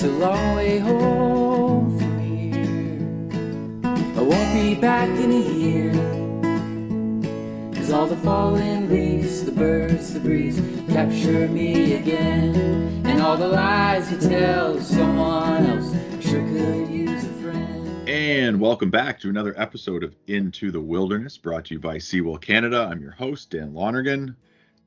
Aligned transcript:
It's 0.00 0.08
a 0.08 0.12
long 0.12 0.56
way 0.56 0.78
home 0.78 1.98
from 1.98 2.20
here. 2.20 3.04
I 4.16 4.22
won't 4.22 4.54
be 4.54 4.74
back 4.74 5.10
in 5.10 5.30
a 5.30 5.40
year. 5.52 5.92
Cause 7.74 7.90
all 7.90 8.06
the 8.06 8.16
fallen 8.16 8.88
leaves, 8.88 9.44
the 9.44 9.52
birds, 9.52 10.14
the 10.14 10.20
breeze 10.20 10.58
capture 10.88 11.46
me 11.48 11.96
again. 11.96 13.02
And 13.04 13.20
all 13.20 13.36
the 13.36 13.48
lies 13.48 14.10
you 14.10 14.16
tell 14.16 14.80
someone 14.80 15.66
else 15.66 15.94
sure 16.24 16.48
could 16.48 16.88
use 16.88 17.22
a 17.22 17.32
friend. 17.34 18.08
And 18.08 18.58
welcome 18.58 18.88
back 18.88 19.20
to 19.20 19.28
another 19.28 19.52
episode 19.60 20.02
of 20.02 20.16
Into 20.28 20.70
the 20.70 20.80
Wilderness, 20.80 21.36
brought 21.36 21.66
to 21.66 21.74
you 21.74 21.78
by 21.78 21.98
CEWIL 21.98 22.40
Canada. 22.40 22.88
I'm 22.90 23.02
your 23.02 23.12
host, 23.12 23.50
Dan 23.50 23.74
Lonergan. 23.74 24.34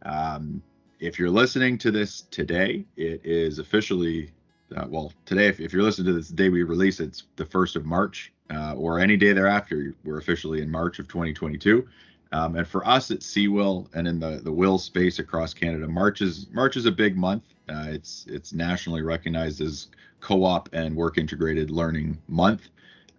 Um, 0.02 0.64
if 1.00 1.20
you're 1.20 1.30
listening 1.30 1.78
to 1.78 1.92
this 1.92 2.22
today, 2.32 2.84
it 2.98 3.22
is 3.24 3.60
officially, 3.60 4.32
uh, 4.76 4.86
well, 4.90 5.14
today, 5.26 5.48
if, 5.48 5.60
if, 5.60 5.74
you're 5.74 5.84
listening 5.84 6.08
to 6.08 6.14
this 6.14 6.30
day 6.30 6.50
we 6.50 6.64
release, 6.64 7.00
it's 7.00 7.24
the 7.36 7.46
1st 7.46 7.76
of 7.78 7.86
March, 7.86 8.32
uh, 8.54 8.74
or 8.76 9.00
any 9.00 9.18
day 9.18 9.34
thereafter, 9.34 9.96
we're 10.04 10.18
officially 10.18 10.62
in 10.62 10.70
March 10.70 11.00
of 11.00 11.08
2022. 11.08 11.88
Um, 12.32 12.56
and 12.56 12.68
for 12.68 12.86
us 12.88 13.12
at 13.12 13.20
CEWIL 13.20 13.88
and 13.94 14.08
in 14.08 14.20
the, 14.20 14.42
the 14.44 14.52
WIL 14.52 14.80
space 14.80 15.20
across 15.20 15.54
Canada, 15.54 15.88
March 15.88 16.22
is 16.22 16.48
March 16.52 16.78
is 16.78 16.88
a 16.88 16.92
big 16.92 17.16
month. 17.16 17.44
Uh, 17.70 17.86
it's 17.90 18.26
it's 18.28 18.54
nationally 18.54 19.04
recognized 19.04 19.62
as 19.62 19.88
co-op 20.20 20.68
and 20.74 20.96
work 20.96 21.20
integrated 21.20 21.70
learning 21.70 22.18
month. 22.28 22.70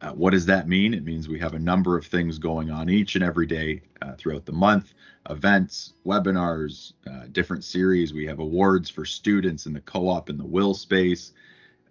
Uh, 0.01 0.11
what 0.11 0.31
does 0.31 0.47
that 0.47 0.67
mean? 0.67 0.93
It 0.93 1.05
means 1.05 1.29
we 1.29 1.39
have 1.39 1.55
a 1.55 1.59
number 1.61 1.97
of 1.97 2.05
things 2.05 2.39
going 2.39 2.73
on 2.73 2.91
each 2.91 3.15
and 3.15 3.23
every 3.23 3.47
day 3.47 3.83
uh, 4.03 4.15
throughout 4.17 4.47
the 4.47 4.53
month 4.53 4.95
events, 5.31 5.95
webinars, 6.07 6.93
uh, 7.07 7.27
different 7.33 7.65
series. 7.65 8.13
We 8.13 8.27
have 8.27 8.39
awards 8.39 8.91
for 8.91 9.05
students 9.05 9.67
in 9.67 9.73
the 9.73 9.81
co 9.81 10.09
op 10.09 10.29
and 10.29 10.39
the 10.39 10.45
WIL 10.45 10.75
space. 10.75 11.33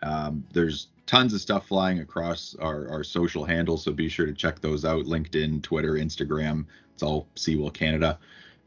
Um, 0.01 0.45
there's 0.53 0.87
tons 1.05 1.33
of 1.33 1.41
stuff 1.41 1.67
flying 1.67 1.99
across 1.99 2.55
our, 2.59 2.89
our 2.89 3.03
social 3.03 3.45
handles, 3.45 3.83
so 3.83 3.91
be 3.91 4.09
sure 4.09 4.25
to 4.25 4.33
check 4.33 4.59
those 4.59 4.85
out 4.85 5.05
LinkedIn, 5.05 5.61
Twitter, 5.63 5.93
Instagram. 5.93 6.65
It's 6.93 7.03
all 7.03 7.27
CEWIL 7.35 7.73
Canada. 7.73 8.19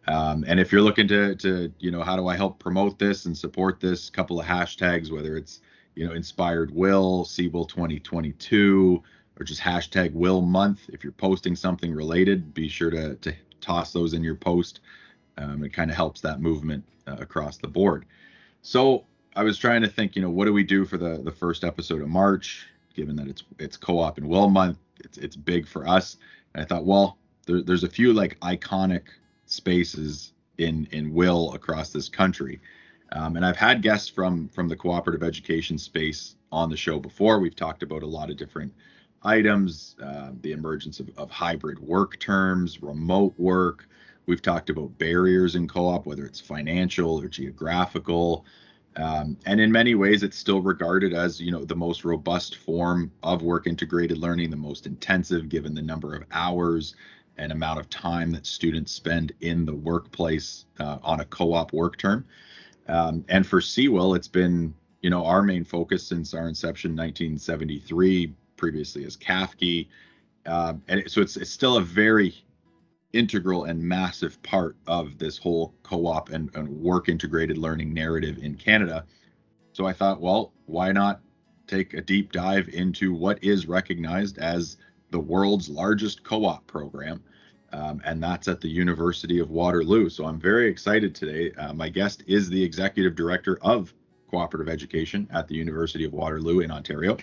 Um, 0.08 0.44
and 0.46 0.60
if 0.60 0.70
you're 0.70 0.82
looking 0.82 1.08
to, 1.08 1.34
to, 1.36 1.72
you 1.78 1.90
know, 1.90 2.02
how 2.02 2.16
do 2.16 2.28
I 2.28 2.36
help 2.36 2.58
promote 2.58 2.98
this 2.98 3.26
and 3.26 3.36
support 3.36 3.80
this? 3.80 4.08
Couple 4.08 4.40
of 4.40 4.46
hashtags, 4.46 5.10
whether 5.10 5.36
it's, 5.36 5.60
you 5.94 6.06
know, 6.06 6.14
inspired 6.14 6.70
WIL, 6.70 7.24
CEWIL 7.24 7.68
2022, 7.68 9.02
or 9.38 9.44
just 9.44 9.60
hashtag 9.60 10.12
WIL 10.12 10.42
month. 10.42 10.88
If 10.88 11.02
you're 11.02 11.12
posting 11.12 11.56
something 11.56 11.92
related, 11.92 12.54
be 12.54 12.68
sure 12.68 12.90
to, 12.90 13.16
to 13.16 13.34
toss 13.66 13.92
those 13.92 14.14
in 14.14 14.22
your 14.22 14.36
post. 14.36 14.80
Um, 15.38 15.64
it 15.64 15.72
kind 15.72 15.90
of 15.90 15.96
helps 15.96 16.20
that 16.22 16.40
movement 16.40 16.84
uh, 17.06 17.16
across 17.18 17.58
the 17.58 17.68
board. 17.68 18.06
So 18.62 19.04
I 19.34 19.42
was 19.42 19.58
trying 19.58 19.82
to 19.82 19.88
think, 19.88 20.16
you 20.16 20.22
know, 20.22 20.30
what 20.30 20.46
do 20.46 20.52
we 20.52 20.64
do 20.64 20.84
for 20.84 20.96
the 20.96 21.20
the 21.22 21.32
first 21.32 21.64
episode 21.64 22.00
of 22.00 22.08
March? 22.08 22.66
Given 22.94 23.16
that 23.16 23.28
it's 23.28 23.42
it's 23.58 23.76
co-op 23.76 24.18
and 24.18 24.28
WIL 24.28 24.48
month, 24.48 24.78
it's 25.04 25.18
it's 25.18 25.36
big 25.36 25.66
for 25.66 25.86
us. 25.86 26.16
And 26.54 26.62
I 26.62 26.66
thought, 26.66 26.86
well, 26.86 27.18
there, 27.46 27.62
there's 27.62 27.84
a 27.84 27.88
few 27.88 28.12
like 28.12 28.38
iconic 28.40 29.02
spaces 29.46 30.32
in 30.58 30.88
in 30.92 31.12
WIL 31.12 31.52
across 31.52 31.90
this 31.90 32.08
country. 32.08 32.60
Um, 33.12 33.36
and 33.36 33.44
I've 33.44 33.56
had 33.56 33.82
guests 33.82 34.08
from 34.08 34.48
from 34.48 34.68
the 34.68 34.76
cooperative 34.76 35.22
education 35.22 35.76
space 35.76 36.36
on 36.50 36.70
the 36.70 36.76
show 36.76 36.98
before. 36.98 37.38
We've 37.40 37.54
talked 37.54 37.82
about 37.82 38.02
a 38.02 38.06
lot 38.06 38.30
of 38.30 38.36
different 38.36 38.72
items, 39.22 39.96
uh, 40.02 40.30
the 40.42 40.52
emergence 40.52 41.00
of, 41.00 41.10
of 41.16 41.30
hybrid 41.30 41.78
work 41.78 42.18
terms, 42.18 42.82
remote 42.82 43.34
work. 43.38 43.88
We've 44.26 44.42
talked 44.42 44.70
about 44.70 44.98
barriers 44.98 45.54
in 45.54 45.68
co 45.68 45.86
op, 45.86 46.06
whether 46.06 46.24
it's 46.24 46.40
financial 46.40 47.20
or 47.20 47.28
geographical. 47.28 48.44
Um, 48.96 49.36
and 49.44 49.60
in 49.60 49.70
many 49.70 49.94
ways, 49.94 50.22
it's 50.22 50.38
still 50.38 50.62
regarded 50.62 51.12
as 51.12 51.40
you 51.40 51.52
know 51.52 51.64
the 51.64 51.76
most 51.76 52.04
robust 52.04 52.56
form 52.56 53.12
of 53.22 53.42
work 53.42 53.66
integrated 53.66 54.18
learning, 54.18 54.50
the 54.50 54.56
most 54.56 54.86
intensive 54.86 55.48
given 55.48 55.74
the 55.74 55.82
number 55.82 56.14
of 56.14 56.24
hours 56.32 56.94
and 57.38 57.52
amount 57.52 57.78
of 57.78 57.90
time 57.90 58.30
that 58.30 58.46
students 58.46 58.92
spend 58.92 59.32
in 59.40 59.66
the 59.66 59.74
workplace 59.74 60.64
uh, 60.80 60.98
on 61.02 61.20
a 61.20 61.24
co-op 61.26 61.72
work 61.74 61.98
term. 61.98 62.24
Um, 62.88 63.24
and 63.28 63.46
for 63.46 63.60
CEWIL, 63.60 64.16
it's 64.16 64.28
been 64.28 64.74
you 65.02 65.10
know 65.10 65.24
our 65.24 65.42
main 65.42 65.64
focus 65.64 66.06
since 66.06 66.32
our 66.32 66.48
inception, 66.48 66.92
1973, 66.92 68.32
previously 68.56 69.04
as 69.04 69.16
CAFCE. 69.16 69.88
Uh, 70.46 70.74
and 70.88 71.10
so 71.10 71.20
it's, 71.20 71.36
it's 71.36 71.50
still 71.50 71.76
a 71.76 71.82
very 71.82 72.34
integral 73.12 73.64
and 73.64 73.82
massive 73.82 74.40
part 74.42 74.76
of 74.86 75.18
this 75.18 75.38
whole 75.38 75.74
co-op 75.82 76.30
and, 76.30 76.54
and, 76.54 76.68
work 76.68 77.08
integrated 77.08 77.56
learning 77.56 77.92
narrative 77.92 78.38
in 78.38 78.54
Canada. 78.54 79.04
So 79.72 79.86
I 79.86 79.92
thought, 79.92 80.20
well, 80.20 80.52
why 80.66 80.92
not 80.92 81.20
take 81.66 81.94
a 81.94 82.00
deep 82.00 82.32
dive 82.32 82.68
into 82.68 83.14
what 83.14 83.42
is 83.42 83.66
recognized 83.66 84.38
as 84.38 84.76
the 85.10 85.18
world's 85.18 85.68
largest 85.68 86.22
co-op 86.24 86.66
program, 86.66 87.22
um, 87.72 88.00
and 88.04 88.22
that's 88.22 88.48
at 88.48 88.60
the 88.60 88.68
University 88.68 89.38
of 89.38 89.50
Waterloo. 89.50 90.08
So 90.08 90.26
I'm 90.26 90.40
very 90.40 90.68
excited 90.68 91.14
today. 91.14 91.52
Uh, 91.52 91.72
my 91.72 91.88
guest 91.88 92.22
is 92.26 92.48
the 92.48 92.62
executive 92.62 93.14
director 93.14 93.58
of 93.62 93.92
cooperative 94.30 94.72
education 94.72 95.28
at 95.32 95.48
the 95.48 95.54
University 95.54 96.04
of 96.04 96.12
Waterloo 96.12 96.60
in 96.60 96.70
Ontario. 96.70 97.16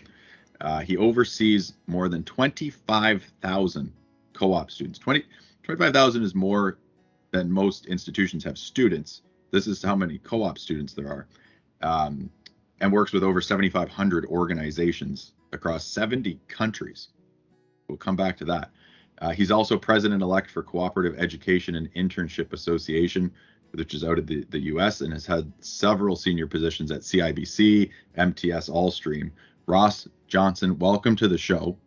Uh, 0.64 0.80
he 0.80 0.96
oversees 0.96 1.74
more 1.88 2.08
than 2.08 2.24
25,000 2.24 3.94
co-op 4.32 4.72
students. 4.72 4.98
20, 4.98 5.26
25,000 5.64 6.24
is 6.24 6.34
more 6.34 6.78
than 7.32 7.52
most 7.52 7.86
institutions 7.88 8.46
have 8.46 8.58
students. 8.58 9.24
This 9.52 9.68
is 9.68 9.84
how 9.84 9.96
many 9.96 10.20
co-op 10.20 10.58
students 10.58 10.94
there 10.94 11.10
are, 11.10 11.28
um, 11.82 12.30
and 12.80 12.92
works 12.92 13.12
with 13.12 13.24
over 13.24 13.42
7,500 13.42 14.26
organizations 14.26 15.34
across 15.52 15.86
70 15.86 16.40
countries. 16.48 17.10
We'll 17.90 17.98
come 17.98 18.16
back 18.16 18.38
to 18.38 18.46
that. 18.46 18.72
Uh, 19.20 19.32
he's 19.32 19.52
also 19.52 19.78
president-elect 19.78 20.50
for 20.50 20.64
Cooperative 20.64 21.20
Education 21.20 21.76
and 21.76 21.94
Internship 21.94 22.54
Association, 22.54 23.32
which 23.72 23.94
is 23.94 24.04
out 24.04 24.18
of 24.18 24.28
the, 24.28 24.46
the 24.50 24.60
U.S. 24.60 25.02
and 25.02 25.12
has 25.12 25.26
had 25.26 25.52
several 25.60 26.16
senior 26.16 26.48
positions 26.48 26.92
at 26.92 27.02
CIBC, 27.02 27.90
MTS, 28.16 28.70
Allstream, 28.70 29.32
Ross 29.66 30.08
Johnston, 30.28 30.78
welcome 30.80 31.16
to 31.18 31.28
the 31.28 31.38
show. 31.38 31.78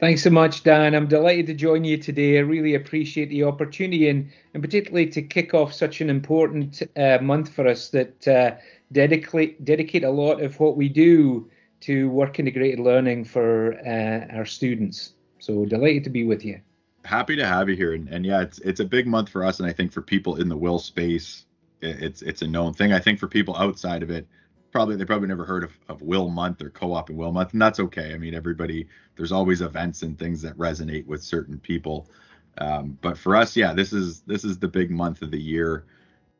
Thanks 0.00 0.22
so 0.22 0.30
much, 0.30 0.64
Dan. 0.64 0.94
I'm 0.94 1.06
delighted 1.06 1.46
to 1.46 1.54
join 1.54 1.84
you 1.84 1.96
today. 1.96 2.38
I 2.38 2.40
really 2.40 2.74
appreciate 2.74 3.28
the 3.28 3.44
opportunity 3.44 4.08
and, 4.08 4.30
and 4.52 4.62
particularly 4.62 5.06
to 5.10 5.22
kick 5.22 5.54
off 5.54 5.72
such 5.72 6.00
an 6.00 6.10
important 6.10 6.82
uh, 6.96 7.18
month 7.22 7.50
for 7.50 7.68
us 7.68 7.90
that 7.90 8.26
uh, 8.26 8.56
dedicate, 8.90 9.64
dedicate 9.64 10.02
a 10.02 10.10
lot 10.10 10.42
of 10.42 10.58
what 10.58 10.76
we 10.76 10.88
do 10.88 11.48
to 11.80 12.10
work 12.10 12.40
integrated 12.40 12.80
learning 12.80 13.24
for 13.24 13.78
uh, 13.86 14.34
our 14.36 14.44
students. 14.44 15.12
So 15.38 15.64
delighted 15.64 16.02
to 16.04 16.10
be 16.10 16.24
with 16.24 16.44
you. 16.44 16.60
Happy 17.04 17.36
to 17.36 17.46
have 17.46 17.68
you 17.68 17.76
here. 17.76 17.92
And, 17.92 18.08
and 18.08 18.26
yeah, 18.26 18.40
it's 18.40 18.58
it's 18.60 18.80
a 18.80 18.84
big 18.84 19.06
month 19.06 19.28
for 19.28 19.44
us. 19.44 19.60
And 19.60 19.68
I 19.68 19.72
think 19.72 19.92
for 19.92 20.00
people 20.00 20.36
in 20.36 20.48
the 20.48 20.56
WIL 20.56 20.78
space, 20.78 21.44
it's 21.82 22.22
it's 22.22 22.42
a 22.42 22.46
known 22.46 22.72
thing. 22.72 22.92
I 22.92 22.98
think 22.98 23.18
for 23.18 23.28
people 23.28 23.54
outside 23.56 24.02
of 24.02 24.10
it, 24.10 24.26
probably 24.74 24.96
they 24.96 25.04
probably 25.04 25.28
never 25.28 25.44
heard 25.44 25.62
of, 25.62 25.78
of 25.88 26.02
WIL 26.02 26.28
Month 26.28 26.60
or 26.60 26.68
Co-op 26.68 27.08
and 27.08 27.16
WIL 27.16 27.30
Month, 27.30 27.52
and 27.52 27.62
that's 27.62 27.78
okay. 27.78 28.12
I 28.12 28.18
mean, 28.18 28.34
everybody 28.34 28.88
there's 29.16 29.30
always 29.30 29.60
events 29.60 30.02
and 30.02 30.18
things 30.18 30.42
that 30.42 30.58
resonate 30.58 31.06
with 31.06 31.22
certain 31.22 31.60
people. 31.60 32.10
Um, 32.58 32.98
but 33.00 33.16
for 33.16 33.36
us, 33.36 33.56
yeah, 33.56 33.72
this 33.72 33.92
is 33.92 34.22
this 34.22 34.44
is 34.44 34.58
the 34.58 34.66
big 34.66 34.90
month 34.90 35.22
of 35.22 35.30
the 35.30 35.40
year. 35.40 35.84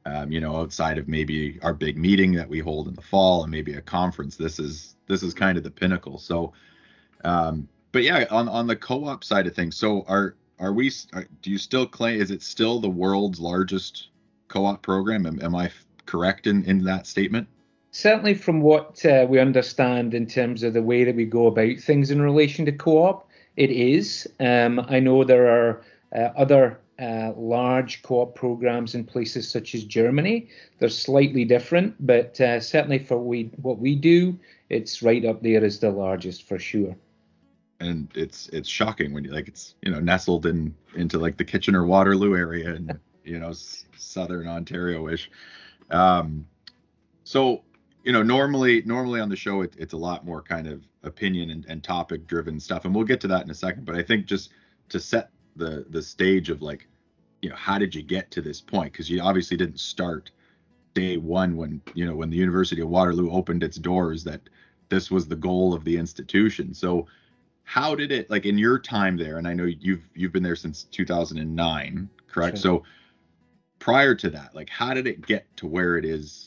Um, 0.05 0.33
you 0.33 0.41
know, 0.41 0.57
outside 0.57 0.99
of 0.99 1.07
maybe 1.07 1.61
our 1.63 1.73
big 1.73 1.97
meeting 1.97 2.33
that 2.33 2.49
we 2.49 2.59
hold 2.59 2.89
in 2.89 2.95
the 2.95 3.03
fall 3.03 3.45
and 3.45 3.53
maybe 3.53 3.75
a 3.75 3.81
conference, 3.81 4.37
this 4.37 4.59
is 4.59 4.97
this 5.07 5.23
is 5.23 5.33
kind 5.33 5.57
of 5.57 5.63
the 5.63 5.71
pinnacle. 5.71 6.19
So, 6.19 6.53
um, 7.23 7.69
but 7.93 8.03
yeah, 8.03 8.27
on 8.33 8.49
on 8.49 8.67
the 8.67 8.75
co-op 8.75 9.23
side 9.23 9.47
of 9.47 9.55
things, 9.55 9.77
so 9.77 10.05
are 10.09 10.35
are 10.59 10.73
we? 10.73 10.91
Are, 11.13 11.25
do 11.41 11.53
you 11.53 11.59
still 11.59 11.87
claim? 11.87 12.21
Is 12.21 12.33
it 12.33 12.43
still 12.43 12.81
the 12.81 12.91
world's 12.91 13.39
largest 13.39 14.09
co-op 14.49 14.83
program? 14.83 15.25
Am, 15.25 15.41
am 15.41 15.55
I 15.55 15.71
correct 16.05 16.49
in 16.49 16.65
in 16.65 16.83
that 16.83 17.07
statement? 17.07 17.47
Certainly 17.95 18.35
from 18.35 18.61
what 18.61 19.07
uh, 19.07 19.25
we 19.29 19.39
understand 19.39 20.15
in 20.15 20.27
terms 20.27 20.65
of 20.65 20.73
the 20.73 20.83
way 20.83 21.05
that 21.05 21.15
we 21.15 21.25
go 21.25 21.47
about 21.47 21.79
things 21.79 22.11
in 22.11 22.21
relation 22.21 22.65
to 22.65 22.73
co-op, 22.73 23.29
it 23.57 23.71
is. 23.71 24.29
Um, 24.41 24.85
I 24.89 24.99
know 24.99 25.23
there 25.23 25.49
are 25.49 25.83
uh, 26.13 26.33
other 26.37 26.81
uh, 27.01 27.33
large 27.37 28.03
co-op 28.03 28.35
programs 28.35 28.97
in 28.97 29.05
places 29.05 29.49
such 29.49 29.77
as 29.77 29.85
Germany. 29.85 30.49
They're 30.81 30.89
slightly 30.89 31.45
different, 31.45 31.95
but 32.05 32.41
uh, 32.41 32.59
certainly 32.59 32.99
for 32.99 33.17
we 33.17 33.45
what 33.63 33.79
we 33.79 33.95
do, 33.95 34.37
it's 34.71 35.01
right 35.01 35.25
up 35.25 35.41
there 35.43 35.65
as 35.65 35.79
the 35.79 35.91
largest 35.91 36.49
for 36.49 36.59
sure. 36.59 36.97
And 37.79 38.11
it's 38.17 38.49
it's 38.49 38.69
shocking 38.69 39.15
when 39.15 39.23
you 39.23 39.31
like 39.31 39.47
it's 39.47 39.77
you 39.83 39.93
know 39.93 40.01
nestled 40.01 40.47
in 40.47 40.75
into 40.97 41.19
like 41.19 41.37
the 41.37 41.45
Kitchener 41.45 41.87
Waterloo 41.87 42.37
area 42.37 42.75
and 42.75 42.99
you 43.25 43.39
know 43.39 43.53
southern 43.97 44.49
Ontario-ish. 44.49 45.31
Um, 45.91 46.47
so 47.23 47.63
you 48.05 48.13
know 48.13 48.23
normally 48.23 48.83
normally 48.83 49.21
on 49.21 49.29
the 49.29 49.37
show 49.37 49.63
it, 49.63 49.75
it's 49.77 49.93
a 49.93 49.97
lot 49.97 50.25
more 50.25 50.41
kind 50.41 50.67
of 50.67 50.83
opinion 51.03 51.51
and, 51.51 51.67
and 51.69 51.83
topic 51.83 52.27
driven 52.27 52.61
stuff 52.61 52.85
and 52.85 52.95
we'll 52.95 53.05
get 53.05 53.21
to 53.21 53.29
that 53.29 53.43
in 53.43 53.51
a 53.51 53.55
second 53.55 53.85
but 53.85 53.97
i 53.97 54.03
think 54.03 54.27
just 54.27 54.51
to 54.89 55.01
set 55.01 55.31
the 55.57 55.85
the 55.91 56.03
stage 56.03 56.51
of 56.51 56.63
like 56.63 56.87
you 57.43 57.49
know 57.51 57.57
how 57.57 57.79
did 57.79 57.95
you 57.95 58.03
get 58.03 58.31
to 58.31 58.41
this 58.41 58.61
point 58.61 58.93
because 58.93 59.11
you 59.11 59.21
obviously 59.21 59.57
didn't 59.57 59.81
start 59.81 60.31
day 60.95 61.17
one 61.17 61.57
when 61.57 61.81
you 61.95 62.07
know 62.07 62.15
when 62.15 62.31
the 62.31 62.37
university 62.37 62.81
of 62.81 62.89
waterloo 62.89 63.31
opened 63.31 63.63
its 63.63 63.77
doors 63.77 64.23
that 64.23 64.41
this 64.89 65.11
was 65.11 65.27
the 65.27 65.37
goal 65.37 65.75
of 65.75 65.85
the 65.85 65.97
institution. 65.97 66.75
So 66.75 67.07
how 67.65 67.95
did 67.95 68.13
it 68.13 68.31
like 68.31 68.47
in 68.47 68.59
your 68.59 68.79
time 68.79 69.17
there 69.17 69.39
and 69.39 69.49
I 69.49 69.55
know 69.55 69.65
you've 69.65 70.09
you've 70.15 70.33
been 70.33 70.43
there 70.43 70.57
since 70.57 70.85
2009, 70.85 72.09
correct? 72.29 72.59
Sure. 72.59 72.63
So 72.63 72.83
prior 73.79 74.15
to 74.15 74.31
that, 74.31 74.55
like 74.55 74.69
how 74.69 74.95
did 74.95 75.07
it 75.07 75.27
get 75.27 75.47
to 75.57 75.67
where 75.67 75.97
it 75.97 76.05
is 76.05 76.44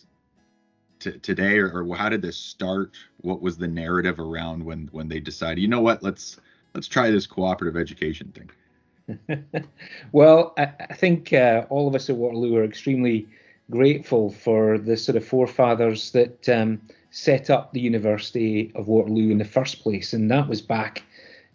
to, 0.99 1.11
today 1.19 1.57
or, 1.57 1.83
or 1.83 1.95
how 1.95 2.09
did 2.09 2.21
this 2.21 2.37
start? 2.37 2.91
What 3.21 3.41
was 3.41 3.57
the 3.57 3.67
narrative 3.67 4.19
around 4.19 4.63
when 4.63 4.89
when 4.91 5.07
they 5.07 5.19
decided, 5.19 5.61
you 5.61 5.67
know 5.67 5.81
what, 5.81 6.03
let's 6.03 6.37
let's 6.73 6.87
try 6.87 7.09
this 7.11 7.27
cooperative 7.27 7.79
education 7.79 8.33
thing? 8.33 9.45
well, 10.11 10.53
I, 10.57 10.71
I 10.89 10.93
think 10.93 11.33
uh, 11.33 11.65
all 11.69 11.87
of 11.87 11.95
us 11.95 12.09
at 12.09 12.17
Waterloo 12.17 12.57
are 12.57 12.63
extremely 12.63 13.27
grateful 13.69 14.31
for 14.31 14.77
the 14.77 14.97
sort 14.97 15.15
of 15.15 15.25
forefathers 15.25 16.11
that 16.11 16.47
um, 16.49 16.81
set 17.11 17.49
up 17.49 17.73
the 17.73 17.79
University 17.79 18.71
of 18.75 18.87
Waterloo 18.87 19.31
in 19.31 19.37
the 19.37 19.45
first 19.45 19.81
place, 19.81 20.13
and 20.13 20.29
that 20.31 20.47
was 20.47 20.61
back 20.61 21.03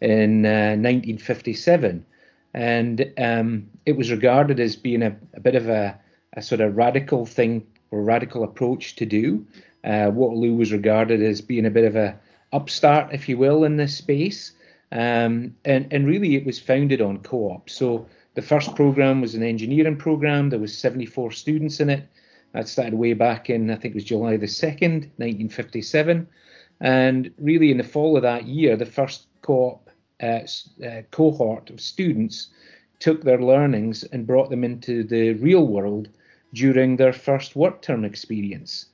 in 0.00 0.44
uh, 0.44 0.76
1957. 0.76 2.04
And 2.54 3.12
um, 3.16 3.70
it 3.86 3.96
was 3.96 4.10
regarded 4.10 4.60
as 4.60 4.76
being 4.76 5.02
a, 5.02 5.16
a 5.34 5.40
bit 5.40 5.54
of 5.54 5.68
a, 5.68 5.98
a, 6.34 6.42
sort 6.42 6.60
of 6.60 6.76
radical 6.76 7.24
thing 7.24 7.66
radical 8.00 8.44
approach 8.44 8.96
to 8.96 9.06
do. 9.06 9.46
Uh, 9.84 10.10
Waterloo 10.12 10.54
was 10.54 10.72
regarded 10.72 11.22
as 11.22 11.40
being 11.40 11.66
a 11.66 11.70
bit 11.70 11.84
of 11.84 11.96
a 11.96 12.18
upstart, 12.52 13.12
if 13.12 13.28
you 13.28 13.38
will, 13.38 13.64
in 13.64 13.76
this 13.76 13.96
space. 13.96 14.52
Um, 14.92 15.56
and, 15.64 15.90
and 15.90 16.06
really, 16.06 16.36
it 16.36 16.44
was 16.44 16.58
founded 16.58 17.00
on 17.00 17.18
co-op. 17.18 17.68
So 17.70 18.06
the 18.34 18.42
first 18.42 18.74
program 18.76 19.20
was 19.20 19.34
an 19.34 19.42
engineering 19.42 19.96
program. 19.96 20.50
There 20.50 20.58
was 20.58 20.76
74 20.76 21.32
students 21.32 21.80
in 21.80 21.90
it. 21.90 22.08
That 22.52 22.68
started 22.68 22.94
way 22.94 23.14
back 23.14 23.48
in, 23.48 23.70
I 23.70 23.76
think 23.76 23.92
it 23.92 23.94
was 23.94 24.04
July 24.04 24.36
the 24.36 24.46
2nd, 24.46 25.08
1957. 25.16 26.28
And 26.80 27.30
really, 27.38 27.70
in 27.70 27.78
the 27.78 27.84
fall 27.84 28.16
of 28.16 28.22
that 28.22 28.46
year, 28.46 28.76
the 28.76 28.86
first 28.86 29.26
co-op 29.40 29.88
uh, 30.22 30.40
uh, 30.84 31.02
cohort 31.10 31.70
of 31.70 31.80
students 31.80 32.48
took 32.98 33.22
their 33.22 33.40
learnings 33.40 34.04
and 34.04 34.26
brought 34.26 34.50
them 34.50 34.64
into 34.64 35.02
the 35.02 35.32
real 35.34 35.66
world 35.66 36.08
during 36.54 36.96
their 36.96 37.12
first 37.12 37.56
work 37.56 37.82
term 37.82 38.04
experience. 38.04 38.87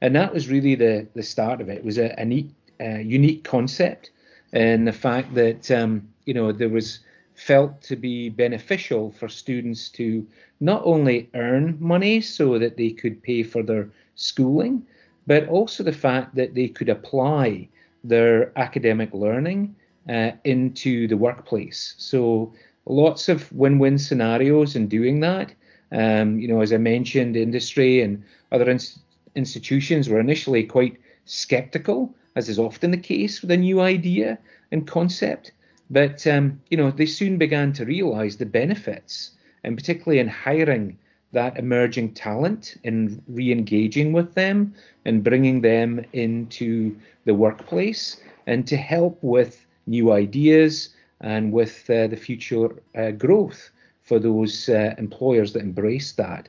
And 0.00 0.14
that 0.14 0.34
was 0.34 0.48
really 0.48 0.74
the, 0.74 1.06
the 1.14 1.22
start 1.22 1.60
of 1.60 1.68
it. 1.68 1.78
It 1.78 1.84
was 1.84 1.98
a, 1.98 2.14
a 2.18 2.24
neat, 2.24 2.50
uh, 2.80 2.98
unique 2.98 3.44
concept 3.44 4.10
and 4.52 4.86
the 4.86 4.92
fact 4.92 5.34
that 5.34 5.70
um, 5.70 6.08
you 6.24 6.34
know 6.34 6.52
there 6.52 6.68
was 6.68 7.00
felt 7.34 7.82
to 7.82 7.96
be 7.96 8.30
beneficial 8.30 9.12
for 9.12 9.28
students 9.28 9.90
to 9.90 10.26
not 10.60 10.80
only 10.84 11.28
earn 11.34 11.76
money 11.78 12.20
so 12.20 12.58
that 12.58 12.76
they 12.76 12.90
could 12.90 13.22
pay 13.22 13.42
for 13.42 13.62
their 13.62 13.88
schooling, 14.14 14.82
but 15.26 15.46
also 15.48 15.82
the 15.82 15.92
fact 15.92 16.34
that 16.34 16.54
they 16.54 16.66
could 16.66 16.88
apply 16.88 17.68
their 18.02 18.58
academic 18.58 19.12
learning 19.12 19.74
uh, 20.08 20.30
into 20.44 21.06
the 21.08 21.16
workplace. 21.16 21.94
So 21.98 22.54
lots 22.86 23.28
of 23.28 23.52
win-win 23.52 23.98
scenarios 23.98 24.74
in 24.76 24.88
doing 24.88 25.20
that. 25.20 25.52
Um, 25.92 26.38
you 26.38 26.48
know, 26.48 26.60
as 26.60 26.72
I 26.72 26.78
mentioned, 26.78 27.36
industry 27.36 28.00
and 28.02 28.22
other 28.52 28.68
ins- 28.68 28.98
institutions 29.34 30.08
were 30.08 30.20
initially 30.20 30.64
quite 30.64 30.96
skeptical 31.24 32.14
as 32.36 32.48
is 32.50 32.58
often 32.58 32.90
the 32.90 32.96
case 32.98 33.40
with 33.40 33.50
a 33.50 33.56
new 33.56 33.80
idea 33.80 34.38
and 34.70 34.86
concept. 34.86 35.52
But 35.90 36.26
um, 36.26 36.60
you 36.70 36.76
know, 36.76 36.90
they 36.90 37.06
soon 37.06 37.38
began 37.38 37.72
to 37.74 37.84
realise 37.84 38.36
the 38.36 38.46
benefits, 38.46 39.30
and 39.64 39.76
particularly 39.76 40.18
in 40.20 40.28
hiring 40.28 40.98
that 41.32 41.58
emerging 41.58 42.12
talent 42.14 42.76
and 42.84 43.22
re-engaging 43.26 44.12
with 44.12 44.34
them 44.34 44.74
and 45.04 45.24
bringing 45.24 45.60
them 45.60 46.04
into 46.12 46.96
the 47.24 47.34
workplace 47.34 48.20
and 48.46 48.66
to 48.66 48.76
help 48.76 49.18
with 49.22 49.66
new 49.86 50.12
ideas 50.12 50.90
and 51.20 51.52
with 51.52 51.88
uh, 51.90 52.06
the 52.06 52.16
future 52.16 52.68
uh, 52.94 53.10
growth 53.10 53.70
for 54.06 54.18
those 54.18 54.68
uh, 54.68 54.94
employers 54.98 55.52
that 55.52 55.62
embrace 55.62 56.12
that. 56.12 56.48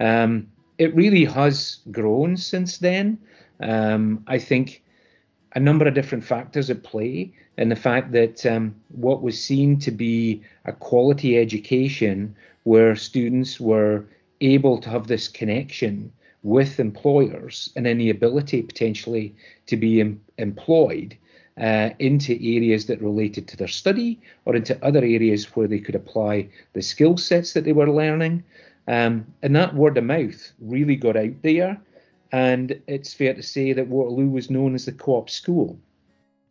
Um, 0.00 0.48
it 0.76 0.94
really 0.94 1.24
has 1.24 1.78
grown 1.90 2.36
since 2.36 2.78
then. 2.78 3.18
Um, 3.60 4.22
I 4.26 4.38
think 4.38 4.82
a 5.54 5.60
number 5.60 5.86
of 5.88 5.94
different 5.94 6.24
factors 6.24 6.70
at 6.70 6.82
play, 6.82 7.32
and 7.56 7.70
the 7.70 7.76
fact 7.76 8.12
that 8.12 8.44
um, 8.44 8.74
what 8.88 9.22
was 9.22 9.42
seen 9.42 9.78
to 9.80 9.90
be 9.90 10.42
a 10.66 10.72
quality 10.72 11.38
education 11.38 12.34
where 12.64 12.94
students 12.94 13.58
were 13.58 14.04
able 14.40 14.78
to 14.78 14.90
have 14.90 15.06
this 15.06 15.26
connection 15.26 16.12
with 16.42 16.78
employers 16.78 17.72
and 17.74 17.86
the 17.86 18.10
ability 18.10 18.62
potentially 18.62 19.34
to 19.66 19.76
be 19.76 20.00
em- 20.00 20.20
employed 20.38 21.16
uh, 21.60 21.90
into 21.98 22.32
areas 22.34 22.86
that 22.86 23.02
related 23.02 23.48
to 23.48 23.56
their 23.56 23.68
study 23.68 24.20
or 24.44 24.54
into 24.54 24.84
other 24.84 25.00
areas 25.00 25.56
where 25.56 25.68
they 25.68 25.78
could 25.78 25.94
apply 25.94 26.48
the 26.72 26.82
skill 26.82 27.16
sets 27.16 27.52
that 27.52 27.64
they 27.64 27.72
were 27.72 27.90
learning. 27.90 28.44
Um, 28.86 29.26
and 29.42 29.54
that 29.56 29.74
word 29.74 29.98
of 29.98 30.04
mouth 30.04 30.52
really 30.60 30.96
got 30.96 31.16
out 31.16 31.42
there 31.42 31.80
and 32.32 32.80
it's 32.86 33.14
fair 33.14 33.34
to 33.34 33.42
say 33.42 33.72
that 33.72 33.88
Waterloo 33.88 34.28
was 34.28 34.50
known 34.50 34.74
as 34.74 34.84
the 34.84 34.92
co-op 34.92 35.30
school. 35.30 35.78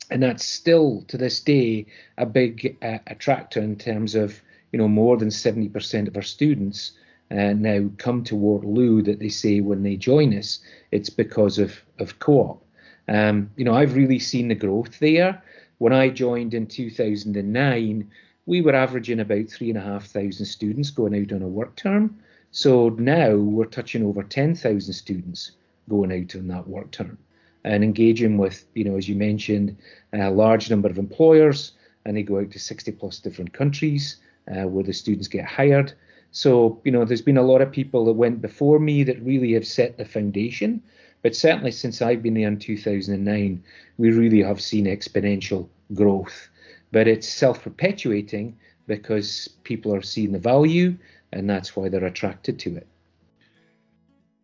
And 0.10 0.24
that's 0.24 0.46
still 0.46 1.04
to 1.08 1.18
this 1.18 1.40
day 1.40 1.86
a 2.18 2.26
big 2.26 2.78
uh, 2.82 3.00
attractor 3.08 3.62
in 3.62 3.76
terms 3.76 4.16
of, 4.16 4.42
you 4.72 4.80
know, 4.80 4.88
more 4.88 5.18
than 5.18 5.30
70% 5.30 6.08
of 6.08 6.16
our 6.16 6.22
students 6.22 6.94
uh, 7.30 7.54
now 7.54 7.90
come 7.98 8.24
to 8.24 8.36
Waterloo 8.36 9.02
that 9.04 9.20
they 9.20 9.30
say 9.30 9.60
when 9.60 9.84
they 9.84 9.98
join 9.98 10.34
us, 10.34 10.60
it's 10.92 11.10
because 11.10 11.60
of, 11.60 11.82
of 12.00 12.20
co-op. 12.20 12.64
Um, 13.08 13.52
you 13.56 13.64
know, 13.64 13.74
I've 13.74 13.96
really 13.96 14.20
seen 14.20 14.48
the 14.48 14.56
growth 14.56 15.00
there. 15.00 15.42
When 15.78 15.94
I 15.94 16.10
joined 16.10 16.54
in 16.54 16.68
2009, 16.68 18.10
we 18.46 18.62
were 18.62 18.76
averaging 18.76 19.20
about 19.20 19.48
three 19.50 19.70
and 19.70 19.78
a 19.78 19.82
half 19.82 20.08
thousand 20.08 20.46
students 20.46 20.90
going 20.90 21.16
out 21.16 21.34
on 21.34 21.42
a 21.42 21.48
work 21.48 21.76
term. 21.76 22.18
So 22.52 22.90
now 22.90 23.36
we're 23.36 23.66
touching 23.66 24.04
over 24.04 24.24
10,000 24.24 24.94
students 24.94 25.52
going 25.90 26.12
out 26.12 26.36
on 26.36 26.48
that 26.48 26.68
work 26.68 26.92
term 26.92 27.18
and 27.64 27.84
engaging 27.84 28.38
with, 28.38 28.66
you 28.74 28.86
know, 28.86 28.96
as 28.96 29.10
you 29.10 29.16
mentioned, 29.16 29.78
a 30.14 30.32
large 30.32 30.70
number 30.70 30.90
of 30.90 30.98
employers, 30.98 31.74
and 32.06 32.16
they 32.16 32.24
go 32.24 32.40
out 32.40 32.52
to 32.52 32.60
60 32.60 32.92
plus 32.94 33.20
different 33.20 33.52
countries 33.52 34.18
uh, 34.50 34.64
where 34.64 34.84
the 34.84 34.94
students 34.94 35.28
get 35.28 35.46
hired. 35.46 35.94
So, 36.32 36.82
you 36.86 36.92
know, 36.92 37.04
there's 37.04 37.22
been 37.22 37.38
a 37.38 37.42
lot 37.42 37.62
of 37.62 37.72
people 37.72 38.06
that 38.06 38.14
went 38.14 38.42
before 38.42 38.80
me 38.80 39.04
that 39.04 39.22
really 39.22 39.54
have 39.54 39.68
set 39.68 39.98
the 39.98 40.06
foundation. 40.06 40.82
But 41.22 41.36
certainly 41.36 41.72
since 41.72 42.02
I've 42.02 42.22
been 42.22 42.36
there 42.36 42.48
in 42.48 42.60
2009, 42.60 43.64
we 43.98 44.12
really 44.12 44.44
have 44.44 44.62
seen 44.62 44.86
exponential 44.86 45.68
growth. 45.94 46.50
But 46.92 47.08
it's 47.08 47.28
self 47.28 47.64
perpetuating 47.64 48.58
because 48.86 49.50
people 49.64 49.94
are 49.94 50.02
seeing 50.02 50.32
the 50.32 50.40
value 50.40 50.96
and 51.32 51.50
that's 51.50 51.76
why 51.76 51.90
they're 51.90 52.06
attracted 52.06 52.60
to 52.60 52.76
it. 52.76 52.88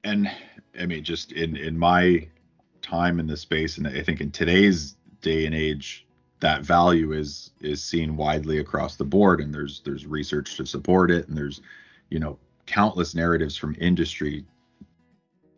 And 0.03 0.29
I 0.79 0.85
mean, 0.85 1.03
just 1.03 1.31
in 1.31 1.55
in 1.55 1.77
my 1.77 2.27
time 2.81 3.19
in 3.19 3.27
this 3.27 3.41
space, 3.41 3.77
and 3.77 3.87
I 3.87 4.03
think 4.03 4.19
in 4.19 4.31
today's 4.31 4.95
day 5.21 5.45
and 5.45 5.55
age, 5.55 6.05
that 6.39 6.61
value 6.61 7.13
is 7.13 7.51
is 7.61 7.83
seen 7.83 8.17
widely 8.17 8.59
across 8.59 8.95
the 8.95 9.05
board, 9.05 9.39
and 9.39 9.53
there's 9.53 9.81
there's 9.85 10.05
research 10.05 10.57
to 10.57 10.65
support 10.65 11.09
it, 11.09 11.27
and 11.27 11.37
there's 11.37 11.61
you 12.09 12.19
know 12.19 12.37
countless 12.65 13.15
narratives 13.15 13.55
from 13.55 13.75
industry 13.79 14.45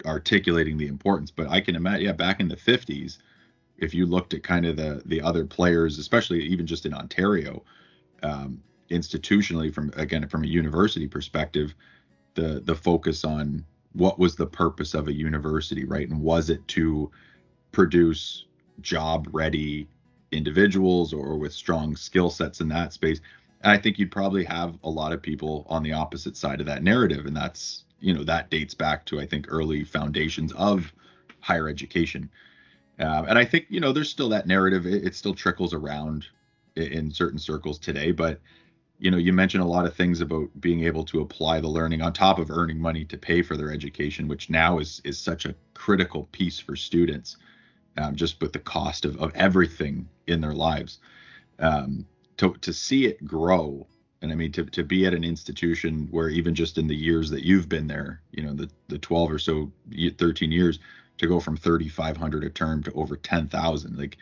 articulating 0.05 0.77
the 0.77 0.87
importance. 0.87 1.31
But 1.31 1.49
I 1.49 1.61
can 1.61 1.75
imagine, 1.75 2.05
yeah, 2.05 2.11
back 2.11 2.39
in 2.39 2.47
the 2.47 2.55
50s, 2.55 3.17
if 3.77 3.93
you 3.93 4.05
looked 4.05 4.33
at 4.33 4.43
kind 4.43 4.65
of 4.65 4.77
the 4.77 5.01
the 5.05 5.21
other 5.21 5.45
players, 5.45 5.99
especially 5.99 6.41
even 6.43 6.65
just 6.65 6.85
in 6.85 6.93
Ontario, 6.93 7.63
um, 8.23 8.61
institutionally 8.89 9.73
from 9.73 9.91
again 9.97 10.27
from 10.27 10.43
a 10.43 10.47
university 10.47 11.07
perspective, 11.07 11.75
the 12.35 12.61
the 12.65 12.75
focus 12.75 13.25
on 13.25 13.65
what 13.93 14.19
was 14.19 14.35
the 14.35 14.45
purpose 14.45 14.93
of 14.93 15.07
a 15.07 15.13
university, 15.13 15.85
right? 15.85 16.09
And 16.09 16.21
was 16.21 16.49
it 16.49 16.65
to 16.69 17.09
produce 17.71 18.45
job 18.81 19.27
ready 19.31 19.87
individuals 20.31 21.13
or 21.13 21.37
with 21.37 21.53
strong 21.53 21.95
skill 21.95 22.29
sets 22.29 22.59
in 22.59 22.67
that 22.69 22.91
space? 22.91 23.21
And 23.61 23.71
I 23.71 23.77
think 23.77 23.97
you'd 23.97 24.11
probably 24.11 24.43
have 24.43 24.77
a 24.83 24.89
lot 24.89 25.13
of 25.13 25.21
people 25.21 25.65
on 25.69 25.81
the 25.81 25.93
opposite 25.93 26.35
side 26.35 26.59
of 26.59 26.65
that 26.67 26.83
narrative. 26.83 27.25
And 27.25 27.35
that's, 27.35 27.84
you 28.05 28.13
know, 28.13 28.23
that 28.23 28.51
dates 28.51 28.75
back 28.75 29.03
to, 29.05 29.19
I 29.19 29.25
think, 29.25 29.47
early 29.49 29.83
foundations 29.83 30.53
of 30.53 30.93
higher 31.39 31.67
education. 31.67 32.29
Uh, 32.99 33.25
and 33.27 33.37
I 33.37 33.45
think, 33.45 33.65
you 33.69 33.79
know, 33.79 33.91
there's 33.91 34.09
still 34.09 34.29
that 34.29 34.45
narrative. 34.45 34.85
It, 34.85 35.05
it 35.05 35.15
still 35.15 35.33
trickles 35.33 35.73
around 35.73 36.25
in, 36.75 36.83
in 36.83 37.11
certain 37.11 37.39
circles 37.39 37.79
today. 37.79 38.11
But 38.11 38.39
you 38.97 39.11
know 39.11 39.17
you 39.17 39.33
mentioned 39.33 39.61
a 39.61 39.67
lot 39.67 39.85
of 39.85 39.93
things 39.93 40.21
about 40.21 40.47
being 40.61 40.85
able 40.85 41.03
to 41.03 41.19
apply 41.19 41.59
the 41.59 41.67
learning 41.67 42.01
on 42.01 42.13
top 42.13 42.39
of 42.39 42.49
earning 42.49 42.79
money 42.79 43.03
to 43.03 43.17
pay 43.17 43.41
for 43.41 43.57
their 43.57 43.69
education 43.69 44.25
which 44.25 44.49
now 44.49 44.79
is 44.79 45.01
is 45.03 45.19
such 45.19 45.45
a 45.45 45.53
critical 45.73 46.29
piece 46.31 46.59
for 46.59 46.77
students 46.77 47.35
um, 47.97 48.15
just 48.15 48.39
with 48.39 48.53
the 48.53 48.59
cost 48.59 49.03
of, 49.03 49.17
of 49.17 49.33
everything 49.35 50.07
in 50.27 50.39
their 50.39 50.53
lives 50.53 50.99
um, 51.59 52.05
to, 52.37 52.53
to 52.61 52.71
see 52.71 53.05
it 53.05 53.25
grow 53.25 53.85
and 54.25 54.33
i 54.33 54.35
mean 54.35 54.51
to, 54.51 54.65
to 54.65 54.83
be 54.83 55.05
at 55.05 55.13
an 55.13 55.23
institution 55.23 56.07
where 56.11 56.27
even 56.27 56.53
just 56.53 56.77
in 56.77 56.87
the 56.87 56.95
years 56.95 57.29
that 57.29 57.45
you've 57.45 57.69
been 57.69 57.87
there 57.87 58.21
you 58.31 58.43
know 58.43 58.53
the, 58.53 58.69
the 58.89 58.97
12 58.97 59.31
or 59.31 59.39
so 59.39 59.71
13 60.17 60.51
years 60.51 60.79
to 61.17 61.27
go 61.27 61.39
from 61.39 61.57
3,500 61.57 62.43
a 62.43 62.49
term 62.49 62.83
to 62.83 62.91
over 62.93 63.15
10,000. 63.15 63.97
Like 63.97 64.17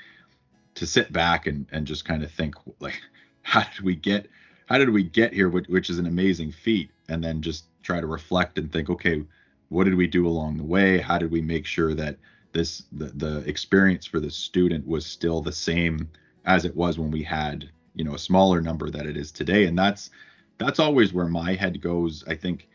to 0.76 0.88
sit 0.88 1.14
back 1.14 1.48
and 1.48 1.68
and 1.72 1.86
just 1.86 2.06
kind 2.06 2.24
of 2.24 2.32
think 2.32 2.56
like, 2.80 3.00
how 3.42 3.62
did 3.62 3.82
we 3.84 3.96
get 3.96 4.30
how 4.68 4.78
did 4.78 4.90
we 4.90 5.04
get 5.04 5.34
here, 5.34 5.50
which, 5.50 5.68
which 5.68 5.90
is 5.90 6.00
an 6.00 6.06
amazing 6.06 6.52
feat, 6.52 6.90
and 7.10 7.24
then 7.24 7.42
just 7.42 7.66
try 7.84 8.00
to 8.00 8.08
reflect 8.08 8.58
and 8.58 8.72
think, 8.72 8.90
okay, 8.90 9.22
what 9.68 9.84
did 9.84 9.96
we 9.96 10.08
do 10.08 10.26
along 10.26 10.56
the 10.58 10.64
way? 10.64 11.00
How 11.00 11.18
did 11.18 11.32
we 11.32 11.42
make 11.42 11.66
sure 11.66 11.94
that 11.94 12.18
this 12.54 12.84
the, 12.92 13.06
the 13.06 13.38
experience 13.50 14.06
for 14.06 14.20
the 14.20 14.32
student 14.32 14.88
was 14.88 15.06
still 15.06 15.42
the 15.42 15.52
same 15.52 16.10
as 16.46 16.66
it 16.66 16.76
was 16.76 16.98
when 16.98 17.12
we 17.12 17.24
had 17.24 17.70
you 17.96 18.04
know 18.04 18.16
a 18.16 18.20
smaller 18.20 18.62
number 18.62 18.90
that 18.90 19.06
it 19.06 19.18
is 19.18 19.32
today. 19.32 19.66
And 19.66 19.78
that's 19.78 20.10
that's 20.58 20.80
always 20.80 21.14
where 21.14 21.28
my 21.28 21.54
head 21.54 21.82
goes 21.82 22.24
i 22.28 22.36
think 22.36 22.68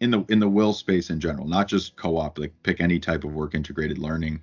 in 0.00 0.10
the 0.10 0.24
in 0.28 0.38
the 0.38 0.48
WIL 0.48 0.72
space 0.72 1.10
in 1.10 1.20
general 1.20 1.46
not 1.46 1.68
just 1.68 1.96
co-op 1.96 2.38
like 2.38 2.52
pick 2.62 2.80
any 2.80 2.98
type 2.98 3.24
of 3.24 3.32
work 3.32 3.54
integrated 3.54 3.98
learning 3.98 4.40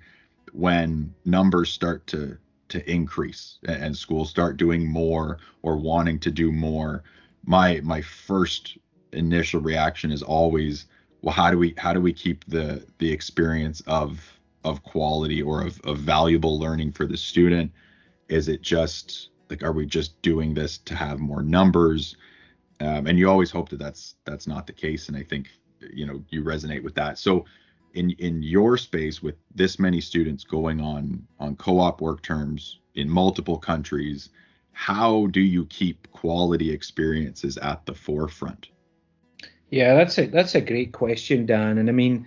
when 0.52 1.14
numbers 1.24 1.70
start 1.70 2.06
to 2.08 2.36
to 2.68 2.90
increase 2.90 3.58
and 3.68 3.96
schools 3.96 4.30
start 4.30 4.56
doing 4.56 4.86
more 4.86 5.38
or 5.62 5.76
wanting 5.76 6.18
to 6.18 6.30
do 6.30 6.50
more 6.50 7.02
my 7.44 7.80
my 7.84 8.00
first 8.00 8.78
initial 9.12 9.60
reaction 9.60 10.10
is 10.10 10.22
always 10.22 10.86
well 11.20 11.34
how 11.34 11.50
do 11.50 11.58
we 11.58 11.74
how 11.76 11.92
do 11.92 12.00
we 12.00 12.12
keep 12.12 12.44
the 12.46 12.84
the 12.98 13.10
experience 13.10 13.80
of 13.86 14.38
of 14.64 14.82
quality 14.82 15.42
or 15.42 15.62
of, 15.62 15.80
of 15.82 15.98
valuable 15.98 16.58
learning 16.58 16.92
for 16.92 17.06
the 17.06 17.16
student? 17.16 17.70
Is 18.28 18.48
it 18.48 18.62
just 18.62 19.30
like 19.52 19.62
are 19.62 19.72
we 19.72 19.84
just 19.84 20.20
doing 20.22 20.54
this 20.54 20.78
to 20.78 20.94
have 20.96 21.20
more 21.20 21.42
numbers? 21.42 22.16
Um, 22.80 23.06
and 23.06 23.18
you 23.18 23.28
always 23.28 23.50
hope 23.50 23.68
that 23.68 23.78
that's 23.78 24.16
that's 24.24 24.46
not 24.46 24.66
the 24.66 24.72
case. 24.72 25.08
And 25.08 25.16
i 25.16 25.22
think 25.22 25.50
you 25.92 26.06
know 26.06 26.24
you 26.30 26.42
resonate 26.42 26.82
with 26.82 26.94
that. 26.94 27.18
So 27.18 27.44
in 27.94 28.10
in 28.12 28.42
your 28.42 28.78
space 28.78 29.22
with 29.22 29.36
this 29.54 29.78
many 29.78 30.00
students 30.00 30.42
going 30.42 30.80
on 30.80 31.26
on 31.38 31.56
co-op 31.56 32.00
work 32.00 32.22
terms 32.22 32.80
in 32.94 33.08
multiple 33.08 33.58
countries 33.58 34.30
how 34.74 35.26
do 35.26 35.40
you 35.40 35.66
keep 35.66 36.10
quality 36.12 36.70
experiences 36.72 37.58
at 37.58 37.84
the 37.84 37.94
forefront? 37.94 38.68
Yeah 39.68 39.94
that's 39.94 40.18
a 40.18 40.26
that's 40.26 40.54
a 40.54 40.62
great 40.62 40.92
question 40.92 41.44
dan. 41.44 41.76
And 41.76 41.90
i 41.90 41.92
mean 41.92 42.26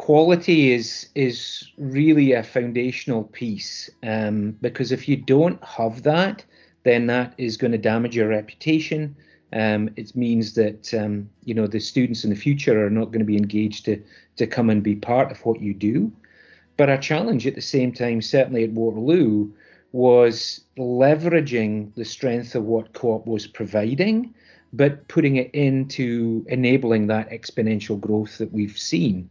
quality 0.00 0.72
is 0.72 1.10
is 1.14 1.68
really 1.76 2.32
a 2.32 2.42
foundational 2.42 3.24
piece 3.24 3.90
um, 4.02 4.56
because 4.62 4.92
if 4.92 5.06
you 5.06 5.14
don't 5.14 5.62
have 5.62 6.04
that, 6.04 6.42
then 6.84 7.06
that 7.06 7.34
is 7.36 7.58
going 7.58 7.70
to 7.70 7.76
damage 7.92 8.16
your 8.16 8.28
reputation. 8.28 9.14
Um, 9.52 9.90
it 9.96 10.16
means 10.16 10.54
that 10.54 10.94
um, 10.94 11.28
you 11.44 11.52
know 11.52 11.66
the 11.66 11.80
students 11.80 12.24
in 12.24 12.30
the 12.30 12.42
future 12.46 12.86
are 12.86 12.88
not 12.98 13.10
going 13.12 13.18
to 13.18 13.32
be 13.34 13.36
engaged 13.36 13.84
to 13.84 14.02
to 14.36 14.46
come 14.46 14.70
and 14.70 14.82
be 14.82 14.96
part 14.96 15.30
of 15.30 15.44
what 15.44 15.60
you 15.60 15.74
do. 15.74 16.10
But 16.78 16.88
our 16.88 16.96
challenge 16.96 17.46
at 17.46 17.54
the 17.54 17.70
same 17.76 17.92
time, 17.92 18.22
certainly 18.22 18.64
at 18.64 18.70
Waterloo, 18.70 19.52
was 19.92 20.62
leveraging 20.78 21.94
the 21.94 22.06
strength 22.06 22.54
of 22.54 22.64
what 22.64 22.94
co-op 22.94 23.26
was 23.26 23.46
providing, 23.46 24.32
but 24.72 25.06
putting 25.08 25.36
it 25.36 25.50
into 25.52 26.42
enabling 26.48 27.08
that 27.08 27.28
exponential 27.30 28.00
growth 28.00 28.38
that 28.38 28.50
we've 28.50 28.78
seen. 28.78 29.28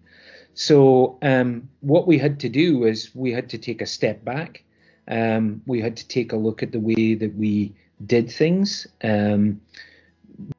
So 0.60 1.18
um, 1.22 1.70
what 1.80 2.06
we 2.06 2.18
had 2.18 2.38
to 2.42 2.50
do 2.50 2.80
was 2.80 3.16
we 3.16 3.32
had 3.32 3.48
to 3.52 3.58
take 3.58 3.82
a 3.82 3.86
step 3.86 4.26
back. 4.26 4.62
Um, 5.08 5.62
we 5.66 5.80
had 5.80 5.96
to 5.96 6.08
take 6.10 6.34
a 6.34 6.36
look 6.36 6.62
at 6.62 6.74
the 6.74 6.82
way 6.82 7.14
that 7.14 7.34
we 7.36 7.74
did 8.06 8.30
things, 8.30 8.86
um, 9.02 9.62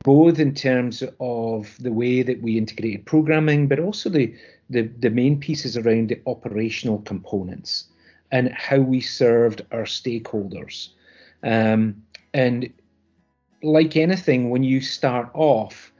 both 0.03 0.39
in 0.39 0.55
terms 0.55 1.03
of 1.21 1.77
the 1.81 1.93
way 1.93 2.23
that 2.23 2.41
we 2.41 2.57
integrated 2.57 3.05
programming, 3.05 3.69
but 3.69 3.79
also 3.79 4.09
the, 4.09 4.35
the, 4.71 4.89
the 5.01 5.11
main 5.11 5.39
pieces 5.39 5.77
around 5.77 6.09
the 6.09 6.23
operational 6.27 7.01
components 7.03 7.85
and 8.33 8.55
how 8.55 8.79
we 8.79 9.03
served 9.03 9.67
our 9.71 9.85
stakeholders. 9.85 10.89
Um, 11.43 12.03
and 12.33 12.73
like 13.63 13.99
anything, 13.99 14.49
when 14.49 14.63
you 14.63 14.81
start 14.81 15.29
off, 15.35 15.93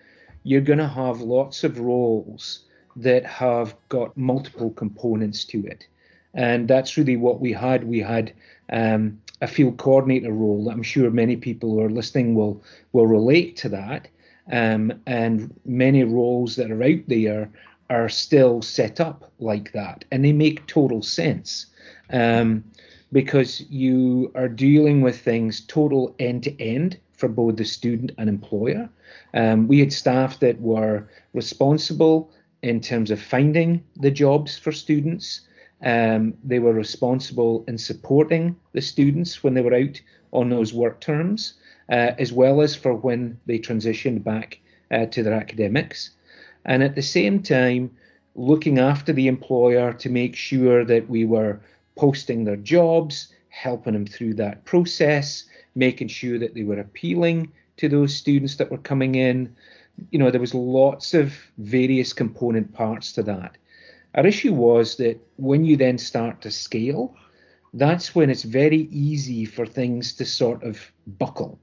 you're 0.43 0.63
going 0.63 0.79
to 0.79 0.89
have 0.89 1.21
lots 1.21 1.65
of 1.65 1.79
roles 1.79 2.65
that 2.97 3.25
have 3.25 3.75
got 3.89 4.17
multiple 4.17 4.71
components 4.71 5.45
to 5.47 5.65
it. 5.67 5.87
And 6.35 6.69
that's 6.69 6.97
really 6.97 7.17
what 7.17 7.41
we 7.41 7.53
had. 7.53 7.85
We 7.85 8.01
had 8.01 8.33
um, 8.73 9.21
a 9.41 9.47
field 9.47 9.79
coordinator 9.79 10.33
role. 10.33 10.71
I'm 10.71 10.83
sure 10.83 11.11
many 11.11 11.37
people 11.37 11.71
who 11.71 11.81
are 11.81 11.91
listening 11.91 12.35
will 12.35 12.63
will 12.93 13.07
relate 13.07 13.57
to 13.59 13.69
that. 13.71 14.09
Um, 14.53 14.93
and 15.07 15.55
many 15.65 16.05
roles 16.05 16.57
that 16.57 16.71
are 16.71 16.83
out 16.83 17.07
there 17.07 17.51
are 17.89 18.09
still 18.09 18.63
set 18.63 19.01
up 19.01 19.33
like 19.39 19.73
that, 19.73 20.05
and 20.11 20.25
they 20.25 20.33
make 20.33 20.67
total 20.67 21.03
sense 21.03 21.67
um, 22.13 22.65
because 23.13 23.63
you 23.71 24.31
are 24.35 24.49
dealing 24.49 25.03
with 25.03 25.21
things 25.21 25.61
total 25.63 26.15
end 26.19 26.45
to 26.45 26.61
end 26.61 26.99
for 27.13 27.29
both 27.29 27.57
the 27.57 27.65
student 27.65 28.13
and 28.19 28.29
employer. 28.29 28.89
Um, 29.35 29.69
we 29.69 29.81
had 29.81 29.93
staff 29.93 30.41
that 30.41 30.61
were 30.61 31.09
responsible 31.35 32.31
in 32.63 32.81
terms 32.81 33.11
of 33.11 33.21
finding 33.21 33.83
the 33.97 34.11
jobs 34.11 34.59
for 34.59 34.73
students. 34.73 35.43
Um, 35.83 36.35
they 36.45 36.59
were 36.59 36.75
responsible 36.75 37.65
in 37.67 37.79
supporting 37.79 38.57
the 38.73 38.83
students 38.83 39.43
when 39.43 39.55
they 39.55 39.63
were 39.63 39.75
out 39.75 40.01
on 40.33 40.51
those 40.51 40.75
work 40.75 41.01
terms, 41.01 41.55
uh, 41.91 42.13
as 42.19 42.33
well 42.33 42.61
as 42.61 42.77
for 42.77 42.95
when 42.95 43.41
they 43.47 43.59
transitioned 43.59 44.23
back 44.23 44.61
uh, 44.91 45.07
to 45.07 45.23
their 45.23 45.33
academics. 45.33 46.11
And 46.65 46.83
at 46.83 46.95
the 46.95 47.03
same 47.03 47.43
time, 47.43 47.91
looking 48.35 48.79
after 48.79 49.13
the 49.13 49.29
employer 49.29 49.93
to 49.95 50.09
make 50.11 50.37
sure 50.37 50.85
that 50.85 51.09
we 51.09 51.25
were 51.25 51.61
posting 51.97 52.45
their 52.45 52.57
jobs, 52.57 53.33
helping 53.49 53.95
them 53.95 54.07
through 54.07 54.35
that 54.35 54.65
process, 54.65 55.45
making 55.75 56.09
sure 56.09 56.39
that 56.39 56.55
they 56.55 56.63
were 56.63 56.79
appealing 56.79 57.53
to 57.79 57.89
those 57.89 58.15
students 58.15 58.57
that 58.57 58.71
were 58.71 58.79
coming 58.79 59.15
in, 59.15 59.55
you 60.11 60.19
know, 60.19 60.31
there 60.31 60.41
was 60.41 60.55
lots 60.55 61.15
of 61.15 61.35
various 61.59 62.13
component 62.13 62.73
parts 62.73 63.13
to 63.13 63.23
that. 63.25 63.57
Our 64.15 64.27
issue 64.27 64.53
was 64.53 64.97
that 64.97 65.21
when 65.37 65.65
you 65.65 65.77
then 65.77 65.99
start 65.99 66.41
to 66.43 66.51
scale, 66.51 67.15
that's 67.75 68.15
when 68.15 68.31
it's 68.31 68.43
very 68.43 68.89
easy 68.91 69.45
for 69.45 69.65
things 69.65 70.13
to 70.15 70.25
sort 70.25 70.63
of 70.65 70.81
buckle. 71.07 71.59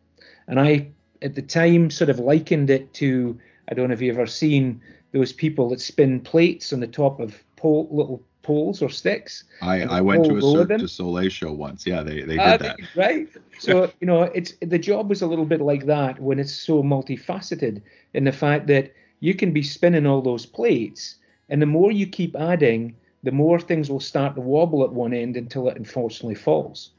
And 0.47 0.59
I, 0.59 0.87
at 1.21 1.35
the 1.35 1.41
time, 1.41 1.89
sort 1.89 2.09
of 2.09 2.19
likened 2.19 2.69
it 2.69 2.93
to 2.95 3.37
I 3.69 3.73
don't 3.73 3.89
know 3.89 3.93
if 3.93 4.01
you've 4.01 4.17
ever 4.17 4.27
seen 4.27 4.81
those 5.11 5.33
people 5.33 5.69
that 5.69 5.81
spin 5.81 6.21
plates 6.21 6.71
on 6.71 6.79
the 6.79 6.87
top 6.87 7.19
of 7.19 7.43
pole, 7.55 7.87
little 7.91 8.23
poles 8.47 8.81
or 8.81 8.89
sticks. 8.89 9.43
I, 9.61 9.83
I 9.83 9.99
went 9.99 10.23
to 10.25 10.37
a 10.37 10.41
Cirque 10.41 10.79
du 10.79 10.87
Soleil 10.87 11.29
show 11.29 11.51
once. 11.51 11.85
Yeah, 11.85 12.01
they, 12.01 12.21
they 12.21 12.37
did 12.37 12.39
uh, 12.39 12.57
that. 12.57 12.79
Right. 12.95 13.27
So, 13.59 13.91
you 13.99 14.07
know, 14.07 14.23
it's 14.23 14.53
the 14.61 14.79
job 14.79 15.09
was 15.09 15.21
a 15.21 15.27
little 15.27 15.45
bit 15.45 15.59
like 15.59 15.85
that 15.87 16.17
when 16.21 16.39
it's 16.39 16.53
so 16.53 16.81
multifaceted 16.81 17.81
in 18.13 18.23
the 18.23 18.31
fact 18.31 18.67
that 18.67 18.93
you 19.19 19.35
can 19.35 19.51
be 19.51 19.61
spinning 19.61 20.05
all 20.05 20.21
those 20.21 20.45
plates, 20.45 21.17
and 21.49 21.61
the 21.61 21.65
more 21.65 21.91
you 21.91 22.07
keep 22.07 22.37
adding, 22.37 22.95
the 23.23 23.31
more 23.31 23.59
things 23.59 23.89
will 23.89 23.99
start 23.99 24.35
to 24.35 24.41
wobble 24.41 24.83
at 24.85 24.93
one 24.93 25.13
end 25.13 25.35
until 25.35 25.67
it 25.67 25.75
unfortunately 25.75 26.35
falls. 26.35 26.91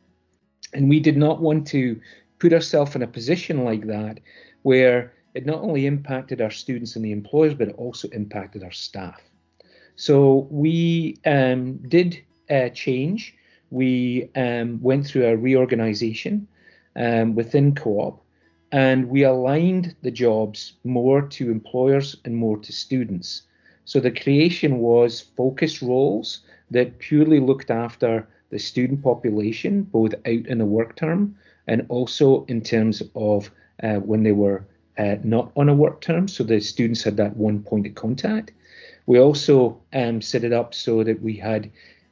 And 0.75 0.91
we 0.91 1.01
did 1.01 1.17
not 1.17 1.41
want 1.41 1.67
to 1.69 1.99
put 2.39 2.53
ourselves 2.53 2.95
in 2.95 3.03
a 3.03 3.07
position 3.07 3.65
like 3.65 3.87
that 3.87 4.21
where 4.63 5.15
it 5.35 5.47
not 5.47 5.61
only 5.61 5.87
impacted 5.87 6.43
our 6.43 6.51
students 6.51 6.95
and 6.97 7.05
the 7.05 7.13
employers, 7.13 7.55
but 7.55 7.69
it 7.69 7.77
also 7.79 8.09
impacted 8.09 8.63
our 8.63 8.73
staff. 8.73 9.23
So 9.99 10.47
we 10.49 11.19
um, 11.27 11.79
did 11.89 12.23
uh, 12.49 12.69
change. 12.69 13.35
We 13.71 14.31
um, 14.37 14.81
went 14.81 15.05
through 15.05 15.27
a 15.27 15.37
reorganization 15.37 16.47
um, 16.95 17.35
within 17.35 17.75
co-op, 17.75 18.23
and 18.71 19.09
we 19.09 19.25
aligned 19.25 19.97
the 20.03 20.13
jobs 20.13 20.75
more 20.85 21.23
to 21.23 21.51
employers 21.51 22.17
and 22.25 22.37
more 22.37 22.59
to 22.59 22.73
students. 22.73 23.43
So 23.87 23.99
the 23.99 24.13
creation 24.13 24.79
was 24.79 25.21
focused 25.21 25.83
roles 25.83 26.43
that 26.71 27.01
purely 27.01 27.41
looked 27.41 27.73
after 27.73 28.29
the 28.51 28.59
student 28.61 29.03
population, 29.03 29.83
both 29.83 30.15
out 30.15 30.47
in 30.47 30.59
the 30.59 30.65
work 30.65 30.95
term 30.95 31.35
and 31.67 31.85
also 31.89 32.45
in 32.45 32.61
terms 32.61 33.03
of 33.17 33.51
uh, 33.83 33.97
when 33.97 34.23
they 34.23 34.33
were 34.33 34.65
uh, 34.97 35.17
not 35.25 35.51
on 35.57 35.69
a 35.69 35.75
work 35.75 36.01
term. 36.01 36.29
So 36.29 36.45
the 36.45 36.61
students 36.61 37.03
had 37.03 37.17
that 37.17 37.37
one 37.37 37.65
point 37.65 37.89
of 37.89 37.97
contact. 37.97 38.53
We 39.09 39.19
also 39.19 39.81
um, 39.95 40.21
set 40.21 40.45
it 40.45 40.53
up 40.53 40.75
so 40.75 41.03
that 41.03 41.23
we 41.23 41.35
had 41.35 41.71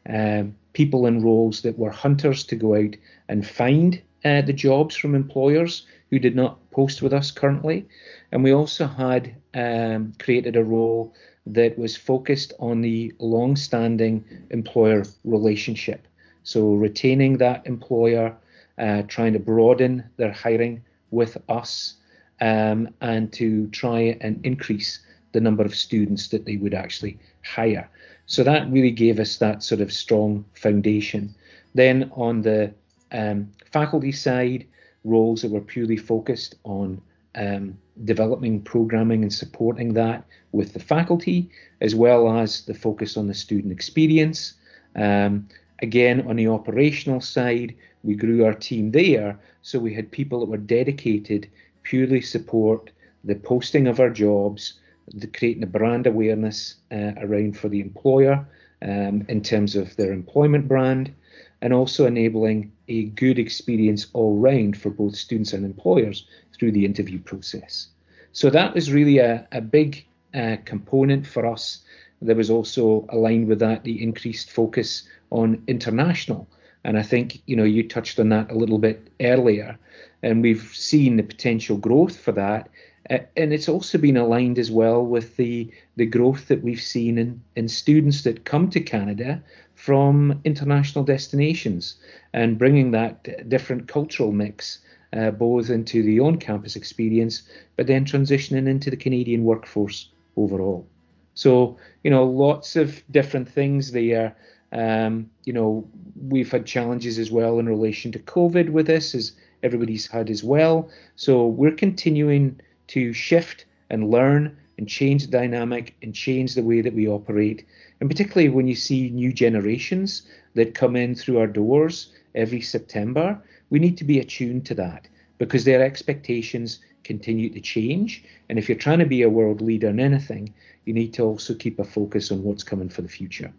um, 0.08 0.56
people 0.72 1.06
in 1.06 1.22
roles 1.22 1.60
that 1.60 1.78
were 1.78 1.90
hunters 1.90 2.42
to 2.44 2.56
go 2.56 2.74
out 2.74 2.96
and 3.28 3.46
find 3.46 4.00
uh, 4.24 4.40
the 4.40 4.54
jobs 4.54 4.96
from 4.96 5.14
employers 5.14 5.86
who 6.08 6.18
did 6.18 6.34
not 6.34 6.70
post 6.70 7.02
with 7.02 7.12
us 7.12 7.30
currently. 7.30 7.86
And 8.32 8.42
we 8.42 8.54
also 8.54 8.86
had 8.86 9.34
um, 9.52 10.14
created 10.18 10.56
a 10.56 10.64
role 10.64 11.14
that 11.44 11.78
was 11.78 11.98
focused 11.98 12.54
on 12.60 12.80
the 12.80 13.12
long 13.18 13.56
standing 13.56 14.24
employer 14.48 15.04
relationship. 15.24 16.06
So 16.44 16.72
retaining 16.72 17.36
that 17.36 17.66
employer, 17.66 18.34
uh, 18.78 19.02
trying 19.02 19.34
to 19.34 19.38
broaden 19.38 20.02
their 20.16 20.32
hiring 20.32 20.82
with 21.10 21.36
us, 21.50 21.96
um, 22.40 22.88
and 23.02 23.30
to 23.34 23.66
try 23.68 24.16
and 24.22 24.40
increase 24.46 25.00
the 25.32 25.40
number 25.40 25.64
of 25.64 25.74
students 25.74 26.28
that 26.28 26.44
they 26.44 26.56
would 26.56 26.74
actually 26.74 27.18
hire. 27.44 27.88
So 28.26 28.42
that 28.44 28.70
really 28.70 28.90
gave 28.90 29.20
us 29.20 29.36
that 29.38 29.62
sort 29.62 29.80
of 29.80 29.92
strong 29.92 30.44
foundation. 30.54 31.34
Then 31.74 32.10
on 32.14 32.42
the 32.42 32.72
um, 33.12 33.50
faculty 33.70 34.12
side, 34.12 34.66
roles 35.04 35.42
that 35.42 35.50
were 35.50 35.60
purely 35.60 35.96
focused 35.96 36.56
on 36.64 37.00
um, 37.36 37.78
developing 38.04 38.62
programming 38.62 39.22
and 39.22 39.32
supporting 39.32 39.92
that 39.94 40.24
with 40.52 40.72
the 40.72 40.80
faculty, 40.80 41.50
as 41.80 41.94
well 41.94 42.38
as 42.38 42.62
the 42.62 42.74
focus 42.74 43.16
on 43.16 43.26
the 43.26 43.34
student 43.34 43.72
experience. 43.72 44.54
Um, 44.96 45.48
again, 45.80 46.26
on 46.26 46.36
the 46.36 46.48
operational 46.48 47.20
side, 47.20 47.74
we 48.02 48.14
grew 48.14 48.44
our 48.44 48.54
team 48.54 48.90
there, 48.90 49.38
so 49.62 49.78
we 49.78 49.94
had 49.94 50.10
people 50.10 50.40
that 50.40 50.48
were 50.48 50.56
dedicated 50.56 51.48
purely 51.82 52.20
support 52.20 52.90
the 53.24 53.34
posting 53.34 53.86
of 53.86 54.00
our 54.00 54.10
jobs, 54.10 54.74
the 55.12 55.26
creating 55.26 55.62
a 55.62 55.66
brand 55.66 56.06
awareness 56.06 56.76
uh, 56.92 57.12
around 57.18 57.56
for 57.56 57.68
the 57.68 57.80
employer 57.80 58.46
um, 58.82 59.24
in 59.28 59.42
terms 59.42 59.76
of 59.76 59.94
their 59.96 60.12
employment 60.12 60.68
brand, 60.68 61.14
and 61.62 61.72
also 61.72 62.06
enabling 62.06 62.72
a 62.88 63.04
good 63.04 63.38
experience 63.38 64.06
all 64.12 64.36
round 64.36 64.76
for 64.76 64.90
both 64.90 65.16
students 65.16 65.52
and 65.52 65.64
employers 65.64 66.26
through 66.52 66.72
the 66.72 66.84
interview 66.84 67.18
process. 67.18 67.88
So 68.32 68.50
that 68.50 68.74
was 68.74 68.92
really 68.92 69.18
a, 69.18 69.46
a 69.52 69.60
big 69.60 70.06
uh, 70.34 70.56
component 70.64 71.26
for 71.26 71.46
us. 71.46 71.80
There 72.20 72.36
was 72.36 72.50
also 72.50 73.06
aligned 73.10 73.48
with 73.48 73.58
that 73.60 73.84
the 73.84 74.02
increased 74.02 74.50
focus 74.50 75.08
on 75.30 75.62
international. 75.66 76.48
And 76.84 76.98
I 76.98 77.02
think 77.02 77.42
you 77.46 77.56
know 77.56 77.64
you 77.64 77.88
touched 77.88 78.20
on 78.20 78.28
that 78.28 78.50
a 78.50 78.54
little 78.54 78.78
bit 78.78 79.08
earlier, 79.20 79.78
and 80.22 80.42
we've 80.42 80.70
seen 80.72 81.16
the 81.16 81.22
potential 81.22 81.76
growth 81.76 82.16
for 82.16 82.32
that. 82.32 82.68
And 83.08 83.52
it's 83.52 83.68
also 83.68 83.98
been 83.98 84.16
aligned 84.16 84.58
as 84.58 84.70
well 84.70 85.04
with 85.04 85.36
the 85.36 85.70
the 85.96 86.06
growth 86.06 86.48
that 86.48 86.62
we've 86.62 86.80
seen 86.80 87.18
in, 87.18 87.40
in 87.54 87.68
students 87.68 88.22
that 88.22 88.44
come 88.44 88.68
to 88.70 88.80
Canada 88.80 89.42
from 89.74 90.40
international 90.44 91.04
destinations 91.04 91.96
and 92.32 92.58
bringing 92.58 92.90
that 92.92 93.48
different 93.48 93.86
cultural 93.86 94.32
mix 94.32 94.80
uh, 95.12 95.30
both 95.30 95.70
into 95.70 96.02
the 96.02 96.18
on-campus 96.18 96.74
experience, 96.74 97.42
but 97.76 97.86
then 97.86 98.04
transitioning 98.04 98.68
into 98.68 98.90
the 98.90 98.96
Canadian 98.96 99.44
workforce 99.44 100.10
overall. 100.36 100.86
So 101.34 101.76
you 102.02 102.10
know, 102.10 102.24
lots 102.24 102.74
of 102.74 103.02
different 103.10 103.48
things 103.48 103.92
there. 103.92 104.36
Um, 104.72 105.30
you 105.44 105.52
know, 105.52 105.88
we've 106.28 106.50
had 106.50 106.66
challenges 106.66 107.18
as 107.20 107.30
well 107.30 107.60
in 107.60 107.68
relation 107.68 108.10
to 108.12 108.18
COVID 108.18 108.70
with 108.70 108.86
this, 108.88 109.14
as 109.14 109.32
everybody's 109.62 110.08
had 110.08 110.28
as 110.28 110.42
well. 110.42 110.90
So 111.14 111.46
we're 111.46 111.70
continuing 111.70 112.60
to 112.88 113.12
shift 113.12 113.66
and 113.90 114.10
learn 114.10 114.56
and 114.78 114.88
change 114.88 115.24
the 115.24 115.30
dynamic 115.30 115.94
and 116.02 116.14
change 116.14 116.54
the 116.54 116.62
way 116.62 116.80
that 116.80 116.94
we 116.94 117.08
operate. 117.08 117.64
And 118.00 118.10
particularly 118.10 118.48
when 118.48 118.66
you 118.66 118.74
see 118.74 119.08
new 119.10 119.32
generations 119.32 120.22
that 120.54 120.74
come 120.74 120.96
in 120.96 121.14
through 121.14 121.38
our 121.38 121.46
doors 121.46 122.12
every 122.34 122.60
September, 122.60 123.40
we 123.70 123.78
need 123.78 123.96
to 123.98 124.04
be 124.04 124.20
attuned 124.20 124.66
to 124.66 124.74
that 124.74 125.08
because 125.38 125.64
their 125.64 125.82
expectations 125.82 126.80
continue 127.04 127.48
to 127.50 127.60
change. 127.60 128.24
And 128.48 128.58
if 128.58 128.68
you're 128.68 128.78
trying 128.78 128.98
to 128.98 129.06
be 129.06 129.22
a 129.22 129.30
world 129.30 129.60
leader 129.60 129.88
in 129.88 130.00
anything, 130.00 130.52
you 130.84 130.92
need 130.92 131.12
to 131.14 131.22
also 131.22 131.54
keep 131.54 131.78
a 131.78 131.84
focus 131.84 132.30
on 132.30 132.42
what's 132.42 132.62
coming 132.62 132.88
for 132.88 133.02
the 133.02 133.08
future. 133.08 133.52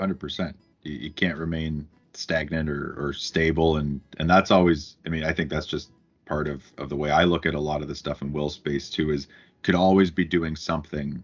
100%. 0.00 0.54
You, 0.82 1.10
can't 1.10 1.38
remain 1.38 1.88
stagnant 2.12 2.68
or, 2.68 2.94
or 2.98 3.12
stable. 3.12 3.78
And, 3.78 4.00
and 4.18 4.28
that's 4.28 4.50
always, 4.50 4.96
I 5.06 5.08
mean, 5.08 5.24
I 5.24 5.32
think 5.32 5.50
that's 5.50 5.66
just 5.66 5.90
part 6.26 6.48
of, 6.48 6.62
of 6.78 6.88
the 6.88 6.96
way 6.96 7.10
I 7.10 7.24
look 7.24 7.46
at 7.46 7.54
a 7.54 7.60
lot 7.60 7.82
of 7.82 7.88
the 7.88 7.94
stuff 7.94 8.22
in 8.22 8.32
WIL 8.32 8.50
space 8.50 8.90
too, 8.90 9.10
is 9.10 9.28
could 9.62 9.74
always 9.74 10.10
be 10.10 10.24
doing 10.24 10.56
something 10.56 11.22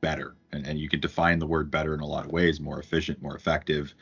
better. 0.00 0.34
And, 0.52 0.66
and 0.66 0.78
you 0.78 0.88
can 0.88 1.00
define 1.00 1.38
the 1.38 1.46
word 1.46 1.70
better 1.70 1.94
in 1.94 2.00
a 2.00 2.06
lot 2.06 2.24
of 2.24 2.32
ways, 2.32 2.60
more 2.60 2.80
efficient, 2.80 3.22
more 3.22 3.36
effective, 3.36 3.94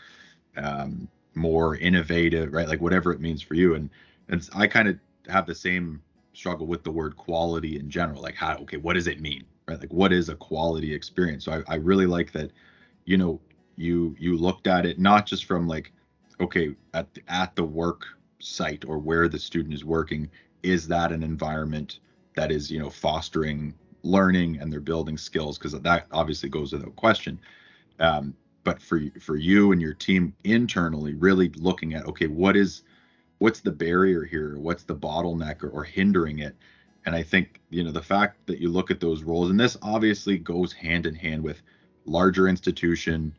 um, 0.57 1.09
more 1.35 1.77
innovative, 1.77 2.53
right? 2.53 2.69
Like 2.69 2.81
whatever 2.81 3.13
it 3.13 3.21
means 3.21 3.43
for 3.43 3.55
you. 3.55 3.75
And, 3.75 3.91
and 4.29 4.49
I 4.55 4.67
kind 4.67 4.89
of 4.89 4.99
have 5.29 5.47
the 5.47 5.55
same 5.55 6.03
struggle 6.33 6.67
with 6.67 6.85
the 6.85 6.91
word 6.91 7.17
quality 7.17 7.79
in 7.79 7.91
general. 7.91 8.23
Like 8.23 8.35
how, 8.35 8.57
okay, 8.59 8.77
what 8.77 8.95
does 8.95 9.07
it 9.07 9.21
mean? 9.21 9.45
Right? 9.67 9.79
Like 9.79 9.93
what 9.93 10.13
is 10.13 10.29
a 10.29 10.35
quality 10.35 10.95
experience? 10.95 11.45
So 11.45 11.53
I, 11.69 11.75
I 11.75 11.77
really 11.77 12.07
like 12.07 12.33
that, 12.33 12.51
you 13.05 13.17
know, 13.17 13.41
you, 13.77 14.17
you 14.19 14.37
looked 14.37 14.67
at 14.67 14.87
it, 14.87 14.99
not 14.99 15.27
just 15.27 15.45
from 15.45 15.69
like, 15.69 15.93
okay, 16.41 16.75
at, 16.95 17.07
at 17.29 17.55
the 17.55 17.65
work 17.65 18.07
site 18.41 18.85
or 18.87 18.99
where 18.99 19.29
the 19.29 19.39
student 19.39 19.75
is 19.75 19.85
working, 19.85 20.31
is 20.63 20.89
that 20.89 21.13
an 21.13 21.23
environment 21.23 22.01
that 22.35 22.51
is, 22.51 22.71
you 22.71 22.79
know, 22.79 22.91
fostering 22.91 23.75
learning 24.03 24.59
and 24.61 24.73
they're 24.73 24.81
building 24.81 25.19
skills? 25.19 25.59
Because 25.59 25.73
that 25.73 26.07
obviously 26.13 26.49
goes 26.49 26.73
without 26.73 26.97
question. 26.97 27.41
Um, 28.01 28.35
but 28.65 28.83
for 28.83 29.01
for 29.21 29.37
you 29.37 29.73
and 29.73 29.81
your 29.81 29.95
team 29.95 30.35
internally, 30.45 31.15
really 31.15 31.49
looking 31.57 31.95
at 31.95 32.07
okay, 32.07 32.27
what 32.27 32.57
is 32.57 32.83
what's 33.39 33.61
the 33.61 33.71
barrier 33.71 34.25
here? 34.25 34.59
What's 34.59 34.85
the 34.85 34.95
bottleneck 34.95 35.63
or, 35.63 35.71
or 35.71 35.85
hindering 35.85 36.41
it? 36.41 36.57
And 37.07 37.15
I 37.15 37.23
think 37.23 37.61
you 37.71 37.83
know 37.83 37.93
the 37.93 38.03
fact 38.03 38.47
that 38.47 38.59
you 38.59 38.69
look 38.69 38.91
at 38.91 39.01
those 39.01 39.23
roles, 39.23 39.51
and 39.51 39.59
this 39.59 39.77
obviously 39.83 40.39
goes 40.39 40.73
hand 40.73 41.07
in 41.07 41.15
hand 41.15 41.43
with 41.43 41.63
larger 42.05 42.49
institution. 42.49 43.35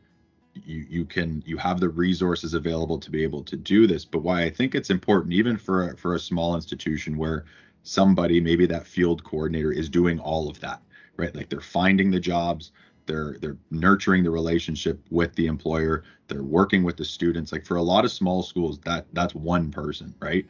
You 0.64 0.86
you 0.88 1.04
can 1.04 1.42
you 1.46 1.56
have 1.56 1.80
the 1.80 1.88
resources 1.88 2.54
available 2.54 2.98
to 2.98 3.10
be 3.10 3.22
able 3.22 3.42
to 3.44 3.56
do 3.56 3.86
this. 3.86 4.04
But 4.04 4.22
why 4.22 4.42
I 4.42 4.50
think 4.50 4.74
it's 4.74 4.90
important, 4.90 5.32
even 5.34 5.56
for 5.56 5.96
for 5.96 6.14
a 6.14 6.20
small 6.20 6.54
institution 6.54 7.16
where 7.16 7.44
somebody, 7.82 8.40
maybe 8.40 8.66
that 8.66 8.86
field 8.86 9.24
coordinator, 9.24 9.72
is 9.72 9.88
doing 9.88 10.18
all 10.18 10.48
of 10.48 10.60
that, 10.60 10.82
right? 11.16 11.34
Like 11.34 11.48
they're 11.48 11.60
finding 11.60 12.10
the 12.10 12.20
jobs, 12.20 12.72
they're 13.10 13.36
they're 13.40 13.56
nurturing 13.70 14.22
the 14.22 14.30
relationship 14.30 15.00
with 15.10 15.34
the 15.34 15.46
employer 15.46 16.04
they're 16.28 16.42
working 16.42 16.84
with 16.84 16.96
the 16.96 17.04
students 17.04 17.50
like 17.50 17.66
for 17.66 17.76
a 17.76 17.82
lot 17.82 18.04
of 18.04 18.12
small 18.12 18.42
schools 18.42 18.78
that 18.80 19.06
that's 19.12 19.34
one 19.34 19.70
person 19.70 20.14
right 20.20 20.46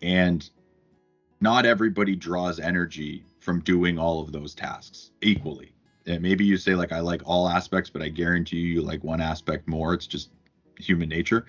and 0.00 0.50
not 1.40 1.66
everybody 1.66 2.14
draws 2.14 2.60
energy 2.60 3.24
from 3.40 3.60
doing 3.60 3.98
all 3.98 4.20
of 4.20 4.30
those 4.30 4.54
tasks 4.54 5.10
equally 5.22 5.72
maybe 6.16 6.44
you 6.44 6.56
say 6.56 6.74
like 6.74 6.92
i 6.92 7.00
like 7.00 7.20
all 7.26 7.48
aspects 7.48 7.90
but 7.90 8.00
i 8.00 8.08
guarantee 8.08 8.56
you 8.56 8.78
you 8.78 8.82
like 8.82 9.02
one 9.04 9.20
aspect 9.20 9.68
more. 9.68 9.94
It's 9.94 10.06
just 10.06 10.30
human 10.78 11.08
nature. 11.08 11.46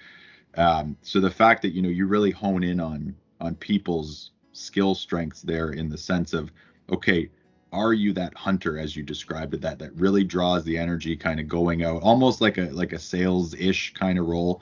Um, 0.55 0.97
so 1.01 1.19
the 1.19 1.29
fact 1.29 1.61
that 1.61 1.69
you 1.69 1.81
know 1.81 1.89
you 1.89 2.07
really 2.07 2.31
hone 2.31 2.63
in 2.63 2.79
on 2.79 3.15
on 3.39 3.55
people's 3.55 4.31
skill 4.51 4.95
strengths 4.95 5.41
there 5.41 5.69
in 5.71 5.89
the 5.89 5.97
sense 5.97 6.33
of 6.33 6.51
okay 6.89 7.29
are 7.71 7.93
you 7.93 8.11
that 8.13 8.35
hunter 8.35 8.79
as 8.79 8.95
you 8.95 9.03
described 9.03 9.53
it 9.53 9.61
that 9.61 9.77
that 9.77 9.93
really 9.95 10.23
draws 10.23 10.63
the 10.63 10.75
energy 10.75 11.15
kind 11.15 11.39
of 11.39 11.47
going 11.47 11.83
out 11.83 12.01
almost 12.01 12.41
like 12.41 12.57
a 12.57 12.63
like 12.71 12.93
a 12.93 12.99
sales 12.99 13.53
ish 13.53 13.93
kind 13.93 14.17
of 14.17 14.25
role? 14.25 14.61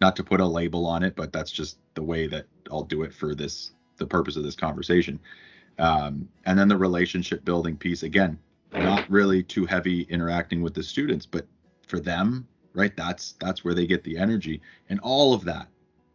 Not 0.00 0.16
to 0.16 0.24
put 0.24 0.40
a 0.40 0.46
label 0.46 0.86
on 0.86 1.02
it 1.02 1.14
but 1.16 1.32
that's 1.32 1.50
just 1.50 1.78
the 1.94 2.02
way 2.02 2.26
that 2.26 2.46
i'll 2.70 2.82
do 2.82 3.02
it 3.02 3.14
for 3.14 3.34
this 3.34 3.72
the 3.96 4.06
purpose 4.06 4.36
of 4.36 4.44
this 4.44 4.54
conversation. 4.54 5.18
Um, 5.78 6.28
and 6.44 6.58
then 6.58 6.68
the 6.68 6.76
relationship 6.76 7.44
building 7.44 7.76
piece 7.76 8.02
again 8.02 8.38
not 8.72 9.08
really 9.10 9.42
too 9.42 9.66
heavy 9.66 10.02
interacting 10.02 10.62
with 10.62 10.74
the 10.74 10.82
students 10.82 11.26
but 11.26 11.46
for 11.86 12.00
them 12.00 12.46
right 12.74 12.96
that's 12.96 13.32
that's 13.40 13.64
where 13.64 13.74
they 13.74 13.86
get 13.86 14.04
the 14.04 14.16
energy 14.16 14.60
and 14.88 15.00
all 15.00 15.32
of 15.32 15.44
that 15.44 15.68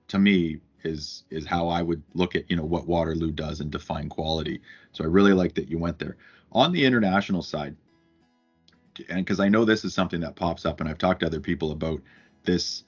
to 0.08 0.20
me 0.20 0.60
is 0.84 1.24
is 1.30 1.46
how 1.46 1.68
I 1.68 1.82
would 1.82 2.04
look 2.14 2.36
at 2.36 2.50
you 2.50 2.56
know 2.56 2.66
what 2.66 2.88
Waterloo 2.88 3.32
does 3.32 3.62
and 3.62 3.72
define 3.72 4.10
quality. 4.10 4.62
So 4.92 5.04
I 5.04 5.08
really 5.08 5.34
like 5.34 5.56
that 5.56 5.70
you 5.70 5.78
went 5.78 6.00
there. 6.00 6.18
On 6.52 6.72
the 6.72 6.86
international 6.86 7.42
side, 7.42 7.76
and 9.10 9.26
because 9.26 9.40
I 9.40 9.50
know 9.50 9.66
this 9.66 9.84
is 9.86 9.94
something 9.94 10.20
that 10.22 10.36
pops 10.36 10.66
up, 10.66 10.80
and 10.80 10.90
I've 10.90 10.98
talked 10.98 11.22
to 11.22 11.26
other 11.26 11.40
people 11.40 11.72
about 11.72 12.02
this. 12.44 12.84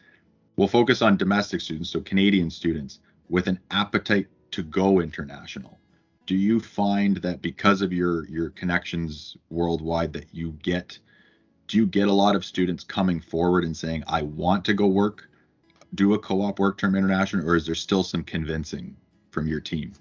We'll 0.58 0.68
focus 0.70 1.02
on 1.02 1.18
domestic 1.18 1.60
students, 1.60 1.90
so 1.90 2.00
Canadian 2.00 2.50
students 2.50 3.00
with 3.28 3.48
an 3.48 3.60
appetite 3.72 4.28
to 4.52 4.64
go 4.64 5.02
international. 5.02 5.78
Do 6.26 6.36
you 6.36 6.60
find 6.60 7.18
that 7.18 7.42
because 7.42 7.82
of 7.82 7.94
your 7.94 8.28
your 8.28 8.50
connections 8.52 9.38
worldwide 9.50 10.14
that 10.14 10.28
you 10.34 10.52
get 10.64 10.98
do 11.68 11.78
you 11.78 11.88
get 11.88 12.08
a 12.08 12.14
lot 12.14 12.36
of 12.36 12.46
students 12.46 12.84
coming 12.84 13.20
forward 13.20 13.64
and 13.64 13.76
saying 13.76 14.04
I 14.08 14.22
want 14.22 14.66
to 14.66 14.74
go 14.74 14.86
work 14.88 15.30
do 15.96 16.14
a 16.14 16.20
co-op 16.20 16.60
work 16.60 16.78
term 16.78 16.96
international, 16.96 17.50
or 17.50 17.56
is 17.56 17.66
there 17.66 17.76
still 17.76 18.04
some 18.04 18.24
convincing 18.24 18.96
from 19.32 19.48
your 19.48 19.60
team? 19.60 19.94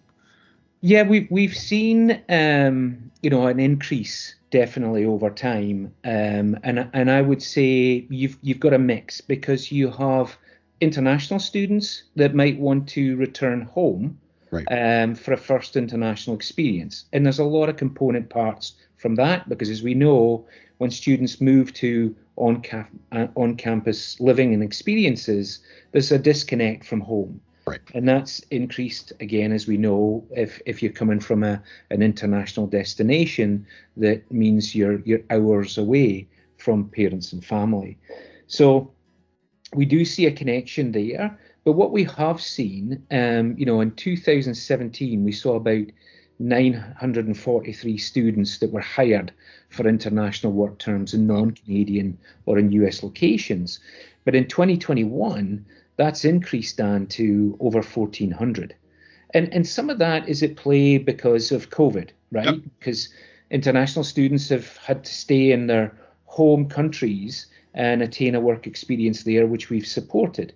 Yeah, 0.81 1.03
we've 1.03 1.27
we've 1.31 1.57
seen 1.57 2.23
um, 2.29 3.11
you 3.23 3.31
know 3.31 3.47
an 3.47 3.59
increase 3.59 4.35
definitely 4.51 5.05
over 5.05 5.31
time, 5.31 5.93
um, 6.05 6.59
and 6.63 6.89
and 6.93 7.11
I 7.11 7.23
would 7.23 7.43
say 7.43 8.07
you've 8.11 8.37
you've 8.43 8.61
got 8.61 8.75
a 8.75 8.79
mix 8.79 9.21
because 9.21 9.73
you 9.73 9.91
have 9.91 10.37
international 10.81 11.41
students 11.41 12.03
that 12.17 12.35
might 12.35 12.59
want 12.59 12.89
to 12.91 13.17
return 13.17 13.63
home 13.63 14.19
right. 14.55 15.03
um, 15.03 15.14
for 15.14 15.33
a 15.33 15.37
first 15.37 15.77
international 15.77 16.37
experience, 16.37 17.05
and 17.12 17.25
there's 17.25 17.38
a 17.38 17.45
lot 17.45 17.69
of 17.69 17.77
component 17.77 18.31
parts 18.31 18.75
from 18.97 19.14
that 19.17 19.49
because 19.49 19.71
as 19.71 19.83
we 19.83 19.95
know, 19.95 20.47
when 20.79 20.90
students 20.90 21.40
move 21.40 21.73
to 21.75 22.14
on, 22.37 22.61
cap- 22.61 22.90
uh, 23.12 23.27
on 23.37 23.57
campus 23.57 24.19
living 24.21 24.55
and 24.55 24.62
experiences, 24.62 25.61
there's 25.93 26.11
a 26.11 26.19
disconnect 26.19 26.85
from 26.85 27.01
home. 27.01 27.40
Right. 27.67 27.81
And 27.95 28.07
that's 28.07 28.40
increased 28.51 29.12
again, 29.21 29.51
as 29.53 29.67
we 29.67 29.79
know, 29.79 30.25
if 30.33 30.61
if 30.67 30.83
you're 30.83 30.93
coming 30.93 31.19
from 31.19 31.43
a 31.43 31.62
an 31.90 32.03
international 32.03 32.67
destination, 32.67 33.67
that 33.97 34.31
means 34.31 34.75
you're 34.75 35.01
you're 35.07 35.23
hours 35.31 35.79
away 35.79 36.29
from 36.59 36.90
parents 36.90 37.33
and 37.33 37.43
family. 37.43 37.97
So 38.49 38.93
we 39.75 39.87
do 39.87 40.05
see 40.05 40.27
a 40.27 40.33
connection 40.33 40.93
there. 40.93 41.38
But 41.64 41.72
what 41.72 41.92
we 41.92 42.05
have 42.05 42.40
seen, 42.40 43.03
um, 43.11 43.55
you 43.57 43.64
know, 43.64 43.81
in 43.81 43.92
2017, 43.92 45.24
we 45.24 45.33
saw 45.33 45.57
about 45.57 45.87
943 46.38 47.96
students 47.98 48.59
that 48.59 48.70
were 48.70 48.81
hired 48.81 49.33
for 49.70 49.88
international 49.88 50.53
work 50.53 50.79
terms 50.79 51.14
in 51.14 51.27
non-Canadian 51.27 52.18
or 52.46 52.59
in 52.59 52.72
US 52.72 53.03
locations. 53.03 53.81
But 54.24 54.35
in 54.35 54.46
2021, 54.46 55.64
that's 55.96 56.24
increased 56.24 56.77
down 56.77 57.07
to 57.09 57.57
over 57.61 57.79
1,400. 57.79 58.74
And, 59.33 59.53
and 59.53 59.66
some 59.66 59.90
of 59.90 59.98
that 59.98 60.29
is 60.29 60.42
at 60.42 60.57
play 60.57 60.98
because 60.98 61.50
of 61.50 61.70
COVID, 61.70 62.11
right? 62.31 62.46
Yep. 62.46 62.61
Because 62.79 63.09
international 63.50 64.05
students 64.05 64.48
have 64.48 64.77
had 64.79 65.05
to 65.05 65.12
stay 65.12 65.53
in 65.53 65.66
their 65.66 65.96
home 66.27 66.68
countries 66.68 67.46
and 67.74 68.03
attain 68.03 68.35
a 68.35 68.40
work 68.40 68.66
experience 68.66 69.22
there, 69.22 69.46
which 69.46 69.70
we've 69.70 69.87
supported. 69.87 70.53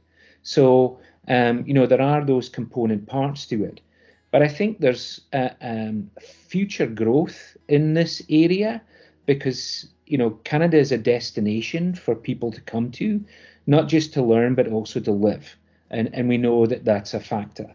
So, 0.49 0.99
um, 1.29 1.63
you 1.67 1.75
know, 1.75 1.85
there 1.87 2.01
are 2.01 2.25
those 2.25 2.49
component 2.49 3.07
parts 3.07 3.45
to 3.49 3.65
it. 3.65 3.83
But 4.31 4.43
I 4.43 4.49
think 4.49 4.81
there's 4.81 5.21
a, 5.35 5.55
um, 5.61 6.11
future 6.21 6.87
growth 6.87 7.55
in 7.69 7.93
this 7.93 8.23
area 8.31 8.81
because, 9.27 9.89
you 10.07 10.17
know, 10.17 10.31
Canada 10.45 10.79
is 10.79 10.91
a 10.91 10.97
destination 10.97 11.95
for 11.95 12.15
people 12.15 12.51
to 12.53 12.63
come 12.63 12.91
to 12.93 13.23
not 13.67 13.89
just 13.89 14.15
to 14.15 14.23
learn, 14.23 14.55
but 14.55 14.69
also 14.69 15.01
to 15.01 15.13
live. 15.13 15.55
And, 15.91 16.09
and 16.15 16.31
we 16.31 16.39
know 16.39 16.65
that 16.65 16.87
that's 16.87 17.13
a 17.13 17.21
factor. 17.21 17.71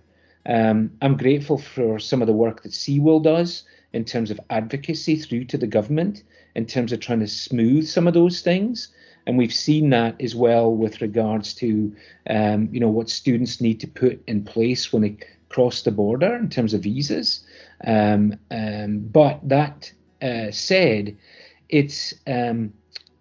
Um, 0.48 0.90
I'm 1.04 1.16
grateful 1.16 1.60
for 1.60 2.00
some 2.00 2.24
of 2.24 2.28
the 2.28 2.34
work 2.34 2.64
that 2.64 2.72
CEWIL 2.72 3.22
does 3.22 3.64
in 3.94 4.04
terms 4.04 4.32
of 4.32 4.40
advocacy 4.50 5.16
through 5.18 5.46
to 5.46 5.60
the 5.60 5.68
government, 5.68 6.24
in 6.56 6.66
terms 6.66 6.92
of 6.92 7.00
trying 7.00 7.20
to 7.20 7.28
smooth 7.28 7.86
some 7.86 8.08
of 8.08 8.16
those 8.16 8.42
things. 8.42 8.90
And 9.26 9.38
we've 9.38 9.54
seen 9.54 9.90
that 9.92 10.20
as 10.22 10.36
well 10.36 10.74
with 10.76 11.02
regards 11.02 11.54
to, 11.56 11.96
um, 12.30 12.70
you 12.72 12.80
know, 12.80 12.90
what 12.90 13.10
students 13.10 13.62
need 13.62 13.80
to 13.80 13.88
put 13.88 14.22
in 14.28 14.44
place 14.44 14.92
when 14.92 15.02
they 15.02 15.18
cross 15.50 15.82
the 15.82 15.92
border 15.92 16.36
in 16.36 16.50
terms 16.50 16.74
of 16.74 16.82
visas. 16.82 17.46
Um, 17.86 18.38
um 18.52 19.00
but 19.00 19.40
that 19.48 19.92
uh, 20.22 20.52
said, 20.52 21.16
it's 21.70 22.14
um, 22.28 22.74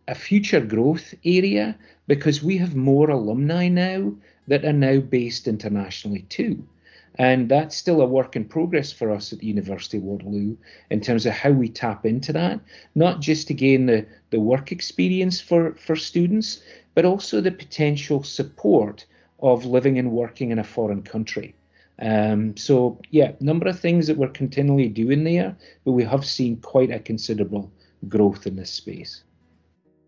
a 0.09 0.15
future 0.15 0.61
growth 0.61 1.15
area 1.25 1.77
because 2.07 2.43
we 2.43 2.59
have 2.59 2.75
more 2.75 3.11
alumni 3.11 3.69
now 3.69 4.13
that 4.49 4.65
are 4.65 4.73
now 4.73 4.99
based 4.99 5.47
internationally 5.47 6.23
too. 6.23 6.67
And 7.17 7.49
that's 7.49 7.77
still 7.77 8.01
a 8.01 8.07
work 8.07 8.37
in 8.37 8.45
progress 8.47 8.91
for 8.91 9.11
us 9.11 9.33
at 9.33 9.41
the 9.41 9.47
University 9.47 9.99
of 9.99 10.05
Waterloo 10.05 10.57
in 10.91 11.01
terms 11.01 11.27
of 11.27 11.35
how 11.35 11.51
we 11.51 11.69
tap 11.69 12.07
into 12.07 12.33
that, 12.33 12.61
not 12.95 13.21
just 13.21 13.49
to 13.49 13.55
gain 13.55 13.87
the, 13.87 14.07
the 14.31 14.41
work 14.41 14.73
experience 14.73 15.41
for, 15.41 15.75
for 15.75 15.95
students, 15.95 16.63
but 16.95 17.05
also 17.05 17.41
the 17.41 17.51
potential 17.51 18.23
support 18.23 19.05
of 19.41 19.67
living 19.67 19.99
and 19.99 20.11
working 20.11 20.51
in 20.51 20.59
a 20.59 20.65
foreign 20.65 21.03
country. 21.03 21.55
Um, 21.99 22.57
so, 22.57 22.99
yeah, 23.11 23.33
number 23.41 23.69
of 23.69 23.79
things 23.79 24.07
that 24.07 24.17
we're 24.17 24.29
continually 24.29 24.89
doing 24.89 25.25
there, 25.25 25.55
but 25.85 25.93
we 25.93 26.05
have 26.05 26.25
seen 26.25 26.57
quite 26.57 26.91
a 26.91 26.99
considerable 26.99 27.71
growth 28.09 28.47
in 28.47 28.57
this 28.57 28.71
space. 28.71 29.23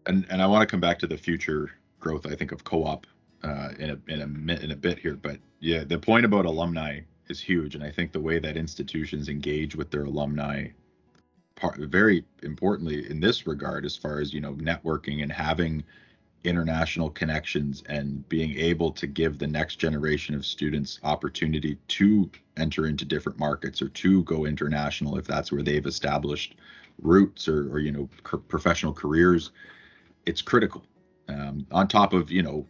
And, 0.07 0.27
and 0.31 0.41
I 0.41 0.47
want 0.47 0.63
to 0.63 0.67
come 0.67 0.81
back 0.81 0.99
to 1.01 1.07
the 1.07 1.17
future 1.19 1.71
growth, 2.01 2.27
I 2.27 2.35
think, 2.35 2.53
of 2.53 2.65
co-op 2.65 3.07
uh, 3.45 3.69
in 3.79 3.91
a 3.91 4.13
in 4.13 4.21
a 4.21 4.55
in 4.55 4.71
a 4.71 4.77
bit 4.77 4.99
here. 4.99 5.17
But 5.17 5.39
yeah, 5.61 5.85
the 5.85 5.99
point 5.99 6.25
about 6.25 6.47
alumni 6.47 7.01
is 7.29 7.41
huge, 7.41 7.75
and 7.75 7.85
I 7.85 7.91
think 7.91 8.13
the 8.13 8.21
way 8.21 8.39
that 8.39 8.57
institutions 8.57 9.29
engage 9.29 9.77
with 9.77 9.91
their 9.91 10.05
alumni, 10.05 10.69
part, 11.55 11.79
very 11.79 12.25
importantly 12.43 13.09
in 13.11 13.21
this 13.21 13.47
regard, 13.47 13.85
as 13.85 13.97
far 13.97 14.21
as 14.21 14.33
you 14.33 14.41
know, 14.41 14.55
networking 14.55 15.23
and 15.23 15.31
having 15.31 15.85
international 16.45 17.09
connections 17.11 17.83
and 17.89 18.29
being 18.29 18.57
able 18.59 18.93
to 18.93 19.07
give 19.07 19.39
the 19.39 19.47
next 19.47 19.77
generation 19.77 20.35
of 20.35 20.45
students 20.45 21.01
opportunity 21.03 21.79
to 21.89 22.31
enter 22.59 22.87
into 22.87 23.05
different 23.05 23.39
markets 23.39 23.81
or 23.81 23.89
to 23.89 24.23
go 24.25 24.45
international 24.45 25.17
if 25.17 25.27
that's 25.27 25.51
where 25.51 25.63
they've 25.63 25.87
established 25.87 26.57
roots 27.01 27.49
or, 27.49 27.73
or 27.73 27.79
you 27.79 27.91
know 27.91 28.07
professional 28.49 28.93
careers 28.93 29.53
it's 30.27 30.43
critical 30.43 30.85
um, 31.29 31.67
on 31.73 31.89
top 31.89 32.13
of 32.13 32.31
you 32.31 32.43
know 32.43 32.67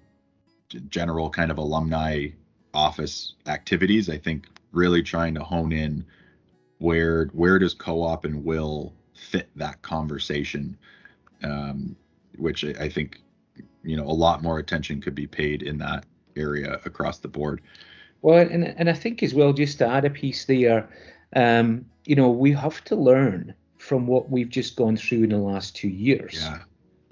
general 0.88 1.30
kind 1.30 1.50
of 1.50 1.58
alumni 1.58 2.28
office 2.72 3.34
activities 3.46 4.10
i 4.10 4.18
think 4.18 4.46
really 4.72 5.02
trying 5.02 5.34
to 5.34 5.42
hone 5.42 5.72
in 5.72 6.04
where 6.78 7.26
where 7.26 7.58
does 7.58 7.74
co-op 7.74 8.24
and 8.24 8.44
WIL 8.44 8.92
fit 9.14 9.48
that 9.56 9.80
conversation 9.82 10.76
um, 11.42 11.94
which 12.36 12.64
I, 12.64 12.70
I, 12.84 12.88
think 12.88 13.20
you 13.82 13.96
know 13.96 14.04
a 14.04 14.12
lot 14.12 14.42
more 14.42 14.58
attention 14.58 15.00
could 15.00 15.14
be 15.14 15.26
paid 15.26 15.62
in 15.62 15.78
that 15.78 16.04
area 16.36 16.80
across 16.84 17.18
the 17.18 17.28
board. 17.28 17.60
Well 18.22 18.38
and, 18.38 18.64
and 18.64 18.90
i 18.90 18.92
think 18.92 19.22
as 19.22 19.34
well 19.34 19.52
just 19.52 19.78
to 19.78 19.86
add 19.86 20.04
a 20.04 20.10
piece 20.10 20.46
there 20.46 20.88
um, 21.36 21.84
you 22.04 22.16
know 22.16 22.30
we 22.30 22.52
have 22.52 22.82
to 22.84 22.96
learn 22.96 23.54
from 23.78 24.06
what 24.06 24.30
we've 24.30 24.48
just 24.48 24.76
gone 24.76 24.96
through 24.96 25.24
in 25.24 25.28
the 25.28 25.38
last 25.38 25.76
two 25.76 25.88
years. 25.88 26.40
Yeah 26.40 26.58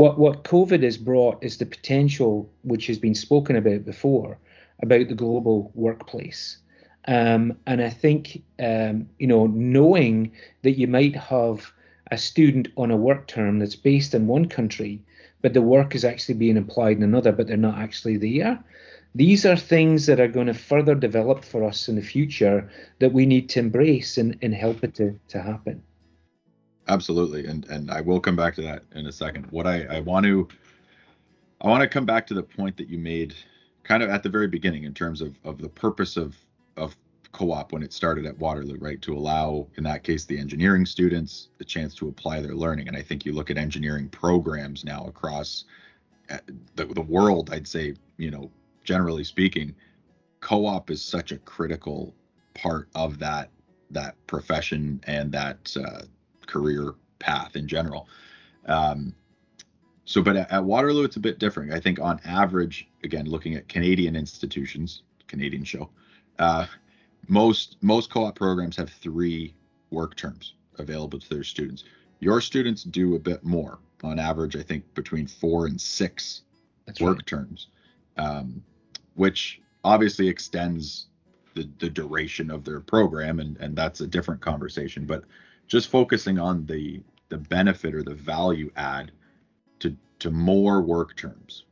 what 0.03 0.19
what 0.19 0.43
COVID 0.43 0.83
has 0.83 0.99
brought 0.99 1.45
is 1.45 1.59
the 1.59 1.65
potential, 1.65 2.51
which 2.63 2.89
has 2.89 2.99
been 2.99 3.15
spoken 3.15 3.55
about 3.55 3.85
before, 3.85 4.37
about 4.83 5.07
the 5.07 5.15
global 5.15 5.71
workplace. 5.77 6.59
Um, 7.07 7.57
and 7.69 7.81
I 7.81 7.91
think 7.91 8.43
um, 8.59 9.09
you 9.21 9.29
know 9.29 9.47
knowing 9.47 10.33
that 10.63 10.77
you 10.77 10.89
might 10.89 11.15
have 11.15 11.73
a 12.11 12.19
student 12.19 12.67
on 12.77 12.91
a 12.91 12.97
work 12.97 13.29
term 13.29 13.61
that's 13.61 13.77
based 13.77 14.13
in 14.13 14.27
one 14.27 14.49
country, 14.49 15.01
but 15.41 15.55
the 15.55 15.63
work 15.63 15.95
is 15.95 16.05
actually 16.05 16.35
being 16.35 16.59
applied 16.59 16.97
in 16.97 17.05
another, 17.05 17.31
but 17.31 17.47
they're 17.47 17.69
not 17.69 17.79
actually 17.79 18.17
there. 18.17 18.59
These 19.15 19.47
are 19.47 19.57
things 19.57 20.07
that 20.07 20.19
are 20.19 20.35
going 20.37 20.49
to 20.49 20.67
further 20.71 20.97
develop 20.97 21.45
for 21.45 21.63
us 21.63 21.89
in 21.89 21.95
the 21.95 22.11
future 22.17 22.69
that 22.99 23.13
we 23.13 23.25
need 23.25 23.49
to 23.51 23.61
embrace 23.61 24.19
and, 24.19 24.37
and 24.43 24.53
help 24.53 24.83
it 24.83 24.97
to, 24.97 25.17
to 25.29 25.41
happen. 25.41 25.81
Absolutely, 26.89 27.47
and 27.47 27.65
and 27.67 27.91
I 27.91 28.01
will 28.01 28.21
come 28.21 28.37
back 28.37 28.55
to 28.57 28.63
that 28.63 28.83
in 28.95 29.07
a 29.07 29.13
second. 29.13 29.47
What 29.51 29.67
I 29.67 29.85
I 29.85 30.01
want 30.01 30.27
to 30.27 30.49
I 31.61 31.69
want 31.69 31.83
to 31.83 31.89
come 31.89 32.05
back 32.05 32.27
to 32.29 32.35
the 32.35 32.43
point 32.43 32.77
that 32.77 32.89
you 32.89 32.99
made 32.99 33.35
kind 33.85 34.03
of 34.03 34.11
at 34.11 34.23
the 34.23 34.29
very 34.29 34.49
beginning 34.49 34.85
in 34.85 34.95
terms 34.95 35.21
of 35.21 35.39
of 35.45 35.59
the 35.59 35.69
purpose 35.69 36.17
of 36.17 36.37
of 36.77 36.97
co-op 37.33 37.73
when 37.73 37.83
it 37.83 37.93
started 37.93 38.27
at 38.27 38.39
Waterloo, 38.39 38.77
right? 38.79 39.01
To 39.03 39.15
allow, 39.15 39.67
in 39.77 39.85
that 39.85 40.05
case, 40.05 40.25
the 40.27 40.39
engineering 40.39 40.85
students 40.85 41.49
the 41.59 41.65
chance 41.65 41.95
to 41.95 42.09
apply 42.09 42.41
their 42.41 42.55
learning. 42.55 42.89
And 42.89 42.97
I 42.97 43.03
think 43.03 43.25
you 43.25 43.33
look 43.33 43.51
at 43.51 43.57
engineering 43.57 44.09
programs 44.09 44.85
now 44.85 45.07
across 45.07 45.65
uh, 46.31 46.39
the, 46.77 46.85
the 46.85 47.01
world, 47.01 47.51
I'd 47.53 47.67
say, 47.67 47.95
you 48.19 48.31
know, 48.31 48.51
generally 48.85 49.25
speaking, 49.25 49.75
co-op 50.41 50.91
is 50.91 51.03
such 51.03 51.33
a 51.33 51.39
critical 51.39 52.15
part 52.55 52.89
of 52.95 53.19
that 53.21 53.51
that 53.91 54.15
profession 54.27 55.01
and 55.07 55.31
that 55.33 55.77
uh, 55.77 56.03
career 56.53 56.95
path 57.19 57.57
in 57.57 57.67
general. 57.67 58.09
Um, 58.67 59.15
so, 60.05 60.23
but 60.23 60.37
at, 60.37 60.51
at, 60.51 60.65
Waterloo, 60.65 61.05
it's 61.05 61.17
a 61.17 61.21
bit 61.21 61.39
different. 61.39 61.73
I 61.73 61.81
think 61.81 62.01
on 62.01 62.21
average, 62.25 62.89
again, 63.05 63.27
looking 63.27 63.55
at 63.55 63.69
Canadian 63.69 64.17
institutions, 64.17 65.03
Canadian 65.29 65.65
show, 65.65 65.89
uh, 66.39 66.67
most 67.29 67.77
most 67.81 68.11
co-op 68.11 68.35
programs 68.35 68.77
have 68.77 68.91
three 68.91 69.55
work 69.91 70.17
terms 70.17 70.55
available 70.79 71.19
to 71.19 71.29
their 71.29 71.45
students. 71.45 71.85
Your 72.21 72.41
students 72.41 72.83
do 72.83 73.15
a 73.15 73.19
bit 73.19 73.45
more. 73.45 73.79
On 74.03 74.19
average, 74.19 74.57
I 74.57 74.63
think 74.63 74.83
between 74.95 75.29
four 75.29 75.67
and 75.67 75.81
six 75.81 76.43
That's 76.87 77.01
work 77.01 77.19
right. 77.19 77.27
terms, 77.27 77.69
um, 78.17 78.63
which 79.15 79.61
obviously 79.85 80.29
extends 80.29 81.07
the, 81.55 81.69
the 81.79 81.89
duration 81.89 82.51
of 82.51 82.65
their 82.65 82.81
program, 82.81 83.39
and, 83.39 83.57
and 83.59 83.77
that's 83.77 84.01
a 84.01 84.07
different 84.07 84.41
conversation. 84.41 85.07
But 85.07 85.23
just 85.67 85.89
focusing 85.89 86.39
on 86.39 86.67
the 86.67 87.03
the 87.29 87.39
benefit 87.39 87.95
or 87.95 88.03
the 88.03 88.15
value 88.15 88.71
add 88.77 89.11
to 89.79 89.97
to 90.19 90.31
more 90.31 90.83
work 90.83 91.17
terms. 91.17 91.65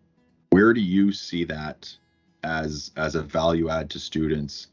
Where 0.50 0.72
do 0.72 0.81
you 0.81 1.12
see 1.12 1.44
that 1.44 1.94
as 2.42 2.92
as 2.96 3.14
a 3.14 3.22
value 3.22 3.68
add 3.68 3.90
to 3.90 3.98
students? 3.98 4.68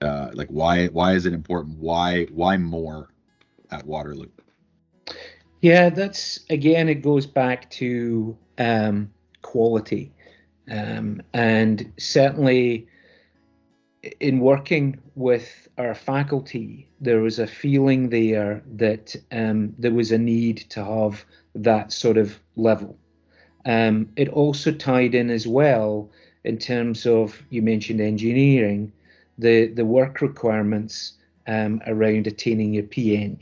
Uh, 0.00 0.30
like 0.34 0.48
why 0.48 0.86
why 0.88 1.14
is 1.14 1.26
it 1.26 1.32
important? 1.32 1.78
Why 1.78 2.24
why 2.26 2.56
more 2.56 3.08
at 3.70 3.86
waterloo? 3.86 4.28
Yeah 5.62 5.88
that's 5.88 6.40
again 6.50 6.88
it 6.88 7.02
goes 7.02 7.26
back 7.26 7.70
to 7.70 8.36
um, 8.58 9.10
quality. 9.42 10.12
Um, 10.70 11.22
and 11.32 11.92
certainly 11.96 12.88
in 14.20 14.40
working 14.40 14.98
with 15.14 15.68
our 15.78 15.94
faculty, 15.94 16.88
there 17.00 17.20
was 17.20 17.38
a 17.38 17.46
feeling 17.46 18.08
there 18.08 18.62
that 18.76 19.16
um, 19.32 19.74
there 19.78 19.92
was 19.92 20.12
a 20.12 20.18
need 20.18 20.58
to 20.70 20.84
have 20.84 21.24
that 21.54 21.92
sort 21.92 22.16
of 22.16 22.38
level. 22.56 22.96
Um, 23.64 24.08
it 24.16 24.28
also 24.28 24.72
tied 24.72 25.14
in 25.14 25.30
as 25.30 25.46
well 25.46 26.10
in 26.44 26.58
terms 26.58 27.06
of 27.06 27.42
you 27.50 27.62
mentioned 27.62 28.00
engineering 28.00 28.92
the 29.38 29.66
the 29.66 29.84
work 29.84 30.20
requirements 30.20 31.14
um, 31.46 31.82
around 31.86 32.26
attaining 32.26 32.74
your 32.74 32.84
PEng. 32.84 33.40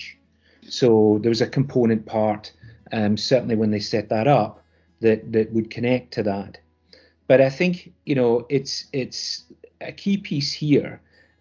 So 0.66 1.18
there 1.22 1.28
was 1.28 1.42
a 1.42 1.46
component 1.46 2.06
part, 2.06 2.52
um, 2.92 3.16
certainly 3.16 3.54
when 3.54 3.70
they 3.70 3.80
set 3.80 4.08
that 4.08 4.26
up, 4.26 4.64
that 5.00 5.32
that 5.32 5.52
would 5.52 5.70
connect 5.70 6.12
to 6.14 6.22
that. 6.24 6.58
But 7.26 7.40
I 7.40 7.50
think 7.50 7.92
you 8.04 8.14
know 8.14 8.46
it's 8.48 8.86
it's 8.92 9.44
a 9.80 9.92
key 9.92 10.16
piece 10.16 10.52
here, 10.52 11.00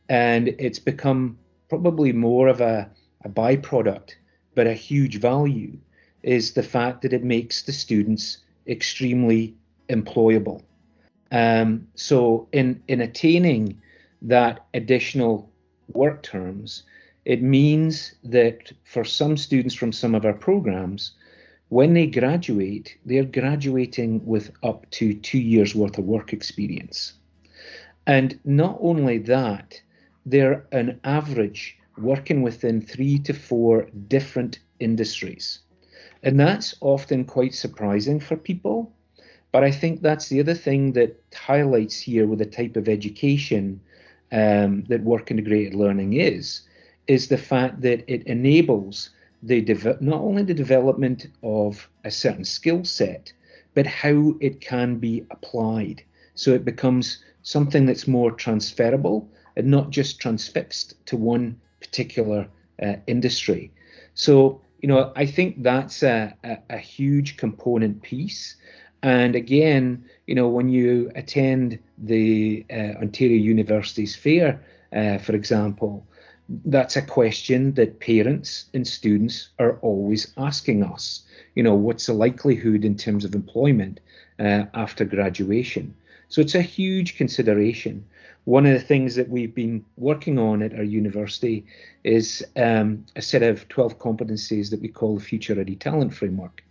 and 0.09 0.49
it's 0.59 0.79
become 0.79 1.37
probably 1.69 2.11
more 2.13 2.47
of 2.47 2.61
a, 2.61 2.89
a 3.23 3.29
byproduct, 3.29 4.15
but 4.55 4.67
a 4.67 4.73
huge 4.73 5.19
value 5.19 5.77
is 6.23 6.53
the 6.53 6.63
fact 6.63 7.01
that 7.01 7.13
it 7.13 7.23
makes 7.23 7.63
the 7.63 7.73
students 7.73 8.39
extremely 8.67 9.55
employable. 9.89 10.61
Um, 11.31 11.87
so 11.95 12.47
in 12.51 12.81
in 12.87 13.01
attaining 13.01 13.81
that 14.21 14.65
additional 14.73 15.49
work 15.93 16.23
terms, 16.23 16.83
it 17.25 17.41
means 17.41 18.13
that 18.23 18.71
for 18.83 19.03
some 19.03 19.35
students 19.37 19.75
from 19.75 19.91
some 19.91 20.15
of 20.15 20.25
our 20.25 20.33
programs, 20.33 21.11
when 21.69 21.93
they 21.93 22.07
graduate, 22.07 22.97
they're 23.05 23.25
graduating 23.25 24.23
with 24.25 24.51
up 24.61 24.89
to 24.91 25.13
two 25.13 25.39
years 25.39 25.73
worth 25.73 25.97
of 25.97 26.05
work 26.05 26.31
experience. 26.31 27.13
And 28.05 28.39
not 28.43 28.77
only 28.81 29.17
that, 29.19 29.81
they're 30.25 30.65
an 30.71 30.99
average 31.03 31.77
working 31.97 32.41
within 32.41 32.81
three 32.81 33.19
to 33.19 33.33
four 33.33 33.87
different 34.07 34.59
industries. 34.79 35.59
And 36.23 36.39
that's 36.39 36.75
often 36.81 37.25
quite 37.25 37.53
surprising 37.53 38.19
for 38.19 38.35
people. 38.35 38.93
But 39.51 39.63
I 39.63 39.71
think 39.71 40.01
that's 40.01 40.29
the 40.29 40.39
other 40.39 40.55
thing 40.55 40.93
that 40.93 41.21
highlights 41.33 41.99
here 41.99 42.25
with 42.25 42.39
the 42.39 42.45
type 42.45 42.75
of 42.75 42.89
education 42.89 43.79
um, 44.31 44.83
that 44.89 45.03
work 45.03 45.29
integrated 45.29 45.75
learning 45.75 46.13
is, 46.13 46.61
is 47.07 47.27
the 47.27 47.37
fact 47.37 47.81
that 47.81 48.03
it 48.07 48.23
enables 48.23 49.11
the 49.43 49.61
de- 49.61 49.97
not 49.99 50.21
only 50.21 50.43
the 50.43 50.53
development 50.53 51.27
of 51.43 51.87
a 52.03 52.09
certain 52.09 52.45
skill 52.45 52.83
set, 52.83 53.31
but 53.75 53.85
how 53.85 54.33
it 54.39 54.59
can 54.59 54.97
be 54.97 55.25
applied. 55.29 56.03
So 56.35 56.51
it 56.51 56.65
becomes 56.65 57.23
something 57.43 57.85
that's 57.85 58.07
more 58.07 58.31
transferable 58.31 59.29
and 59.55 59.67
not 59.67 59.89
just 59.91 60.19
transfixed 60.19 61.05
to 61.05 61.15
one 61.15 61.59
particular 61.79 62.47
uh, 62.81 62.95
industry. 63.07 63.71
So, 64.15 64.61
you 64.81 64.87
know, 64.87 65.11
I 65.15 65.25
think 65.25 65.63
that's 65.63 66.03
a, 66.03 66.33
a, 66.43 66.57
a 66.71 66.77
huge 66.77 67.37
component 67.37 68.01
piece. 68.01 68.55
And 69.03 69.35
again, 69.35 70.05
you 70.27 70.35
know, 70.35 70.47
when 70.47 70.69
you 70.69 71.11
attend 71.15 71.79
the 71.97 72.65
uh, 72.71 73.01
Ontario 73.01 73.37
University's 73.37 74.15
fair, 74.15 74.63
uh, 74.93 75.17
for 75.17 75.35
example, 75.35 76.05
that's 76.65 76.95
a 76.95 77.01
question 77.01 77.73
that 77.73 77.99
parents 77.99 78.65
and 78.73 78.87
students 78.87 79.49
are 79.59 79.77
always 79.81 80.33
asking 80.37 80.83
us. 80.83 81.23
You 81.55 81.63
know, 81.63 81.75
what's 81.75 82.05
the 82.05 82.13
likelihood 82.13 82.85
in 82.85 82.95
terms 82.95 83.25
of 83.25 83.35
employment 83.35 83.99
uh, 84.39 84.65
after 84.73 85.05
graduation? 85.05 85.95
So 86.33 86.41
it's 86.41 86.55
a 86.55 86.63
huge 86.63 87.15
consideration. 87.15 88.03
One 88.45 88.65
of 88.65 88.73
the 88.73 88.79
things 88.79 89.13
that 89.13 89.29
we've 89.29 89.53
been 89.53 89.85
working 89.97 90.39
on 90.39 90.63
at 90.63 90.73
our 90.73 90.81
university 90.81 91.63
is 92.03 92.43
um, 92.55 93.05
a 93.15 93.21
set 93.21 93.43
of 93.43 93.69
12 93.69 93.99
competencies 93.99 94.71
that 94.71 94.81
we 94.81 94.87
call 94.87 95.15
the 95.15 95.23
Future 95.23 95.53
Ready 95.53 95.75
Talent 95.75 96.11
Framework. 96.11 96.63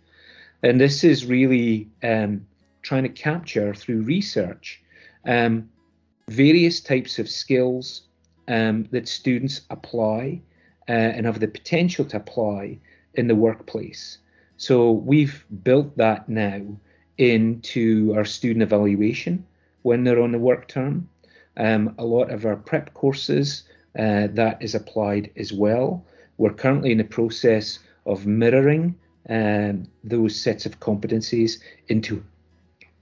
And 0.63 0.81
this 0.81 1.05
is 1.05 1.25
really 1.25 1.87
um, 2.03 2.45
trying 2.81 3.03
to 3.03 3.09
capture 3.09 3.73
through 3.73 4.01
research 4.01 4.81
um, 5.25 5.69
various 6.27 6.81
types 6.81 7.17
of 7.17 7.29
skills 7.29 8.01
um, 8.49 8.83
that 8.91 9.07
students 9.07 9.61
apply 9.69 10.41
uh, 10.89 10.91
and 10.91 11.25
have 11.25 11.39
the 11.39 11.47
potential 11.47 12.03
to 12.03 12.17
apply 12.17 12.79
in 13.13 13.29
the 13.29 13.35
workplace. 13.35 14.17
So 14.57 14.91
we've 14.91 15.45
built 15.63 15.95
that 15.95 16.27
now 16.27 16.63
into 17.17 18.13
our 18.17 18.25
student 18.25 18.61
evaluation 18.61 19.45
when 19.83 20.03
they're 20.03 20.21
on 20.21 20.31
the 20.31 20.39
work 20.39 20.67
term. 20.67 21.09
Um, 21.55 21.95
a 21.97 22.05
lot 22.05 22.31
of 22.31 22.45
our 22.45 22.55
prep 22.55 22.93
courses 22.93 23.63
uh, 23.97 24.27
that 24.31 24.57
is 24.61 24.73
applied 24.73 25.31
as 25.37 25.53
well. 25.53 26.05
We're 26.37 26.53
currently 26.53 26.91
in 26.91 26.97
the 26.97 27.03
process 27.03 27.79
of 28.05 28.25
mirroring 28.25 28.95
um, 29.29 29.87
those 30.03 30.35
sets 30.35 30.65
of 30.65 30.79
competencies 30.79 31.59
into 31.87 32.23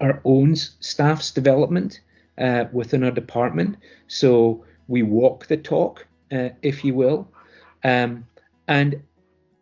our 0.01 0.21
own 0.25 0.55
staff's 0.55 1.31
development 1.31 2.01
uh, 2.37 2.65
within 2.71 3.03
our 3.03 3.11
department. 3.11 3.77
So 4.07 4.65
we 4.87 5.03
walk 5.03 5.47
the 5.47 5.57
talk, 5.57 6.05
uh, 6.31 6.49
if 6.61 6.83
you 6.83 6.93
will. 6.93 7.31
Um, 7.83 8.25
and 8.67 9.01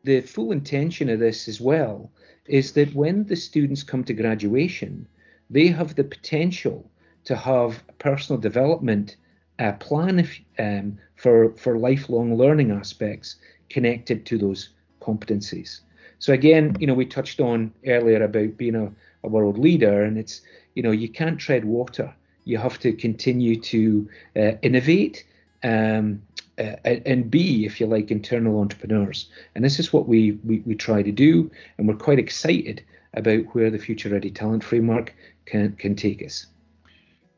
the 0.04 0.22
full 0.22 0.52
intention 0.52 1.10
of 1.10 1.20
this 1.20 1.48
as 1.48 1.62
well 1.62 2.12
is 2.46 2.72
that 2.74 2.96
when 2.96 3.26
the 3.26 3.36
students 3.36 3.84
come 3.84 4.04
to 4.06 4.14
graduation, 4.14 5.08
they 5.50 5.68
have 5.68 5.96
the 5.96 6.04
potential 6.04 6.89
to 7.26 7.36
have 7.36 7.84
a 7.90 7.94
personal 7.94 8.40
development 8.40 9.18
uh, 9.60 9.74
plan 9.74 10.20
if, 10.20 10.40
um, 10.58 10.98
for, 11.16 11.54
for 11.56 11.78
lifelong 11.78 12.38
learning 12.38 12.72
aspects 12.72 13.36
connected 13.70 14.26
to 14.26 14.38
those 14.38 14.70
competencies. 15.02 15.82
So 16.20 16.34
again, 16.34 16.76
you 16.80 16.88
know, 16.88 16.94
we 16.94 17.06
touched 17.06 17.40
on 17.40 17.74
earlier 17.86 18.22
about 18.24 18.58
being 18.58 18.76
a, 18.76 18.92
a 19.24 19.30
world 19.30 19.58
leader, 19.58 20.04
and 20.04 20.18
it's 20.18 20.42
you 20.76 20.84
know 20.84 20.92
you 20.92 21.10
can't 21.10 21.40
tread 21.40 21.66
water. 21.66 22.14
You 22.44 22.58
have 22.58 22.80
to 22.80 22.92
continue 22.94 23.60
to 23.62 24.10
uh, 24.36 24.52
innovate 24.62 25.26
um, 25.64 26.22
uh, 26.58 26.76
and 26.84 27.32
be, 27.32 27.66
if 27.66 27.80
you 27.80 27.88
like, 27.88 28.12
internal 28.12 28.60
entrepreneurs. 28.60 29.30
And 29.56 29.64
this 29.64 29.80
is 29.80 29.94
what 29.94 30.08
we, 30.08 30.34
we 30.46 30.60
we 30.66 30.76
try 30.76 31.02
to 31.02 31.12
do, 31.12 31.50
and 31.78 31.88
we're 31.88 31.96
quite 31.96 32.20
excited 32.20 32.84
about 33.14 33.56
where 33.56 33.72
the 33.72 33.80
Future 33.80 34.10
Ready 34.10 34.30
Talent 34.30 34.64
Framework 34.64 35.16
can 35.46 35.74
can 35.78 35.96
take 35.96 36.24
us. 36.24 36.48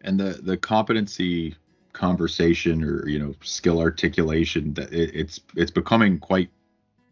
And 0.04 0.20
the 0.20 0.40
the 0.42 0.58
competency 0.58 1.56
conversation 1.94 2.84
or 2.84 3.08
you 3.08 3.20
know 3.20 3.36
skill 3.44 3.80
articulation 3.80 4.74
that 4.74 4.92
it, 4.94 5.12
it's 5.14 5.42
it's 5.56 5.72
becoming 5.72 6.20
quite 6.20 6.50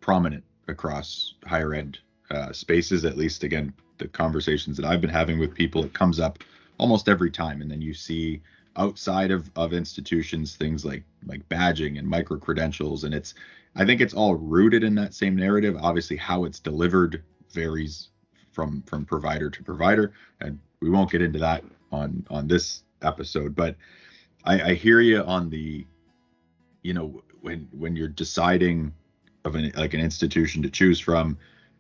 prominent 0.02 0.44
across 0.68 1.36
higher 1.46 1.74
ed 1.74 1.98
uh, 2.32 2.52
spaces. 2.52 3.06
At 3.06 3.18
least, 3.18 3.44
again, 3.44 3.74
the 3.98 4.08
conversations 4.08 4.78
that 4.78 4.86
I've 4.86 5.02
been 5.02 5.10
having 5.10 5.40
with 5.40 5.54
people, 5.54 5.84
it 5.84 5.94
comes 5.94 6.20
up 6.20 6.44
almost 6.78 7.10
every 7.10 7.32
time. 7.32 7.62
And 7.62 7.70
then 7.70 7.82
you 7.82 7.94
see 7.94 8.42
outside 8.78 9.32
of, 9.32 9.50
of 9.56 9.74
institutions 9.74 10.56
things 10.56 10.86
like 10.86 11.04
like 11.26 11.48
badging 11.50 12.00
and 12.00 12.08
micro 12.08 12.38
credentials, 12.38 13.04
and 13.04 13.14
it's 13.14 13.34
I 13.76 13.86
think 13.86 14.02
it's 14.02 14.14
all 14.14 14.36
rooted 14.36 14.84
in 14.84 14.96
that 14.96 15.14
same 15.14 15.36
narrative. 15.36 15.76
Obviously, 15.80 16.18
how 16.18 16.46
it's 16.46 16.60
delivered 16.60 17.24
varies 17.52 18.10
from 18.52 18.82
from 18.84 19.06
provider 19.06 19.50
to 19.50 19.64
provider, 19.64 20.14
and 20.42 20.60
we 20.82 20.90
won't 20.90 21.12
get 21.12 21.22
into 21.22 21.40
that 21.40 21.64
on 21.92 22.26
on 22.30 22.48
this 22.48 22.84
episode. 23.02 23.56
But 23.56 23.76
I, 24.46 24.62
I 24.62 24.74
hear 24.74 25.02
you 25.02 25.22
on 25.24 25.50
the, 25.50 25.86
you 26.82 26.94
know, 26.94 27.22
when 27.42 27.68
when 27.72 27.96
you're 27.96 28.08
deciding 28.08 28.94
of 29.46 29.56
an 29.56 29.72
like 29.76 29.94
an 29.94 30.00
institution 30.00 30.62
to 30.64 30.70
choose 30.70 31.00
from 31.00 31.38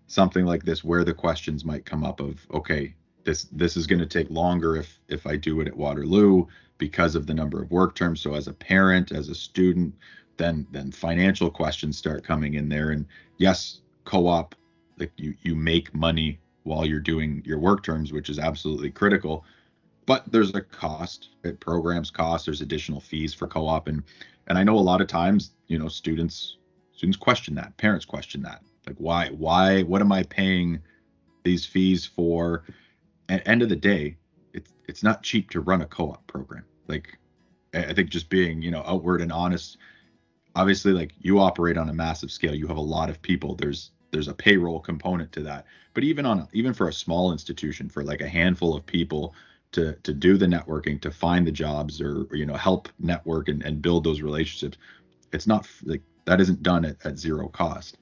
something 0.07 0.45
like 0.45 0.63
this 0.63 0.83
where 0.83 1.03
the 1.03 1.13
questions 1.13 1.63
might 1.63 1.85
come 1.85 2.03
up 2.03 2.19
of 2.19 2.45
okay 2.51 2.95
this 3.23 3.43
this 3.51 3.77
is 3.77 3.85
going 3.85 3.99
to 3.99 4.05
take 4.05 4.29
longer 4.29 4.75
if 4.75 4.99
if 5.07 5.27
I 5.27 5.35
do 5.35 5.61
it 5.61 5.67
at 5.67 5.77
Waterloo 5.77 6.45
because 6.77 7.15
of 7.15 7.27
the 7.27 7.33
number 7.33 7.61
of 7.61 7.69
work 7.69 7.95
terms 7.95 8.21
so 8.21 8.33
as 8.33 8.47
a 8.47 8.53
parent 8.53 9.11
as 9.11 9.29
a 9.29 9.35
student 9.35 9.93
then 10.37 10.65
then 10.71 10.91
financial 10.91 11.51
questions 11.51 11.97
start 11.97 12.23
coming 12.23 12.55
in 12.55 12.69
there 12.69 12.91
and 12.91 13.05
yes 13.37 13.81
co-op 14.05 14.55
like 14.97 15.11
you 15.17 15.35
you 15.41 15.55
make 15.55 15.93
money 15.93 16.39
while 16.63 16.85
you're 16.85 16.99
doing 16.99 17.43
your 17.45 17.59
work 17.59 17.83
terms 17.83 18.11
which 18.11 18.29
is 18.29 18.39
absolutely 18.39 18.89
critical 18.89 19.43
but 20.09 20.23
there's 20.31 20.55
a 20.55 20.61
cost 20.61 21.29
it 21.43 21.59
programs 21.59 22.09
cost 22.09 22.47
there's 22.47 22.61
additional 22.61 22.99
fees 22.99 23.31
for 23.31 23.47
co-op 23.47 23.87
and 23.87 24.01
and 24.47 24.57
I 24.57 24.63
know 24.63 24.75
a 24.75 24.81
lot 24.81 25.01
of 25.01 25.07
times 25.07 25.51
you 25.67 25.77
know 25.77 25.87
students 25.87 26.57
students 26.91 27.15
question 27.15 27.53
that 27.55 27.77
parents 27.77 28.05
question 28.05 28.41
that 28.41 28.63
like 28.87 28.95
why 28.97 29.27
why 29.27 29.83
what 29.83 30.01
am 30.01 30.11
i 30.11 30.23
paying 30.23 30.81
these 31.43 31.63
fees 31.63 32.07
for? 32.07 32.63
At 33.29 33.47
end 33.47 33.61
of 33.61 33.69
the 33.69 33.75
day 33.75 34.17
it's 34.51 34.73
it's 34.87 35.03
not 35.03 35.21
cheap 35.21 35.51
to 35.51 35.61
run 35.61 35.83
a 35.83 35.85
co-op 35.85 36.25
program 36.25 36.65
like 36.87 37.19
i 37.75 37.93
think 37.93 38.09
just 38.09 38.29
being 38.29 38.63
you 38.63 38.71
know 38.71 38.81
outward 38.87 39.21
and 39.21 39.31
honest 39.31 39.77
obviously 40.55 40.91
like 40.91 41.13
you 41.19 41.39
operate 41.39 41.77
on 41.77 41.89
a 41.89 41.93
massive 41.93 42.31
scale 42.31 42.55
you 42.55 42.65
have 42.65 42.77
a 42.77 42.91
lot 42.97 43.11
of 43.11 43.21
people 43.21 43.53
there's 43.53 43.91
there's 44.09 44.27
a 44.27 44.33
payroll 44.33 44.79
component 44.79 45.31
to 45.31 45.41
that 45.41 45.67
but 45.93 46.03
even 46.03 46.25
on 46.25 46.47
even 46.51 46.73
for 46.73 46.87
a 46.87 46.93
small 46.93 47.31
institution 47.31 47.87
for 47.87 48.03
like 48.03 48.21
a 48.21 48.27
handful 48.27 48.75
of 48.75 48.83
people 48.87 49.35
to 49.71 49.93
to 50.03 50.13
do 50.13 50.37
the 50.37 50.45
networking 50.45 50.99
to 51.01 51.11
find 51.11 51.45
the 51.45 51.51
jobs 51.51 52.01
or, 52.01 52.23
or 52.29 52.35
you 52.35 52.45
know 52.45 52.55
help 52.55 52.89
network 52.99 53.49
and, 53.49 53.63
and 53.63 53.81
build 53.81 54.03
those 54.03 54.21
relationships 54.21 54.77
it's 55.31 55.47
not 55.47 55.67
like 55.83 56.01
that 56.25 56.41
isn't 56.41 56.63
done 56.63 56.85
at, 56.85 56.97
at 57.05 57.17
zero 57.17 57.47
cost. 57.47 57.97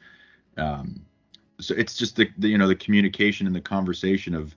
Um, 0.57 1.05
so 1.59 1.73
it's 1.75 1.95
just 1.95 2.15
the, 2.15 2.29
the, 2.37 2.49
you 2.49 2.57
know 2.57 2.67
the 2.67 2.75
communication 2.75 3.47
and 3.47 3.55
the 3.55 3.61
conversation 3.61 4.35
of 4.35 4.55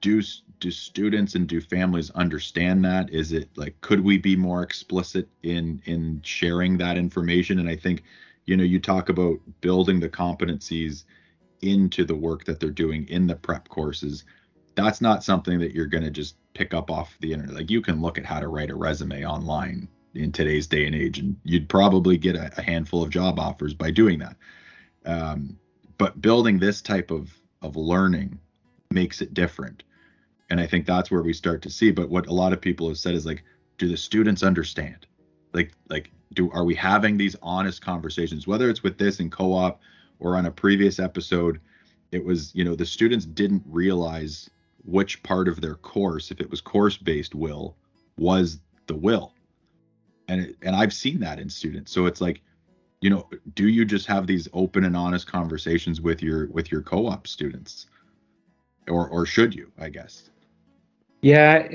do 0.00 0.22
do 0.60 0.70
students 0.70 1.34
and 1.34 1.46
do 1.46 1.60
families 1.60 2.10
understand 2.10 2.84
that? 2.84 3.10
Is 3.10 3.32
it 3.32 3.48
like 3.56 3.80
could 3.80 4.00
we 4.00 4.18
be 4.18 4.36
more 4.36 4.62
explicit 4.62 5.28
in 5.42 5.80
in 5.86 6.20
sharing 6.22 6.76
that 6.78 6.98
information? 6.98 7.58
And 7.58 7.68
I 7.68 7.76
think, 7.76 8.02
you 8.44 8.56
know, 8.56 8.64
you 8.64 8.80
talk 8.80 9.08
about 9.08 9.38
building 9.60 10.00
the 10.00 10.08
competencies 10.08 11.04
into 11.62 12.04
the 12.04 12.14
work 12.14 12.44
that 12.44 12.60
they're 12.60 12.70
doing 12.70 13.08
in 13.08 13.26
the 13.26 13.36
prep 13.36 13.68
courses. 13.68 14.24
That's 14.76 15.00
not 15.00 15.24
something 15.24 15.58
that 15.58 15.74
you're 15.74 15.86
going 15.86 16.04
to 16.04 16.10
just 16.10 16.36
pick 16.54 16.72
up 16.72 16.90
off 16.90 17.16
the 17.20 17.32
internet. 17.32 17.54
Like 17.54 17.70
you 17.70 17.82
can 17.82 18.00
look 18.00 18.18
at 18.18 18.24
how 18.24 18.40
to 18.40 18.48
write 18.48 18.70
a 18.70 18.76
resume 18.76 19.24
online 19.24 19.88
in 20.14 20.32
today's 20.32 20.66
day 20.66 20.86
and 20.86 20.94
age, 20.94 21.18
and 21.18 21.36
you'd 21.44 21.68
probably 21.68 22.16
get 22.16 22.36
a, 22.36 22.50
a 22.56 22.62
handful 22.62 23.02
of 23.02 23.10
job 23.10 23.38
offers 23.38 23.74
by 23.74 23.90
doing 23.90 24.18
that. 24.20 24.36
Um, 25.04 25.58
but 25.98 26.20
building 26.20 26.58
this 26.58 26.80
type 26.80 27.10
of 27.10 27.34
of 27.62 27.76
learning 27.76 28.38
makes 28.90 29.20
it 29.20 29.34
different 29.34 29.82
and 30.50 30.60
i 30.60 30.66
think 30.66 30.86
that's 30.86 31.10
where 31.10 31.22
we 31.22 31.32
start 31.32 31.62
to 31.62 31.70
see 31.70 31.90
but 31.90 32.08
what 32.08 32.26
a 32.26 32.32
lot 32.32 32.52
of 32.52 32.60
people 32.60 32.86
have 32.88 32.98
said 32.98 33.14
is 33.14 33.26
like 33.26 33.42
do 33.78 33.88
the 33.88 33.96
students 33.96 34.42
understand 34.42 35.06
like 35.52 35.72
like 35.88 36.10
do 36.34 36.50
are 36.52 36.64
we 36.64 36.74
having 36.74 37.16
these 37.16 37.36
honest 37.42 37.82
conversations 37.82 38.46
whether 38.46 38.70
it's 38.70 38.82
with 38.82 38.98
this 38.98 39.20
in 39.20 39.30
co-op 39.30 39.80
or 40.20 40.36
on 40.36 40.46
a 40.46 40.50
previous 40.50 40.98
episode 40.98 41.60
it 42.12 42.24
was 42.24 42.54
you 42.54 42.64
know 42.64 42.74
the 42.76 42.86
students 42.86 43.24
didn't 43.24 43.62
realize 43.66 44.48
which 44.86 45.22
part 45.22 45.48
of 45.48 45.60
their 45.60 45.74
course 45.74 46.30
if 46.30 46.40
it 46.40 46.50
was 46.50 46.60
course 46.60 46.96
based 46.96 47.34
WIL 47.34 47.76
was 48.16 48.60
the 48.86 48.94
WIL. 48.94 49.32
And 50.28 50.40
it, 50.40 50.56
and 50.62 50.74
i've 50.74 50.94
seen 50.94 51.20
that 51.20 51.38
in 51.38 51.50
students. 51.50 51.92
So 51.92 52.06
it's 52.06 52.20
like 52.20 52.40
you 53.00 53.10
know 53.10 53.28
do 53.54 53.68
you 53.68 53.84
just 53.84 54.06
have 54.06 54.26
these 54.26 54.48
open 54.52 54.84
and 54.84 54.96
honest 54.96 55.26
conversations 55.26 56.00
with 56.00 56.22
your 56.22 56.46
with 56.48 56.70
your 56.72 56.82
co-op 56.82 57.26
students? 57.26 57.86
Or 58.88 59.08
or 59.08 59.26
should 59.26 59.54
you 59.54 59.70
i 59.78 59.88
guess? 59.88 60.30
Yeah 61.20 61.68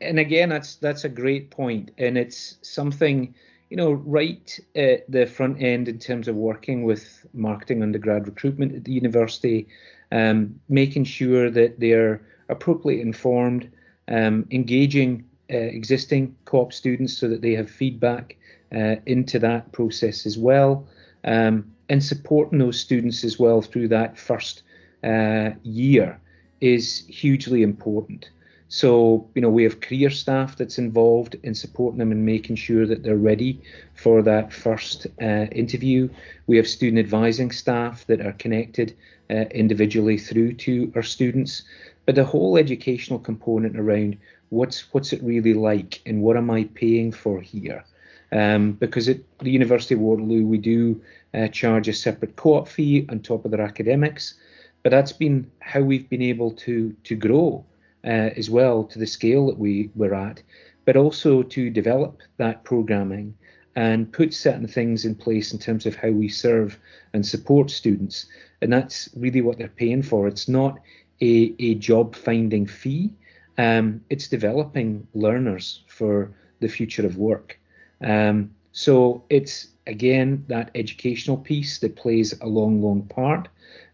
and 0.00 0.18
again 0.18 0.50
that's 0.50 0.76
that's 0.76 1.04
a 1.04 1.08
great 1.08 1.50
point. 1.50 1.90
And 1.98 2.16
it's 2.18 2.58
something 2.62 3.34
you 3.70 3.76
know 3.76 3.92
right 3.92 4.58
at 4.76 5.10
the 5.10 5.26
front 5.26 5.62
end 5.62 5.88
in 5.88 5.98
terms 5.98 6.28
of 6.28 6.36
working 6.36 6.84
with 6.84 7.26
marketing 7.32 7.82
undergrad 7.82 8.26
recruitment 8.26 8.74
at 8.74 8.84
the 8.84 8.92
university 8.92 9.68
um, 10.12 10.60
making 10.68 11.04
sure 11.04 11.50
that 11.50 11.78
they're 11.78 12.20
appropriately 12.50 13.00
informed 13.00 13.70
um, 14.08 14.46
engaging 14.50 15.24
uh, 15.52 15.56
existing 15.56 16.36
co-op 16.44 16.72
students 16.72 17.16
so 17.16 17.28
that 17.28 17.42
they 17.42 17.52
have 17.54 17.68
feedback 17.68 18.36
uh, 18.72 18.96
into 19.06 19.38
that 19.38 19.72
process 19.72 20.26
as 20.26 20.38
well 20.38 20.86
um, 21.24 21.70
and 21.88 22.02
supporting 22.02 22.58
those 22.58 22.78
students 22.78 23.24
as 23.24 23.38
well 23.38 23.60
through 23.60 23.88
that 23.88 24.16
first 24.16 24.62
uh, 25.02 25.50
year 25.62 26.20
is 26.60 27.04
hugely 27.08 27.62
important. 27.62 28.30
So, 28.68 29.28
you 29.34 29.42
know, 29.42 29.50
we 29.50 29.64
have 29.64 29.80
career 29.80 30.10
staff 30.10 30.56
that's 30.56 30.78
involved 30.78 31.34
in 31.42 31.56
supporting 31.56 31.98
them 31.98 32.12
and 32.12 32.24
making 32.24 32.54
sure 32.54 32.86
that 32.86 33.02
they're 33.02 33.16
ready 33.16 33.60
for 33.94 34.22
that 34.22 34.52
first 34.52 35.08
uh, 35.20 35.46
interview. 35.50 36.08
We 36.46 36.56
have 36.56 36.68
student 36.68 37.00
advising 37.00 37.50
staff 37.50 38.06
that 38.06 38.24
are 38.24 38.32
connected 38.32 38.96
uh, 39.28 39.46
individually 39.50 40.18
through 40.18 40.52
to 40.52 40.92
our 40.94 41.02
students. 41.02 41.64
But 42.06 42.14
the 42.14 42.24
whole 42.24 42.56
educational 42.56 43.18
component 43.18 43.78
around 43.78 44.16
what's 44.48 44.92
what's 44.92 45.12
it 45.12 45.22
really 45.22 45.54
like 45.54 46.00
and 46.06 46.22
what 46.22 46.36
am 46.36 46.50
I 46.50 46.64
paying 46.74 47.12
for 47.12 47.40
here? 47.40 47.84
Um, 48.32 48.72
because 48.72 49.08
at 49.08 49.18
the 49.38 49.50
University 49.50 49.94
of 49.94 50.00
Waterloo, 50.00 50.46
we 50.46 50.58
do 50.58 51.00
uh, 51.34 51.48
charge 51.48 51.88
a 51.88 51.92
separate 51.92 52.36
co-op 52.36 52.68
fee 52.68 53.06
on 53.08 53.20
top 53.20 53.44
of 53.44 53.50
their 53.50 53.60
academics, 53.60 54.34
but 54.82 54.90
that's 54.90 55.12
been 55.12 55.50
how 55.60 55.80
we've 55.80 56.08
been 56.08 56.22
able 56.22 56.52
to 56.52 56.94
to 57.04 57.14
grow 57.14 57.64
uh, 58.04 58.30
as 58.36 58.48
well 58.48 58.84
to 58.84 58.98
the 58.98 59.06
scale 59.06 59.46
that 59.46 59.58
we 59.58 59.90
were 59.94 60.14
at, 60.14 60.42
but 60.84 60.96
also 60.96 61.42
to 61.42 61.70
develop 61.70 62.20
that 62.38 62.64
programming 62.64 63.34
and 63.76 64.12
put 64.12 64.34
certain 64.34 64.66
things 64.66 65.04
in 65.04 65.14
place 65.14 65.52
in 65.52 65.58
terms 65.58 65.86
of 65.86 65.94
how 65.94 66.10
we 66.10 66.28
serve 66.28 66.78
and 67.12 67.24
support 67.24 67.70
students. 67.70 68.26
And 68.62 68.72
that's 68.72 69.08
really 69.16 69.40
what 69.42 69.58
they're 69.58 69.68
paying 69.68 70.02
for. 70.02 70.26
It's 70.26 70.48
not 70.48 70.78
a, 71.20 71.54
a 71.58 71.74
job 71.74 72.14
finding 72.14 72.66
fee, 72.66 73.12
um, 73.58 74.00
it's 74.10 74.28
developing 74.28 75.06
learners 75.14 75.82
for 75.86 76.32
the 76.60 76.68
future 76.68 77.06
of 77.06 77.16
work. 77.16 77.58
Um, 78.00 78.50
so 78.72 79.24
it's 79.28 79.68
again 79.86 80.44
that 80.48 80.70
educational 80.74 81.36
piece 81.36 81.78
that 81.80 81.96
plays 81.96 82.38
a 82.40 82.46
long, 82.46 82.82
long 82.82 83.02
part, 83.02 83.48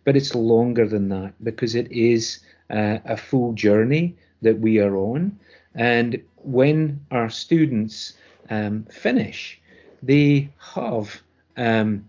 but 0.04 0.16
it's 0.16 0.34
longer 0.34 0.86
than 0.86 1.08
that 1.08 1.32
because 1.42 1.74
it 1.74 1.90
is 1.90 2.40
uh, 2.70 2.98
a 3.04 3.16
full 3.16 3.52
journey 3.52 4.16
that 4.42 4.58
we 4.60 4.78
are 4.78 4.96
on. 4.96 5.38
And 5.74 6.22
when 6.36 7.00
our 7.10 7.30
students 7.30 8.14
um, 8.50 8.84
finish, 8.84 9.60
they 10.02 10.50
have 10.74 11.20
um, 11.56 12.08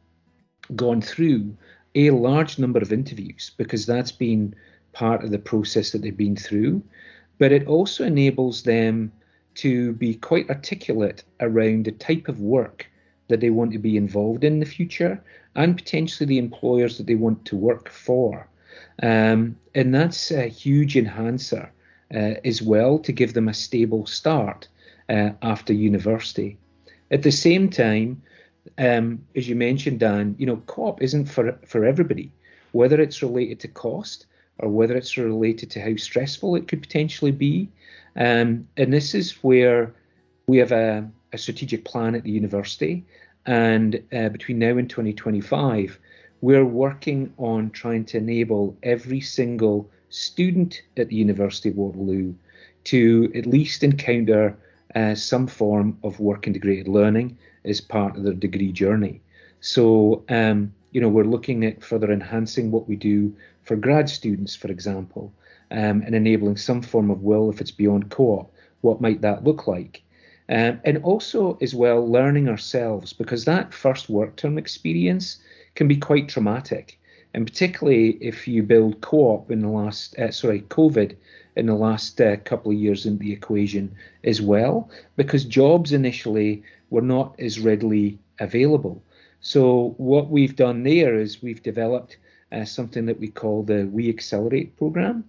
gone 0.76 1.02
through 1.02 1.56
a 1.96 2.12
large 2.12 2.60
number 2.60 2.80
of 2.80 2.94
interviews 2.94 3.52
because 3.58 3.86
that's 3.86 4.12
been 4.12 4.54
part 4.98 5.24
of 5.24 5.30
the 5.30 5.38
process 5.52 5.92
that 5.92 6.02
they've 6.02 6.26
been 6.26 6.36
through. 6.36 6.82
But 7.38 7.52
it 7.52 7.68
also 7.68 8.04
enables 8.04 8.64
them 8.64 9.12
to 9.56 9.94
be 9.94 10.16
quite 10.16 10.50
articulate 10.50 11.24
around 11.40 11.86
the 11.86 11.92
type 11.92 12.28
of 12.28 12.42
work 12.42 12.88
that 13.28 13.40
they 13.40 13.52
want 13.52 13.72
to 13.74 13.80
be 13.80 13.96
involved 13.96 14.44
in, 14.44 14.54
in 14.54 14.60
the 14.60 14.66
future 14.66 15.24
and 15.56 15.78
potentially 15.78 16.26
the 16.26 16.40
employers 16.40 16.98
that 16.98 17.06
they 17.06 17.16
want 17.16 17.46
to 17.46 17.56
work 17.56 17.90
for. 17.90 18.48
Um, 19.04 19.56
and 19.76 19.94
that's 19.94 20.32
a 20.32 20.48
huge 20.48 20.98
enhancer 20.98 21.72
uh, 22.14 22.34
as 22.44 22.64
well 22.64 22.98
to 23.00 23.12
give 23.12 23.34
them 23.34 23.50
a 23.50 23.54
stable 23.54 24.08
start 24.08 24.68
uh, 25.10 25.32
after 25.44 25.74
university. 25.74 26.58
At 27.12 27.22
the 27.22 27.32
same 27.32 27.70
time, 27.70 28.24
um, 28.80 29.26
as 29.36 29.48
you 29.48 29.56
mentioned, 29.56 30.00
Dan, 30.00 30.36
you 30.40 30.48
know, 30.48 30.58
co-op 30.66 31.02
isn't 31.04 31.26
for 31.26 31.60
for 31.66 31.86
everybody. 31.86 32.32
Whether 32.72 33.00
it's 33.00 33.24
related 33.24 33.60
to 33.62 33.68
cost 33.68 34.26
or 34.60 34.70
whether 34.70 34.96
it's 34.96 35.18
related 35.18 35.70
to 35.72 35.82
how 35.82 35.96
stressful 35.96 36.56
it 36.56 36.68
could 36.68 36.82
potentially 36.82 37.32
be, 37.32 37.70
um, 38.16 38.68
and 38.78 38.92
this 38.92 39.14
is 39.14 39.32
where 39.44 39.94
we 40.48 40.58
have 40.58 40.72
a, 40.72 41.10
a 41.34 41.38
strategic 41.38 41.86
plan 41.86 42.16
at 42.16 42.24
the 42.24 42.32
university. 42.32 43.06
And 43.46 44.04
uh, 44.12 44.30
between 44.30 44.60
now 44.60 44.78
and 44.78 44.90
2025, 44.90 46.00
we're 46.42 46.66
working 46.66 47.34
on 47.38 47.72
trying 47.72 48.06
to 48.06 48.18
enable 48.18 48.78
every 48.84 49.22
single 49.22 49.90
student 50.10 50.82
at 50.98 51.10
the 51.10 51.16
University 51.16 51.70
of 51.70 51.78
Waterloo 51.78 52.34
to 52.86 53.32
at 53.36 53.46
least 53.46 53.84
encounter 53.84 54.58
uh, 54.96 55.16
some 55.16 55.48
form 55.48 55.98
of 56.04 56.20
work 56.20 56.48
integrated 56.48 56.88
learning 56.88 57.38
as 57.66 57.82
part 57.82 58.16
of 58.16 58.24
their 58.24 58.34
degree 58.34 58.72
journey. 58.72 59.22
So, 59.60 60.24
um, 60.30 60.74
you 60.92 61.02
know, 61.02 61.10
we're 61.10 61.24
looking 61.24 61.66
at 61.66 61.84
further 61.84 62.12
enhancing 62.12 62.72
what 62.72 62.88
we 62.88 62.96
do 62.96 63.36
for 63.68 63.76
grad 63.76 64.10
students, 64.10 64.56
for 64.56 64.72
example, 64.72 65.34
um, 65.72 66.02
and 66.06 66.16
enabling 66.16 66.56
some 66.56 66.82
form 66.82 67.12
of 67.12 67.22
WIL 67.22 67.50
if 67.50 67.60
it's 67.60 67.72
beyond 67.72 68.10
co-op. 68.10 68.54
What 68.80 69.02
might 69.02 69.22
that 69.22 69.44
look 69.44 69.68
like? 69.68 70.02
Um, 70.48 70.80
and 70.86 71.00
also, 71.04 71.58
as 71.62 71.76
well, 71.76 72.10
learning 72.10 72.48
ourselves 72.48 73.12
because 73.12 73.44
that 73.44 73.74
first 73.74 74.10
work 74.10 74.38
term 74.38 74.58
experience 74.58 75.40
can 75.76 75.90
be 75.90 75.98
quite 75.98 76.30
traumatic, 76.30 76.98
and 77.34 77.46
particularly 77.46 78.12
if 78.22 78.48
you 78.48 78.64
build 78.64 79.02
co-op 79.02 79.52
in 79.52 79.60
the 79.60 79.68
last, 79.68 80.18
uh, 80.18 80.32
sorry, 80.32 80.62
COVID 80.62 81.18
in 81.58 81.66
the 81.66 81.76
last 81.76 82.22
uh, 82.22 82.38
couple 82.38 82.72
of 82.72 82.78
years 82.78 83.06
in 83.06 83.18
the 83.18 83.34
equation 83.34 83.94
as 84.24 84.42
well, 84.42 84.90
because 85.18 85.44
jobs 85.44 85.92
initially 85.92 86.64
were 86.90 87.02
not 87.02 87.36
as 87.38 87.60
readily 87.60 88.18
available. 88.40 89.04
So 89.42 89.94
what 89.98 90.30
we've 90.30 90.56
done 90.56 90.84
there 90.84 91.16
is 91.16 91.44
we've 91.44 91.62
developed 91.62 92.18
uh, 92.52 92.66
something 92.66 93.06
that 93.06 93.20
we 93.20 93.28
call 93.28 93.64
the 93.64 93.88
We 93.92 94.10
Accelerate 94.10 94.76
program, 94.78 95.24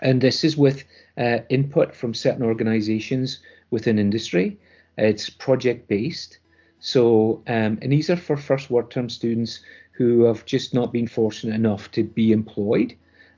and 0.00 0.20
this 0.20 0.44
is 0.44 0.56
with 0.56 0.84
uh, 1.18 1.38
input 1.48 1.94
from 1.94 2.14
certain 2.14 2.42
organizations 2.42 3.40
within 3.70 3.98
industry. 3.98 4.58
It's 4.98 5.30
project 5.30 5.88
based. 5.88 6.38
So, 6.80 7.42
um, 7.46 7.78
and 7.80 7.92
these 7.92 8.10
are 8.10 8.16
for 8.16 8.36
first 8.36 8.70
work 8.70 8.90
term 8.90 9.08
students 9.08 9.60
who 9.92 10.24
have 10.24 10.44
just 10.44 10.74
not 10.74 10.92
been 10.92 11.06
fortunate 11.06 11.54
enough 11.54 11.90
to 11.92 12.02
be 12.02 12.32
employed. 12.32 12.94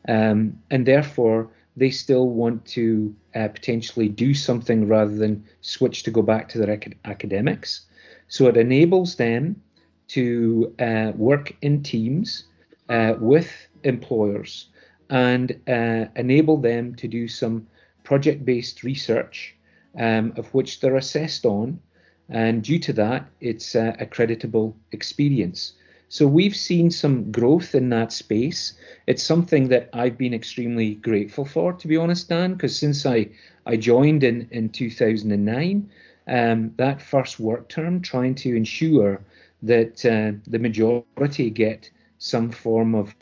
Um, 0.09 0.59
and 0.71 0.87
therefore, 0.87 1.51
they 1.77 1.91
still 1.91 2.29
want 2.29 2.65
to 2.67 3.15
uh, 3.35 3.49
potentially 3.49 4.09
do 4.09 4.33
something 4.33 4.87
rather 4.87 5.15
than 5.17 5.45
switch 5.61 6.05
to 6.05 6.11
go 6.11 6.23
back 6.23 6.49
to 6.51 6.59
their 6.59 6.71
ac- 6.71 6.95
academics. 7.05 7.83
So 8.29 8.47
it 8.47 8.57
enables 8.57 9.17
them 9.17 9.61
to 10.09 10.75
uh, 10.79 11.13
work 11.17 11.55
in 11.63 11.83
teams 11.83 12.45
uh, 12.89 13.15
with 13.19 13.51
employers 13.83 14.69
and 15.11 15.53
uh, 15.69 16.07
enable 16.17 16.57
them 16.57 16.95
to 16.95 17.09
do 17.09 17.29
some 17.29 17.67
project 18.03 18.45
based 18.45 18.83
research 18.83 19.55
um, 19.99 20.33
of 20.37 20.53
which 20.55 20.81
they're 20.81 20.97
assessed 20.97 21.45
on. 21.45 21.81
And 22.29 22.63
due 22.63 22.79
to 22.81 22.93
that, 22.95 23.27
it's 23.41 23.75
a 23.75 24.09
creditable 24.11 24.75
experience. 24.93 25.75
So 26.09 26.27
we've 26.27 26.57
seen 26.57 26.91
some 26.91 27.31
growth 27.33 27.75
in 27.75 27.89
that 27.91 28.13
space. 28.13 28.75
It's 29.07 29.23
something 29.23 29.69
that 29.69 29.91
I've 29.93 30.17
been 30.17 30.33
extremely 30.33 30.95
grateful 30.95 31.45
for, 31.45 31.73
to 31.73 31.89
be 31.89 31.97
honest, 31.97 32.29
Dan, 32.29 32.55
because 32.55 32.79
since 32.79 33.05
I, 33.05 33.29
I 33.67 33.77
joined 33.77 34.23
in, 34.23 34.49
in 34.51 34.69
2009, 34.69 35.91
um, 36.29 36.73
that 36.77 37.03
first 37.03 37.41
work 37.41 37.69
term, 37.69 38.01
trying 38.01 38.35
to 38.37 38.55
ensure 38.57 39.21
that 39.63 40.05
uh, 40.07 40.39
the 40.47 40.59
majority 40.59 41.51
get 41.51 41.91
some 42.19 42.51
form 42.51 42.95
of 42.95 43.15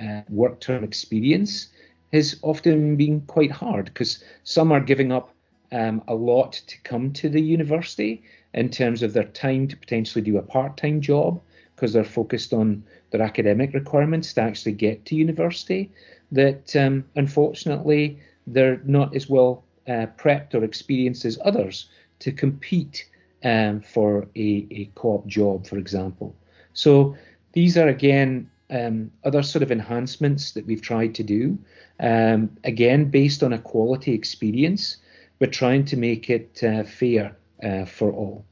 uh, 0.00 0.22
work 0.28 0.60
term 0.60 0.84
experience 0.84 1.68
has 2.12 2.38
often 2.42 2.96
been 2.96 3.20
quite 3.22 3.50
hard 3.50 3.86
because 3.86 4.24
some 4.44 4.72
are 4.72 4.80
giving 4.80 5.12
up 5.12 5.34
um, 5.72 6.02
a 6.08 6.14
lot 6.14 6.52
to 6.66 6.78
come 6.82 7.12
to 7.12 7.28
the 7.28 7.40
university 7.40 8.22
in 8.54 8.70
terms 8.70 9.02
of 9.02 9.12
their 9.12 9.24
time 9.24 9.68
to 9.68 9.76
potentially 9.76 10.22
do 10.22 10.38
a 10.38 10.42
part 10.42 10.76
time 10.76 11.00
job 11.00 11.40
because 11.74 11.92
they're 11.92 12.04
focused 12.04 12.52
on 12.52 12.82
their 13.10 13.22
academic 13.22 13.72
requirements 13.74 14.32
to 14.32 14.40
actually 14.40 14.72
get 14.72 15.04
to 15.04 15.14
university. 15.14 15.90
That 16.32 16.74
um, 16.76 17.04
unfortunately 17.16 18.18
they're 18.46 18.80
not 18.84 19.14
as 19.14 19.28
well 19.28 19.64
uh, 19.86 20.06
prepped 20.16 20.54
or 20.54 20.64
experienced 20.64 21.24
as 21.24 21.38
others 21.44 21.88
to 22.20 22.32
compete 22.32 23.08
um, 23.44 23.80
for 23.80 24.26
a, 24.36 24.66
a 24.70 24.90
co 24.94 25.10
op 25.10 25.26
job, 25.26 25.66
for 25.66 25.78
example. 25.78 26.34
So 26.72 27.16
these 27.52 27.76
are 27.76 27.88
again 27.88 28.50
um, 28.70 29.10
other 29.24 29.42
sort 29.42 29.62
of 29.62 29.72
enhancements 29.72 30.52
that 30.52 30.66
we've 30.66 30.82
tried 30.82 31.14
to 31.16 31.22
do. 31.22 31.58
Um, 32.00 32.50
again, 32.64 33.10
based 33.10 33.42
on 33.42 33.52
a 33.52 33.58
quality 33.58 34.12
experience, 34.12 34.98
but 35.38 35.52
trying 35.52 35.84
to 35.86 35.96
make 35.96 36.30
it 36.30 36.62
uh, 36.62 36.84
fair 36.84 37.36
uh, 37.62 37.84
for 37.84 38.12
all. 38.12 38.44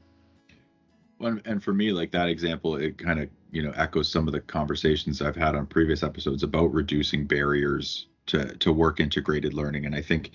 Well, 1.19 1.39
and 1.45 1.63
for 1.63 1.73
me, 1.73 1.91
like 1.91 2.11
that 2.11 2.29
example, 2.29 2.75
it 2.75 2.97
kind 2.97 3.19
of 3.19 3.29
you 3.51 3.63
know 3.63 3.71
echoes 3.75 4.09
some 4.09 4.27
of 4.27 4.33
the 4.33 4.41
conversations 4.41 5.21
I've 5.21 5.35
had 5.35 5.55
on 5.55 5.65
previous 5.65 6.03
episodes 6.03 6.43
about 6.43 6.73
reducing 6.73 7.25
barriers 7.25 8.07
to 8.27 8.55
to 8.57 8.71
work 8.73 8.99
integrated 8.99 9.53
learning. 9.53 9.85
And 9.85 9.95
I 9.95 10.01
think, 10.01 10.31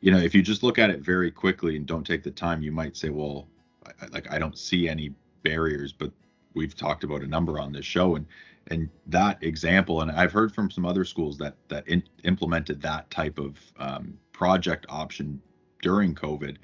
you 0.00 0.10
know, 0.10 0.18
if 0.18 0.34
you 0.34 0.42
just 0.42 0.62
look 0.62 0.78
at 0.78 0.90
it 0.90 1.00
very 1.00 1.30
quickly 1.30 1.76
and 1.76 1.86
don't 1.86 2.06
take 2.06 2.22
the 2.22 2.30
time, 2.30 2.62
you 2.62 2.72
might 2.72 2.96
say, 2.96 3.10
well, 3.10 3.46
I, 3.86 4.06
like 4.06 4.30
I 4.32 4.38
don't 4.38 4.58
see 4.58 4.88
any 4.88 5.14
barriers, 5.42 5.92
but 5.92 6.10
we've 6.54 6.76
talked 6.76 7.04
about 7.04 7.22
a 7.22 7.26
number 7.26 7.58
on 7.58 7.72
this 7.72 7.84
show, 7.84 8.16
and 8.16 8.26
and 8.68 8.88
that 9.06 9.42
example, 9.42 10.00
and 10.00 10.10
I've 10.10 10.32
heard 10.32 10.54
from 10.54 10.70
some 10.70 10.86
other 10.86 11.04
schools 11.04 11.36
that 11.38 11.56
that 11.68 11.86
in, 11.86 12.02
implemented 12.24 12.80
that 12.82 13.10
type 13.10 13.38
of 13.38 13.58
um, 13.78 14.18
project 14.32 14.86
option 14.88 15.40
during 15.82 16.14
COVID, 16.14 16.56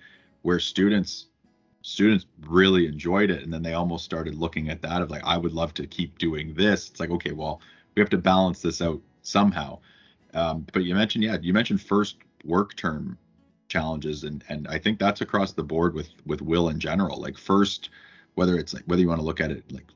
where 0.43 0.59
students 0.59 1.26
students 1.82 2.26
really 2.47 2.86
enjoyed 2.86 3.30
it 3.30 3.43
and 3.43 3.51
then 3.51 3.62
they 3.62 3.72
almost 3.72 4.05
started 4.05 4.34
looking 4.34 4.68
at 4.68 4.82
that 4.82 5.01
of 5.01 5.11
like 5.11 5.24
i 5.24 5.38
would 5.38 5.53
love 5.53 5.72
to 5.72 5.86
keep 5.86 6.18
doing 6.18 6.53
this. 6.55 6.91
It's 6.91 7.01
like 7.01 7.11
okay 7.11 7.32
well 7.32 7.61
we 7.95 8.01
have 8.01 8.11
to 8.11 8.18
balance 8.18 8.61
this 8.61 8.82
out 8.82 9.01
somehow. 9.22 9.78
Um, 10.34 10.66
but 10.72 10.84
you 10.84 10.95
mentioned 10.95 11.24
yeah 11.24 11.38
you 11.41 11.53
mentioned 11.53 11.80
first 11.80 12.16
work 12.45 12.76
term 12.76 13.16
challenges 13.68 14.24
and 14.24 14.45
and 14.49 14.66
i 14.68 14.78
think 14.78 14.99
that's 14.99 15.20
across 15.20 15.53
the 15.53 15.62
board 15.62 15.95
with 15.95 16.11
with 16.26 16.43
WIL 16.43 16.68
in 16.68 16.78
general. 16.78 17.20
Like 17.20 17.38
first 17.38 17.88
whether 18.35 18.57
it's 18.57 18.74
like 18.74 18.85
whether 18.87 19.03
you 19.03 19.09
want 19.09 19.20
to 19.20 19.26
look 19.26 19.41
at 19.41 19.51
it 19.51 19.64
like 19.72 19.87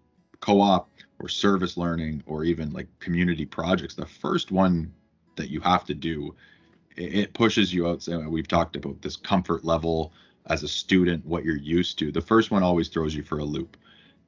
co-op 0.40 0.88
or 1.20 1.28
service 1.28 1.76
learning 1.76 2.22
or 2.26 2.44
even 2.44 2.72
like 2.72 2.86
community 3.00 3.46
projects 3.46 3.94
the 3.94 4.06
first 4.06 4.50
one 4.50 4.92
that 5.36 5.50
you 5.50 5.60
have 5.60 5.84
to 5.84 5.94
do 5.94 6.34
it 6.96 7.32
pushes 7.34 7.74
you 7.74 7.88
out 7.88 8.06
we've 8.28 8.48
talked 8.48 8.76
about 8.76 9.00
this 9.02 9.16
comfort 9.16 9.64
level 9.64 10.12
as 10.46 10.62
a 10.62 10.68
student 10.68 11.24
what 11.24 11.44
you're 11.44 11.56
used 11.56 11.98
to. 11.98 12.12
The 12.12 12.20
first 12.20 12.50
one 12.50 12.62
always 12.62 12.88
throws 12.88 13.14
you 13.14 13.22
for 13.22 13.38
a 13.38 13.44
loop 13.44 13.76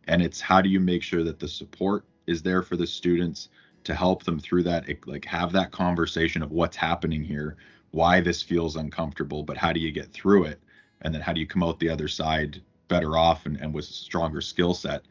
and 0.07 0.23
it's 0.23 0.41
how 0.41 0.61
do 0.61 0.69
you 0.69 0.81
make 0.81 1.03
sure 1.03 1.25
that 1.25 1.39
the 1.39 1.49
support 1.49 2.05
is 2.27 2.43
there 2.43 2.63
for 2.63 2.77
the 2.77 2.87
students 2.87 3.49
to 3.85 3.95
help 3.95 4.25
them 4.25 4.39
through 4.39 4.63
that 4.65 4.87
like 5.07 5.25
have 5.25 5.53
that 5.53 5.73
conversation 5.73 6.43
of 6.43 6.51
what's 6.51 6.77
happening 6.77 7.23
here 7.23 7.57
why 7.93 8.21
this 8.21 8.43
feels 8.43 8.77
uncomfortable 8.77 9.43
but 9.43 9.57
how 9.57 9.73
do 9.73 9.81
you 9.81 9.93
get 9.93 10.13
through 10.13 10.45
it 10.45 10.61
and 11.03 11.15
then 11.15 11.23
how 11.23 11.33
do 11.33 11.41
you 11.41 11.47
come 11.47 11.63
out 11.63 11.79
the 11.79 11.89
other 11.89 12.09
side 12.09 12.61
better 12.89 13.17
off 13.17 13.47
and, 13.47 13.57
and 13.61 13.73
with 13.73 13.89
a 13.89 13.93
stronger 13.93 14.41
skill 14.41 14.75
set 14.75 15.03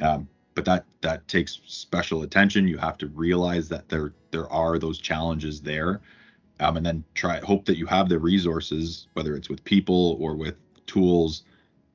um, 0.00 0.28
but 0.54 0.64
that 0.64 0.84
that 1.00 1.26
takes 1.28 1.60
special 1.66 2.22
attention 2.22 2.68
you 2.68 2.78
have 2.78 2.98
to 2.98 3.08
realize 3.08 3.68
that 3.68 3.88
there 3.88 4.12
there 4.30 4.48
are 4.50 4.78
those 4.78 4.98
challenges 4.98 5.60
there 5.60 6.00
um, 6.60 6.76
and 6.76 6.84
then 6.84 7.02
try 7.14 7.40
hope 7.40 7.64
that 7.64 7.78
you 7.78 7.86
have 7.86 8.08
the 8.08 8.18
resources, 8.18 9.08
whether 9.14 9.34
it's 9.34 9.48
with 9.48 9.64
people 9.64 10.16
or 10.20 10.36
with 10.36 10.56
tools, 10.86 11.44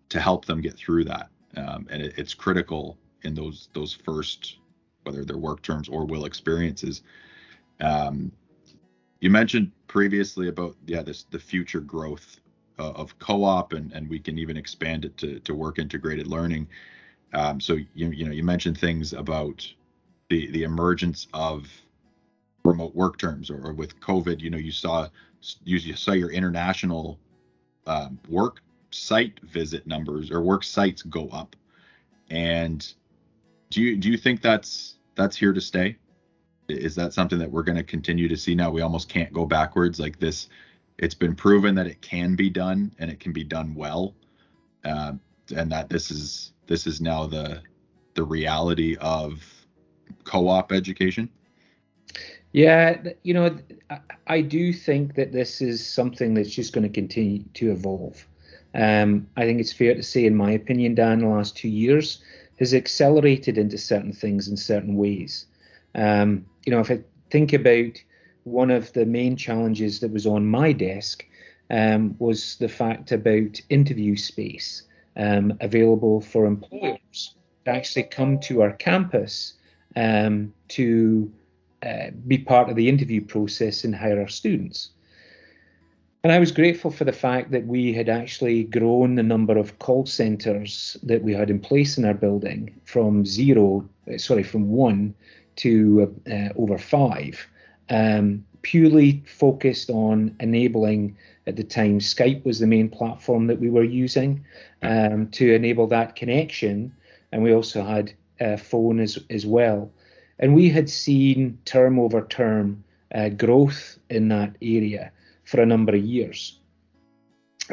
to 0.09 0.19
help 0.19 0.45
them 0.45 0.59
get 0.59 0.75
through 0.75 1.05
that. 1.05 1.29
Um, 1.55 1.87
and 1.89 2.01
it, 2.01 2.13
it's 2.17 2.33
critical 2.33 2.97
in 3.21 3.35
those 3.35 3.69
those 3.73 3.93
first, 3.93 4.57
whether 5.03 5.23
they're 5.23 5.37
work 5.37 5.61
terms 5.61 5.87
or 5.87 6.05
WIL 6.05 6.25
experiences. 6.25 7.03
Um, 7.79 8.31
you 9.21 9.29
mentioned 9.29 9.71
previously 9.87 10.47
about 10.47 10.75
yeah 10.85 11.03
this 11.03 11.23
the 11.29 11.39
future 11.39 11.79
growth 11.79 12.39
uh, 12.79 12.91
of 12.91 13.17
co-op 13.19 13.73
and 13.73 13.91
and 13.93 14.09
we 14.09 14.19
can 14.19 14.37
even 14.37 14.57
expand 14.57 15.05
it 15.05 15.17
to 15.17 15.39
to 15.41 15.53
work 15.53 15.79
integrated 15.79 16.27
learning. 16.27 16.67
Um, 17.33 17.59
so 17.59 17.73
you 17.93 18.09
you 18.11 18.25
know 18.25 18.31
you 18.31 18.43
mentioned 18.43 18.77
things 18.77 19.13
about 19.13 19.67
the 20.29 20.49
the 20.51 20.63
emergence 20.63 21.27
of 21.33 21.69
remote 22.65 22.95
work 22.95 23.17
terms 23.17 23.49
or, 23.49 23.67
or 23.67 23.73
with 23.73 23.99
COVID, 24.01 24.41
you 24.41 24.49
know, 24.49 24.57
you 24.57 24.71
saw 24.71 25.07
you, 25.63 25.77
you 25.77 25.95
saw 25.95 26.11
your 26.11 26.31
international 26.31 27.19
um, 27.85 28.19
work 28.27 28.61
site 28.91 29.39
visit 29.41 29.85
numbers 29.85 30.31
or 30.31 30.41
work 30.41 30.63
sites 30.63 31.03
go 31.03 31.29
up. 31.29 31.55
And 32.29 32.85
do 33.69 33.81
you 33.81 33.95
do 33.95 34.09
you 34.09 34.17
think 34.17 34.41
that's 34.41 34.95
that's 35.15 35.37
here 35.37 35.53
to 35.53 35.61
stay? 35.61 35.97
Is 36.67 36.95
that 36.95 37.13
something 37.13 37.37
that 37.37 37.51
we're 37.51 37.63
going 37.63 37.77
to 37.77 37.83
continue 37.83 38.27
to 38.27 38.35
see 38.35 38.55
now? 38.55 38.71
We 38.71 38.81
almost 38.81 39.07
can't 39.07 39.31
go 39.31 39.45
backwards 39.45 39.99
like 39.99 40.19
this. 40.19 40.49
It's 40.97 41.15
been 41.15 41.35
proven 41.35 41.75
that 41.75 41.87
it 41.87 42.01
can 42.01 42.35
be 42.35 42.49
done 42.49 42.93
and 42.99 43.11
it 43.11 43.19
can 43.19 43.33
be 43.33 43.43
done 43.43 43.75
well, 43.75 44.15
uh, 44.83 45.13
and 45.55 45.71
that 45.71 45.89
this 45.89 46.11
is 46.11 46.53
this 46.67 46.87
is 46.87 47.01
now 47.01 47.25
the 47.27 47.61
the 48.13 48.23
reality 48.23 48.95
of 49.01 49.43
co-op 50.23 50.71
education. 50.71 51.29
Yeah, 52.53 53.03
you 53.23 53.33
know, 53.33 53.57
I 54.27 54.39
do 54.39 54.71
think 54.71 55.15
that 55.15 55.33
this 55.33 55.61
is 55.61 55.85
something 55.85 56.33
that's 56.33 56.55
just 56.55 56.71
going 56.71 56.87
to 56.87 56.93
continue 56.93 57.43
to 57.55 57.71
evolve. 57.71 58.25
Um, 58.73 59.27
I 59.35 59.43
think 59.43 59.59
it's 59.59 59.73
fair 59.73 59.93
to 59.93 60.03
say, 60.03 60.25
in 60.25 60.35
my 60.35 60.51
opinion, 60.51 60.95
Dan, 60.95 61.19
the 61.19 61.27
last 61.27 61.57
two 61.57 61.69
years 61.69 62.21
has 62.59 62.73
accelerated 62.73 63.57
into 63.57 63.77
certain 63.77 64.13
things 64.13 64.47
in 64.47 64.55
certain 64.55 64.95
ways. 64.95 65.47
Um, 65.95 66.45
you 66.65 66.71
know, 66.71 66.79
if 66.79 66.89
I 66.89 67.01
think 67.29 67.51
about 67.51 68.01
one 68.45 68.71
of 68.71 68.93
the 68.93 69.05
main 69.05 69.35
challenges 69.35 69.99
that 69.99 70.11
was 70.11 70.25
on 70.25 70.45
my 70.45 70.71
desk 70.71 71.25
um, 71.71 72.15
was 72.19 72.55
the 72.57 72.69
fact 72.69 73.11
about 73.11 73.59
interview 73.69 74.15
space 74.15 74.83
um, 75.17 75.57
available 75.61 76.21
for 76.21 76.45
employers 76.45 77.35
to 77.65 77.71
actually 77.71 78.03
come 78.03 78.39
to 78.39 78.61
our 78.61 78.71
campus 78.73 79.53
um, 79.95 80.53
to 80.67 81.31
uh, 81.83 82.11
be 82.27 82.37
part 82.37 82.69
of 82.69 82.75
the 82.75 82.87
interview 82.87 83.23
process 83.25 83.83
and 83.83 83.95
hire 83.95 84.21
our 84.21 84.27
students. 84.27 84.91
And 86.23 86.31
I 86.31 86.39
was 86.39 86.51
grateful 86.51 86.91
for 86.91 87.03
the 87.03 87.13
fact 87.13 87.51
that 87.51 87.65
we 87.67 87.93
had 87.93 88.09
actually 88.09 88.63
grown 88.63 89.15
the 89.15 89.23
number 89.23 89.57
of 89.57 89.77
call 89.79 90.05
centres 90.05 90.97
that 91.03 91.21
we 91.21 91.33
had 91.33 91.49
in 91.49 91.59
place 91.59 91.97
in 91.97 92.05
our 92.05 92.15
building 92.15 92.79
from 92.83 93.25
zero, 93.25 93.87
uh, 94.11 94.17
sorry, 94.17 94.43
from 94.43 94.69
one 94.69 95.15
to 95.57 96.15
uh, 96.31 96.49
over 96.55 96.77
five, 96.77 97.47
um, 97.89 98.45
purely 98.61 99.23
focused 99.27 99.89
on 99.89 100.35
enabling, 100.39 101.15
at 101.47 101.55
the 101.55 101.63
time, 101.63 101.99
Skype 101.99 102.43
was 102.43 102.59
the 102.59 102.67
main 102.67 102.89
platform 102.89 103.47
that 103.47 103.59
we 103.59 103.69
were 103.69 103.83
using 103.83 104.43
um, 104.81 105.27
to 105.29 105.53
enable 105.53 105.87
that 105.87 106.15
connection. 106.15 106.91
And 107.31 107.43
we 107.43 107.53
also 107.53 107.83
had 107.83 108.13
a 108.39 108.57
phone 108.57 108.99
as, 108.99 109.19
as 109.29 109.45
well. 109.45 109.91
And 110.39 110.55
we 110.55 110.69
had 110.69 110.89
seen 110.89 111.59
term 111.65 111.99
over 111.99 112.25
term 112.25 112.83
uh, 113.13 113.29
growth 113.29 113.99
in 114.09 114.29
that 114.29 114.55
area 114.61 115.11
for 115.43 115.61
a 115.61 115.65
number 115.65 115.95
of 115.95 116.03
years. 116.03 116.59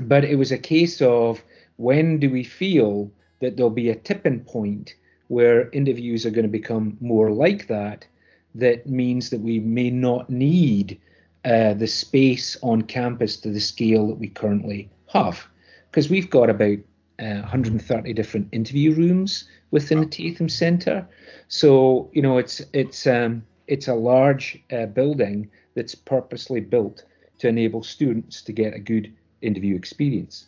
But 0.02 0.24
it 0.24 0.36
was 0.36 0.52
a 0.52 0.58
case 0.58 1.00
of 1.00 1.42
when 1.76 2.18
do 2.18 2.30
we 2.30 2.44
feel 2.44 3.10
that 3.40 3.56
there'll 3.56 3.70
be 3.70 3.90
a 3.90 3.96
tipping 3.96 4.40
point 4.40 4.94
where 5.28 5.70
interviews 5.70 6.26
are 6.26 6.30
going 6.30 6.44
to 6.44 6.48
become 6.48 6.96
more 7.00 7.30
like 7.30 7.66
that? 7.68 8.06
That 8.54 8.86
means 8.86 9.30
that 9.30 9.40
we 9.40 9.60
may 9.60 9.90
not 9.90 10.28
need 10.28 11.00
uh, 11.44 11.74
the 11.74 11.86
space 11.86 12.56
on 12.62 12.82
campus 12.82 13.36
to 13.38 13.50
the 13.50 13.60
scale 13.60 14.06
that 14.08 14.18
we 14.18 14.28
currently 14.28 14.90
have. 15.08 15.46
Because 15.90 16.08
we've 16.08 16.30
got 16.30 16.50
about 16.50 16.78
uh, 17.18 17.40
130 17.40 18.12
different 18.12 18.48
interview 18.52 18.94
rooms 18.94 19.44
within 19.70 20.00
the 20.00 20.06
Tatham 20.06 20.48
Centre. 20.48 21.06
So 21.48 22.10
you 22.12 22.22
know, 22.22 22.38
it's 22.38 22.62
it's 22.72 23.06
um, 23.06 23.44
it's 23.66 23.88
a 23.88 23.94
large 23.94 24.62
uh, 24.72 24.86
building 24.86 25.50
that's 25.74 25.94
purposely 25.94 26.60
built 26.60 27.04
to 27.38 27.48
enable 27.48 27.82
students 27.82 28.42
to 28.42 28.52
get 28.52 28.74
a 28.74 28.78
good 28.78 29.12
interview 29.40 29.74
experience. 29.74 30.46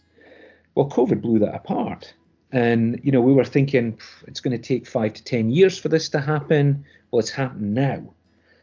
Well, 0.74 0.88
COVID 0.88 1.20
blew 1.20 1.38
that 1.40 1.54
apart. 1.54 2.14
And 2.54 3.00
you 3.02 3.10
know, 3.10 3.20
we 3.20 3.32
were 3.32 3.44
thinking 3.44 3.98
it's 4.28 4.40
going 4.40 4.56
to 4.56 4.62
take 4.62 4.86
five 4.86 5.12
to 5.14 5.24
ten 5.24 5.50
years 5.50 5.76
for 5.76 5.88
this 5.88 6.08
to 6.10 6.20
happen. 6.20 6.84
Well, 7.10 7.18
it's 7.18 7.30
happened 7.30 7.74
now. 7.74 8.14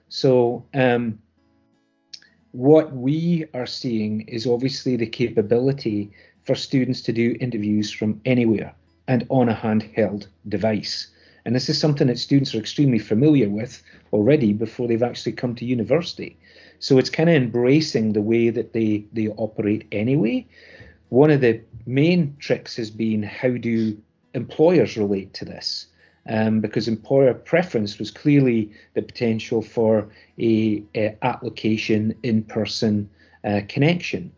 So 0.07 0.65
um, 0.73 1.19
what 2.53 2.93
we 2.95 3.45
are 3.53 3.65
seeing 3.65 4.21
is 4.21 4.47
obviously 4.47 4.95
the 4.95 5.07
capability 5.07 6.09
for 6.45 6.55
students 6.55 7.01
to 7.01 7.11
do 7.11 7.35
interviews 7.41 7.91
from 7.91 8.21
anywhere 8.23 8.73
and 9.09 9.27
on 9.29 9.49
a 9.49 9.55
handheld 9.55 10.27
device. 10.47 11.07
And 11.43 11.53
this 11.53 11.67
is 11.67 11.77
something 11.77 12.07
that 12.07 12.19
students 12.19 12.55
are 12.55 12.59
extremely 12.59 12.99
familiar 12.99 13.49
with 13.49 13.83
already 14.13 14.53
before 14.53 14.87
they've 14.87 15.03
actually 15.03 15.33
come 15.33 15.53
to 15.55 15.65
university. 15.65 16.37
So 16.79 16.97
it's 16.97 17.09
kind 17.09 17.29
of 17.29 17.35
embracing 17.35 18.13
the 18.13 18.21
way 18.21 18.51
that 18.51 18.71
they, 18.71 19.05
they 19.11 19.27
operate 19.29 19.85
anyway. 19.91 20.47
One 21.12 21.30
of 21.30 21.41
the 21.41 21.59
main 21.86 22.38
tricks 22.39 22.78
has 22.78 22.89
been 22.89 23.22
how 23.22 23.49
do 23.49 23.97
employers 24.34 24.95
relate 24.95 25.34
to 25.34 25.43
this? 25.43 25.88
Um, 26.30 26.62
because 26.62 26.88
employer 26.88 27.34
preference 27.34 27.99
was 27.99 28.12
clearly 28.12 28.72
the 28.93 29.01
potential 29.01 29.62
for 29.62 30.07
a, 30.39 30.82
a 30.95 31.18
application 31.22 32.16
in-person 32.24 33.09
uh, 33.43 33.59
connection. 33.68 34.32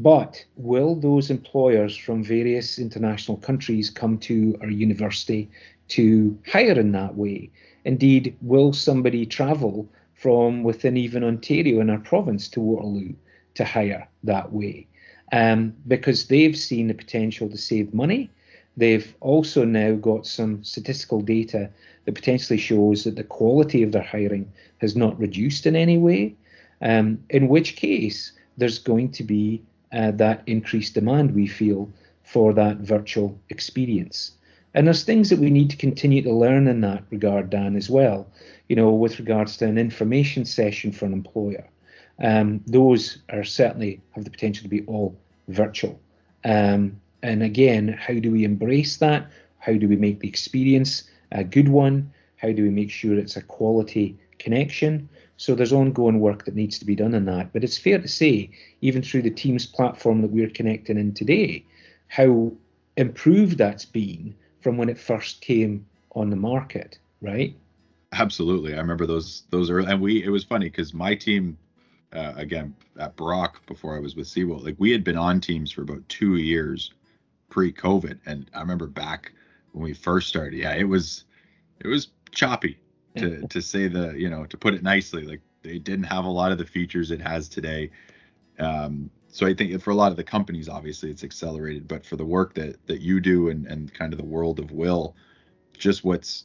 But 0.00 0.44
will 0.56 0.96
those 0.96 1.30
employers 1.30 1.96
from 1.96 2.24
various 2.24 2.80
international 2.80 3.36
countries 3.36 3.88
come 3.88 4.18
to 4.18 4.58
our 4.62 4.68
university 4.68 5.48
to 5.90 6.36
hire 6.44 6.76
in 6.80 6.90
that 6.90 7.14
way? 7.14 7.50
Indeed, 7.84 8.36
will 8.42 8.72
somebody 8.72 9.26
travel 9.26 9.88
from 10.14 10.64
within 10.64 10.96
even 10.96 11.22
Ontario 11.22 11.80
in 11.80 11.88
our 11.88 12.00
province 12.00 12.48
to 12.48 12.60
Waterloo 12.60 13.14
to 13.54 13.64
hire 13.64 14.08
that 14.24 14.52
way? 14.52 14.88
Um, 15.32 15.74
because 15.86 16.26
they've 16.26 16.56
seen 16.56 16.88
the 16.88 16.94
potential 16.94 17.48
to 17.48 17.56
save 17.56 17.94
money. 17.94 18.30
They've 18.76 19.14
also 19.20 19.64
now 19.64 19.94
got 19.94 20.26
some 20.26 20.64
statistical 20.64 21.20
data 21.20 21.70
that 22.04 22.14
potentially 22.14 22.58
shows 22.58 23.04
that 23.04 23.16
the 23.16 23.24
quality 23.24 23.82
of 23.82 23.92
their 23.92 24.02
hiring 24.02 24.50
has 24.78 24.96
not 24.96 25.18
reduced 25.18 25.66
in 25.66 25.76
any 25.76 25.98
way. 25.98 26.34
Um, 26.82 27.22
in 27.28 27.48
which 27.48 27.76
case, 27.76 28.32
there's 28.56 28.78
going 28.78 29.12
to 29.12 29.22
be 29.22 29.62
uh, 29.92 30.12
that 30.12 30.42
increased 30.46 30.94
demand 30.94 31.34
we 31.34 31.46
feel 31.46 31.90
for 32.22 32.52
that 32.54 32.78
virtual 32.78 33.38
experience. 33.48 34.32
And 34.74 34.86
there's 34.86 35.02
things 35.02 35.30
that 35.30 35.40
we 35.40 35.50
need 35.50 35.70
to 35.70 35.76
continue 35.76 36.22
to 36.22 36.32
learn 36.32 36.68
in 36.68 36.80
that 36.82 37.02
regard, 37.10 37.50
Dan, 37.50 37.74
as 37.74 37.90
well. 37.90 38.28
You 38.68 38.76
know, 38.76 38.90
with 38.90 39.18
regards 39.18 39.56
to 39.56 39.66
an 39.66 39.78
information 39.78 40.44
session 40.44 40.92
for 40.92 41.06
an 41.06 41.12
employer, 41.12 41.66
um, 42.20 42.62
those 42.66 43.18
are 43.30 43.44
certainly 43.44 44.00
have 44.12 44.24
the 44.24 44.30
potential 44.30 44.62
to 44.62 44.68
be 44.68 44.84
all 44.86 45.16
virtual. 45.48 45.98
Um, 46.44 47.00
and 47.22 47.42
again, 47.42 47.88
how 47.88 48.14
do 48.14 48.30
we 48.30 48.44
embrace 48.44 48.96
that? 48.98 49.30
How 49.58 49.74
do 49.74 49.88
we 49.88 49.96
make 49.96 50.20
the 50.20 50.28
experience 50.28 51.04
a 51.32 51.44
good 51.44 51.68
one? 51.68 52.12
How 52.36 52.52
do 52.52 52.62
we 52.62 52.70
make 52.70 52.90
sure 52.90 53.18
it's 53.18 53.36
a 53.36 53.42
quality 53.42 54.18
connection? 54.38 55.08
So 55.36 55.54
there's 55.54 55.72
ongoing 55.72 56.20
work 56.20 56.44
that 56.44 56.54
needs 56.54 56.78
to 56.78 56.84
be 56.84 56.94
done 56.94 57.14
in 57.14 57.24
that. 57.26 57.52
But 57.52 57.64
it's 57.64 57.78
fair 57.78 57.98
to 57.98 58.08
say, 58.08 58.50
even 58.80 59.02
through 59.02 59.22
the 59.22 59.30
Teams 59.30 59.66
platform 59.66 60.22
that 60.22 60.30
we're 60.30 60.50
connecting 60.50 60.98
in 60.98 61.14
today, 61.14 61.64
how 62.08 62.52
improved 62.96 63.56
that's 63.56 63.84
been 63.84 64.34
from 64.60 64.76
when 64.76 64.88
it 64.88 64.98
first 64.98 65.40
came 65.40 65.86
on 66.14 66.30
the 66.30 66.36
market, 66.36 66.98
right? 67.22 67.56
Absolutely. 68.12 68.74
I 68.74 68.78
remember 68.78 69.06
those 69.06 69.44
those 69.50 69.70
early 69.70 69.90
and 69.90 70.00
we 70.00 70.22
it 70.24 70.30
was 70.30 70.44
funny 70.44 70.66
because 70.66 70.92
my 70.92 71.14
team 71.14 71.56
uh, 72.12 72.32
again 72.36 72.74
at 72.98 73.16
Brock 73.16 73.64
before 73.66 73.96
I 73.96 74.00
was 74.00 74.16
with 74.16 74.26
CEWIL, 74.26 74.64
like 74.64 74.76
we 74.78 74.90
had 74.90 75.04
been 75.04 75.18
on 75.18 75.40
teams 75.40 75.70
for 75.70 75.82
about 75.82 76.08
two 76.08 76.36
years 76.36 76.92
pre-COVID. 77.50 78.18
And 78.26 78.50
I 78.54 78.60
remember 78.60 78.86
back 78.86 79.32
when 79.72 79.84
we 79.84 79.92
first 79.92 80.28
started, 80.28 80.56
yeah, 80.56 80.74
it 80.74 80.84
was 80.84 81.24
it 81.80 81.88
was 81.88 82.08
choppy 82.32 82.78
to 83.16 83.46
to 83.48 83.60
say 83.60 83.88
the 83.88 84.12
you 84.12 84.30
know 84.30 84.46
to 84.46 84.56
put 84.56 84.74
it 84.74 84.82
nicely 84.82 85.24
like 85.24 85.40
they 85.62 85.78
didn't 85.78 86.04
have 86.04 86.24
a 86.24 86.30
lot 86.30 86.52
of 86.52 86.58
the 86.58 86.64
features 86.64 87.10
it 87.10 87.20
has 87.20 87.48
today 87.48 87.90
um, 88.60 89.10
so 89.28 89.46
i 89.46 89.52
think 89.52 89.80
for 89.82 89.90
a 89.90 89.94
lot 89.94 90.12
of 90.12 90.16
the 90.16 90.22
companies 90.22 90.68
obviously 90.68 91.10
it's 91.10 91.24
accelerated 91.24 91.88
but 91.88 92.06
for 92.06 92.14
the 92.14 92.24
work 92.24 92.54
that 92.54 92.76
that 92.86 93.00
you 93.00 93.20
do 93.20 93.48
and 93.48 93.66
and 93.66 93.92
kind 93.94 94.12
of 94.12 94.18
the 94.18 94.24
world 94.24 94.60
of 94.60 94.70
WIL 94.70 95.16
just 95.76 96.04
what's 96.04 96.44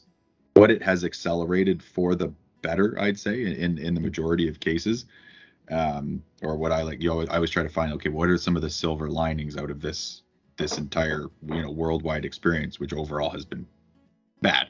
what 0.54 0.70
it 0.70 0.82
has 0.82 1.04
accelerated 1.04 1.82
for 1.82 2.16
the 2.16 2.32
better 2.62 2.98
i'd 3.00 3.18
say 3.18 3.44
in 3.44 3.78
in 3.78 3.94
the 3.94 4.00
majority 4.00 4.48
of 4.48 4.58
cases 4.58 5.06
um, 5.70 6.22
or 6.42 6.56
what 6.56 6.72
i 6.72 6.82
like 6.82 7.02
you 7.02 7.08
know 7.08 7.22
i 7.22 7.36
always 7.36 7.50
try 7.50 7.62
to 7.62 7.68
find 7.68 7.92
okay 7.92 8.08
what 8.08 8.28
are 8.28 8.38
some 8.38 8.56
of 8.56 8.62
the 8.62 8.70
silver 8.70 9.08
linings 9.08 9.56
out 9.56 9.70
of 9.70 9.80
this 9.80 10.22
this 10.56 10.78
entire 10.78 11.26
you 11.46 11.62
know 11.62 11.70
worldwide 11.70 12.24
experience 12.24 12.80
which 12.80 12.92
overall 12.92 13.30
has 13.30 13.44
been 13.44 13.66
bad 14.42 14.68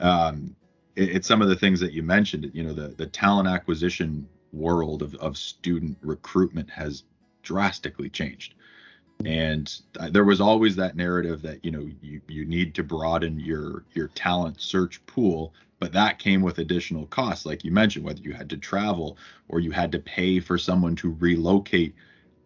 um, 0.00 0.54
it's 0.96 1.26
some 1.26 1.40
of 1.40 1.48
the 1.48 1.56
things 1.56 1.80
that 1.80 1.92
you 1.92 2.02
mentioned. 2.02 2.50
You 2.52 2.64
know, 2.64 2.72
the 2.72 2.88
the 2.88 3.06
talent 3.06 3.48
acquisition 3.48 4.28
world 4.52 5.02
of 5.02 5.14
of 5.16 5.38
student 5.38 5.96
recruitment 6.02 6.68
has 6.70 7.04
drastically 7.42 8.10
changed. 8.10 8.54
And 9.24 9.72
there 10.10 10.24
was 10.24 10.40
always 10.40 10.74
that 10.76 10.96
narrative 10.96 11.42
that 11.42 11.64
you 11.64 11.70
know 11.70 11.88
you 12.02 12.20
you 12.28 12.44
need 12.44 12.74
to 12.74 12.82
broaden 12.82 13.38
your 13.38 13.84
your 13.94 14.08
talent 14.08 14.60
search 14.60 15.04
pool, 15.06 15.54
but 15.82 15.90
that 15.90 16.20
came 16.20 16.42
with 16.42 16.60
additional 16.60 17.06
costs, 17.06 17.44
like 17.44 17.64
you 17.64 17.72
mentioned, 17.72 18.04
whether 18.04 18.20
you 18.20 18.32
had 18.32 18.48
to 18.50 18.56
travel 18.56 19.18
or 19.48 19.58
you 19.58 19.72
had 19.72 19.90
to 19.90 19.98
pay 19.98 20.38
for 20.38 20.56
someone 20.56 20.94
to 20.94 21.16
relocate. 21.18 21.92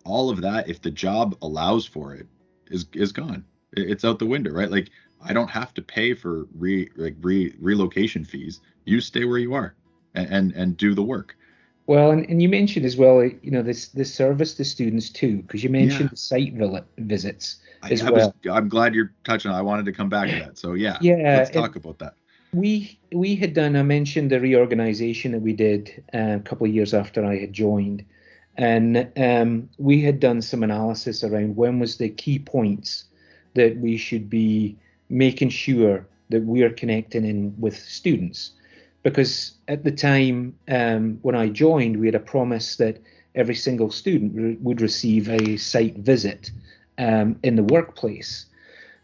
All 0.07 0.31
of 0.31 0.41
that, 0.41 0.71
if 0.71 0.81
the 0.81 0.91
job 0.91 1.37
allows 1.43 1.85
for 1.85 2.15
it, 2.15 2.27
is 2.69 2.87
is 2.95 3.13
gone. 3.13 3.45
It's 3.73 4.07
out 4.07 4.21
the 4.21 4.25
window, 4.25 4.53
right? 4.53 4.71
Like 4.71 4.89
I 5.23 5.35
don't 5.35 5.51
have 5.51 5.75
to 5.75 5.83
pay 5.83 6.15
for 6.15 6.47
re 6.57 6.89
like 6.97 7.15
re 7.21 7.55
relocation 7.61 8.25
fees. 8.25 8.61
You 8.87 9.03
stay 9.03 9.27
where 9.27 9.37
you 9.37 9.53
are 9.53 9.75
and 10.15 10.31
and, 10.31 10.53
and 10.53 10.77
do 10.79 10.95
the 10.95 11.03
work. 11.03 11.37
Well, 11.87 12.13
and, 12.13 12.25
and 12.31 12.41
you 12.41 12.49
mentioned 12.49 12.87
as 12.87 12.97
well, 12.97 13.23
you 13.23 13.51
know, 13.51 13.61
this 13.61 13.89
this 13.89 14.15
service 14.15 14.55
to 14.55 14.65
students 14.65 15.11
too, 15.11 15.43
because 15.43 15.63
you 15.63 15.69
mentioned 15.69 16.09
yeah. 16.13 16.17
site 16.17 16.55
visits 16.97 17.59
as 17.83 18.01
I, 18.01 18.07
I 18.07 18.11
well. 18.13 18.35
Was, 18.43 18.51
I'm 18.51 18.71
glad 18.71 18.95
you're 18.95 19.13
touching 19.25 19.51
on. 19.51 19.59
I 19.59 19.63
wanted 19.63 19.85
to 19.85 19.93
come 19.93 20.09
back 20.09 20.31
to 20.31 20.37
that. 20.37 20.57
So 20.57 20.73
yeah, 20.73 20.97
yeah, 21.03 21.17
let's 21.37 21.51
talk 21.51 21.77
about 21.77 21.99
that. 21.99 22.15
We 22.57 22.99
we 23.13 23.37
had 23.37 23.53
done. 23.53 23.77
I 23.77 23.83
mentioned 23.83 24.31
the 24.31 24.41
reorganization 24.41 25.33
that 25.33 25.43
we 25.43 25.53
did 25.53 26.03
uh, 26.15 26.37
a 26.37 26.41
couple 26.41 26.67
of 26.67 26.73
years 26.73 26.95
after 26.95 27.23
I 27.23 27.37
had 27.39 27.53
joined, 27.53 28.03
and 28.57 29.07
um, 29.15 29.69
we 29.77 30.01
had 30.01 30.21
done 30.21 30.41
some 30.41 30.63
analysis 30.63 31.23
around 31.23 31.57
when 31.57 31.79
was 31.79 31.99
the 31.99 32.09
key 32.09 32.39
points 32.39 33.05
that 33.55 33.77
we 33.77 33.99
should 33.99 34.31
be 34.31 34.75
making 35.11 35.51
sure 35.51 36.07
that 36.31 36.45
we're 36.45 36.71
connecting 36.71 37.27
in 37.27 37.55
with 37.59 37.77
students. 37.79 38.53
Because 39.03 39.53
at 39.69 39.85
the 39.85 39.93
time 39.93 40.57
um, 40.69 41.19
when 41.21 41.35
I 41.35 41.51
joined, 41.51 42.01
we 42.01 42.07
had 42.07 42.15
a 42.15 42.21
promise 42.21 42.77
that 42.77 42.97
every 43.35 43.55
single 43.55 43.91
student 43.91 44.33
re- 44.35 44.57
would 44.63 44.81
receive 44.81 45.29
a 45.29 45.59
site 45.59 45.97
visit 45.97 46.51
um, 46.97 47.39
in 47.43 47.57
the 47.57 47.65
workplace. 47.65 48.47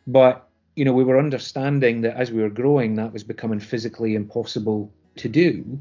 But 0.06 0.48
you 0.74 0.84
know, 0.84 0.92
we 0.92 1.04
were 1.04 1.18
understanding 1.18 2.00
that 2.02 2.16
as 2.16 2.30
we 2.30 2.42
were 2.42 2.50
growing, 2.50 2.96
that 2.96 3.12
was 3.12 3.24
becoming 3.24 3.60
physically 3.60 4.14
impossible 4.14 4.90
to 5.16 5.28
do. 5.28 5.78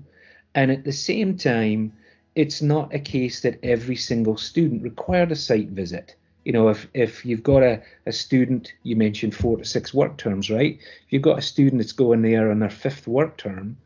And 0.53 0.71
at 0.71 0.83
the 0.83 0.91
same 0.91 1.37
time, 1.37 1.93
it's 2.35 2.61
not 2.61 2.93
a 2.93 2.99
case 2.99 3.41
that 3.41 3.59
every 3.63 3.95
single 3.95 4.37
student 4.37 4.83
required 4.83 5.31
a 5.31 5.35
site 5.35 5.69
visit 5.69 6.15
you 6.43 6.51
know, 6.51 6.69
if 6.69 6.87
if 6.93 7.25
you've 7.25 7.43
got 7.43 7.63
a, 7.63 7.81
a 8.05 8.11
student, 8.11 8.73
you 8.83 8.95
mentioned 8.95 9.35
four 9.35 9.57
to 9.57 9.65
six 9.65 9.93
work 9.93 10.17
terms, 10.17 10.49
right? 10.49 10.79
If 11.05 11.13
you've 11.13 11.21
got 11.21 11.39
a 11.39 11.43
student 11.43 11.81
that's 11.81 11.91
going 11.91 12.21
there 12.23 12.49
on 12.49 12.59
their 12.59 12.69
fifth 12.69 13.07
work 13.07 13.37
term, 13.37 13.77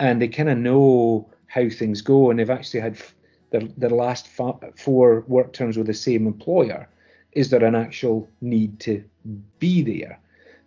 and 0.00 0.20
they 0.20 0.28
kind 0.28 0.48
of 0.48 0.58
know 0.58 1.28
how 1.46 1.68
things 1.68 2.02
go, 2.02 2.30
and 2.30 2.38
they've 2.38 2.50
actually 2.50 2.80
had 2.80 2.98
their 3.50 3.62
their 3.76 3.90
last 3.90 4.26
four 4.26 5.24
work 5.28 5.52
terms 5.52 5.76
with 5.76 5.86
the 5.86 5.94
same 5.94 6.26
employer, 6.26 6.88
is 7.32 7.50
there 7.50 7.64
an 7.64 7.76
actual 7.76 8.28
need 8.40 8.80
to 8.80 9.04
be 9.60 9.82
there? 9.82 10.18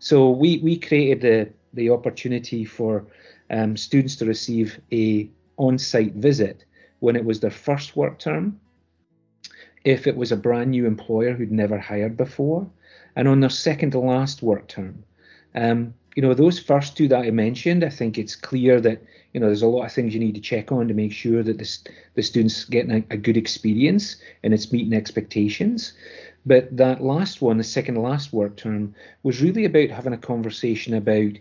So 0.03 0.31
we 0.31 0.57
we 0.57 0.77
created 0.77 1.21
the 1.21 1.49
the 1.73 1.89
opportunity 1.89 2.65
for 2.65 3.05
um, 3.49 3.77
students 3.77 4.17
to 4.17 4.25
receive 4.25 4.81
a 4.91 5.29
on-site 5.55 6.15
visit 6.15 6.65
when 6.99 7.15
it 7.15 7.23
was 7.23 7.39
their 7.39 7.51
first 7.51 7.95
work 7.95 8.19
term 8.19 8.59
if 9.85 10.05
it 10.05 10.17
was 10.17 10.33
a 10.33 10.37
brand 10.37 10.71
new 10.71 10.85
employer 10.85 11.33
who'd 11.33 11.53
never 11.53 11.79
hired 11.79 12.17
before, 12.17 12.69
and 13.15 13.29
on 13.29 13.39
their 13.39 13.49
second 13.49 13.91
to 13.91 13.99
last 13.99 14.43
work 14.43 14.67
term. 14.67 15.05
Um, 15.55 15.93
you 16.15 16.21
know, 16.21 16.33
those 16.33 16.59
first 16.59 16.97
two 16.97 17.07
that 17.07 17.25
I 17.25 17.31
mentioned, 17.31 17.85
I 17.85 17.89
think 17.89 18.17
it's 18.17 18.35
clear 18.35 18.81
that 18.81 19.01
you 19.31 19.39
know 19.39 19.45
there's 19.47 19.61
a 19.61 19.67
lot 19.67 19.85
of 19.85 19.93
things 19.93 20.13
you 20.13 20.19
need 20.19 20.35
to 20.35 20.41
check 20.41 20.73
on 20.73 20.89
to 20.89 20.93
make 20.93 21.13
sure 21.13 21.43
that 21.43 21.57
the, 21.59 21.77
the 22.15 22.23
students 22.23 22.65
getting 22.65 22.91
a, 22.91 23.13
a 23.13 23.17
good 23.17 23.37
experience 23.37 24.17
and 24.43 24.53
it's 24.53 24.73
meeting 24.73 24.93
expectations. 24.93 25.93
But 26.45 26.75
that 26.77 27.01
last 27.01 27.41
one, 27.41 27.57
the 27.57 27.63
second 27.63 27.95
last 27.95 28.33
work 28.33 28.57
term, 28.57 28.95
was 29.23 29.41
really 29.41 29.65
about 29.65 29.89
having 29.89 30.13
a 30.13 30.17
conversation 30.17 30.93
about 30.93 31.33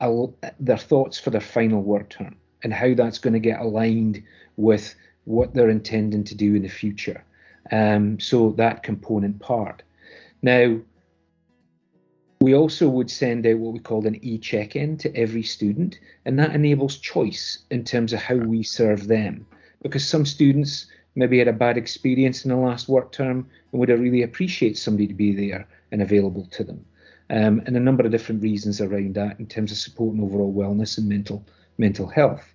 a, 0.00 0.52
their 0.58 0.76
thoughts 0.76 1.18
for 1.18 1.30
their 1.30 1.40
final 1.40 1.82
work 1.82 2.10
term 2.10 2.36
and 2.62 2.72
how 2.72 2.94
that's 2.94 3.18
going 3.18 3.32
to 3.34 3.40
get 3.40 3.60
aligned 3.60 4.22
with 4.56 4.94
what 5.24 5.54
they're 5.54 5.70
intending 5.70 6.24
to 6.24 6.34
do 6.34 6.54
in 6.54 6.62
the 6.62 6.68
future. 6.68 7.24
Um, 7.72 8.20
so 8.20 8.50
that 8.52 8.82
component 8.82 9.38
part. 9.38 9.82
Now, 10.42 10.80
We 12.42 12.54
also 12.54 12.88
would 12.88 13.10
send 13.10 13.46
out 13.46 13.58
what 13.58 13.74
we 13.74 13.80
called 13.80 14.06
an 14.06 14.18
e 14.24 14.38
check 14.38 14.74
in 14.74 14.96
to 14.98 15.14
every 15.14 15.42
student, 15.42 15.98
and 16.24 16.38
that 16.38 16.54
enables 16.54 16.96
choice 16.96 17.58
in 17.70 17.84
terms 17.84 18.14
of 18.14 18.20
how 18.20 18.36
we 18.36 18.62
serve 18.62 19.08
them. 19.08 19.44
Because 19.82 20.08
some 20.08 20.24
students 20.24 20.86
maybe 21.14 21.38
had 21.38 21.48
a 21.48 21.52
bad 21.52 21.76
experience 21.76 22.44
in 22.44 22.50
the 22.50 22.56
last 22.56 22.88
work 22.88 23.12
term 23.12 23.48
and 23.72 23.80
would 23.80 23.88
really 23.88 24.22
appreciate 24.22 24.78
somebody 24.78 25.06
to 25.06 25.14
be 25.14 25.34
there 25.34 25.66
and 25.92 26.02
available 26.02 26.46
to 26.52 26.64
them. 26.64 26.84
Um, 27.30 27.62
and 27.66 27.76
a 27.76 27.80
number 27.80 28.04
of 28.04 28.10
different 28.10 28.42
reasons 28.42 28.80
around 28.80 29.14
that 29.14 29.38
in 29.38 29.46
terms 29.46 29.70
of 29.70 29.78
supporting 29.78 30.22
overall 30.22 30.52
wellness 30.52 30.98
and 30.98 31.08
mental 31.08 31.44
mental 31.78 32.08
health. 32.08 32.54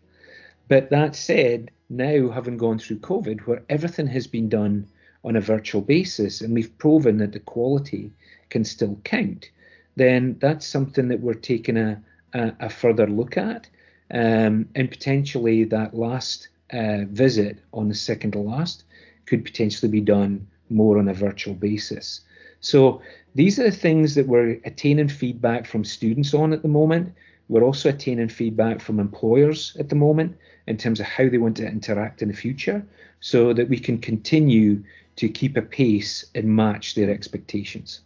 But 0.67 0.89
that 0.89 1.15
said, 1.15 1.71
now 1.89 2.29
having 2.29 2.57
gone 2.57 2.79
through 2.79 2.99
COVID, 2.99 3.41
where 3.41 3.63
everything 3.69 4.07
has 4.07 4.27
been 4.27 4.49
done 4.49 4.87
on 5.23 5.35
a 5.35 5.41
virtual 5.41 5.81
basis, 5.81 6.41
and 6.41 6.53
we've 6.53 6.77
proven 6.77 7.17
that 7.17 7.31
the 7.31 7.39
quality 7.39 8.11
can 8.49 8.63
still 8.63 8.99
count, 9.03 9.49
then 9.95 10.37
that's 10.39 10.67
something 10.67 11.07
that 11.07 11.21
we're 11.21 11.33
taking 11.33 11.77
a, 11.77 12.01
a, 12.33 12.53
a 12.61 12.69
further 12.69 13.07
look 13.07 13.37
at. 13.37 13.67
Um, 14.11 14.67
and 14.75 14.89
potentially 14.91 15.63
that 15.65 15.95
last 15.95 16.49
uh, 16.75 17.05
visit 17.09 17.59
on 17.73 17.87
the 17.87 17.95
second 17.95 18.31
to 18.31 18.39
last 18.39 18.83
could 19.25 19.45
potentially 19.45 19.91
be 19.91 20.01
done 20.01 20.45
more 20.69 20.97
on 20.97 21.07
a 21.07 21.13
virtual 21.13 21.53
basis. 21.53 22.21
So 22.59 23.01
these 23.35 23.59
are 23.59 23.63
the 23.63 23.71
things 23.71 24.15
that 24.15 24.27
we're 24.27 24.59
attaining 24.65 25.07
feedback 25.07 25.65
from 25.65 25.83
students 25.83 26.33
on 26.33 26.53
at 26.53 26.61
the 26.61 26.67
moment. 26.67 27.13
We're 27.47 27.63
also 27.63 27.89
attaining 27.89 28.29
feedback 28.29 28.81
from 28.81 28.99
employers 28.99 29.77
at 29.79 29.89
the 29.89 29.95
moment 29.95 30.35
in 30.67 30.77
terms 30.77 30.99
of 30.99 31.05
how 31.05 31.29
they 31.29 31.37
want 31.37 31.57
to 31.57 31.67
interact 31.67 32.21
in 32.21 32.27
the 32.27 32.33
future 32.33 32.85
so 33.19 33.53
that 33.53 33.69
we 33.69 33.77
can 33.77 33.99
continue 33.99 34.83
to 35.17 35.29
keep 35.29 35.55
a 35.55 35.61
pace 35.61 36.25
and 36.33 36.55
match 36.55 36.95
their 36.95 37.09
expectations. 37.09 38.01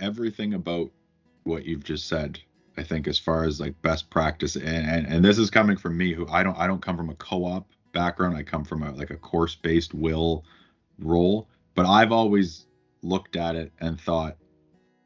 Everything 0.00 0.54
about 0.54 0.90
what 1.44 1.64
you've 1.64 1.84
just 1.84 2.08
said, 2.08 2.40
I 2.76 2.82
think, 2.82 3.08
as 3.08 3.18
far 3.18 3.44
as 3.44 3.60
like 3.60 3.80
best 3.82 4.10
practice, 4.10 4.56
and, 4.56 4.66
and, 4.66 5.06
and 5.06 5.24
this 5.24 5.38
is 5.38 5.50
coming 5.50 5.76
from 5.76 5.96
me, 5.96 6.12
who 6.12 6.28
I 6.28 6.42
don't 6.42 6.56
I 6.56 6.66
don't 6.66 6.82
come 6.82 6.96
from 6.96 7.10
a 7.10 7.14
co-op 7.14 7.66
background. 7.92 8.36
I 8.36 8.42
come 8.42 8.64
from 8.64 8.82
a 8.82 8.92
like 8.92 9.10
a 9.10 9.16
course-based 9.16 9.94
WIL 9.94 10.44
role, 10.98 11.48
but 11.74 11.86
I've 11.86 12.12
always 12.12 12.66
looked 13.02 13.36
at 13.36 13.56
it 13.56 13.72
and 13.80 14.00
thought, 14.00 14.36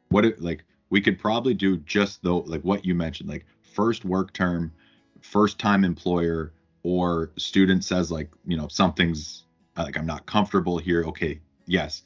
what 0.09 0.25
it 0.25 0.41
like 0.41 0.63
we 0.89 1.01
could 1.01 1.19
probably 1.19 1.53
do 1.53 1.77
just 1.77 2.21
though 2.23 2.39
like 2.39 2.61
what 2.61 2.85
you 2.85 2.93
mentioned, 2.93 3.29
like 3.29 3.45
first 3.61 4.05
work 4.05 4.33
term, 4.33 4.71
first 5.21 5.57
time 5.57 5.83
employer, 5.83 6.53
or 6.83 7.31
student 7.37 7.83
says 7.83 8.11
like 8.11 8.29
you 8.45 8.57
know 8.57 8.67
something's 8.67 9.45
uh, 9.77 9.83
like 9.83 9.97
I'm 9.97 10.05
not 10.05 10.25
comfortable 10.25 10.77
here. 10.77 11.03
Okay, 11.05 11.39
yes. 11.65 12.03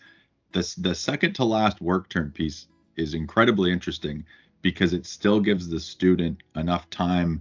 This 0.54 0.76
the 0.76 0.96
second 0.96 1.34
to 1.34 1.44
last 1.44 1.82
work 1.82 2.10
term 2.10 2.32
piece 2.32 2.68
is 2.96 3.14
incredibly 3.14 3.72
interesting 3.72 4.24
because 4.66 4.94
it 4.94 5.06
still 5.06 5.40
gives 5.40 5.70
the 5.70 5.80
student 5.80 6.42
enough 6.56 6.90
time 6.90 7.40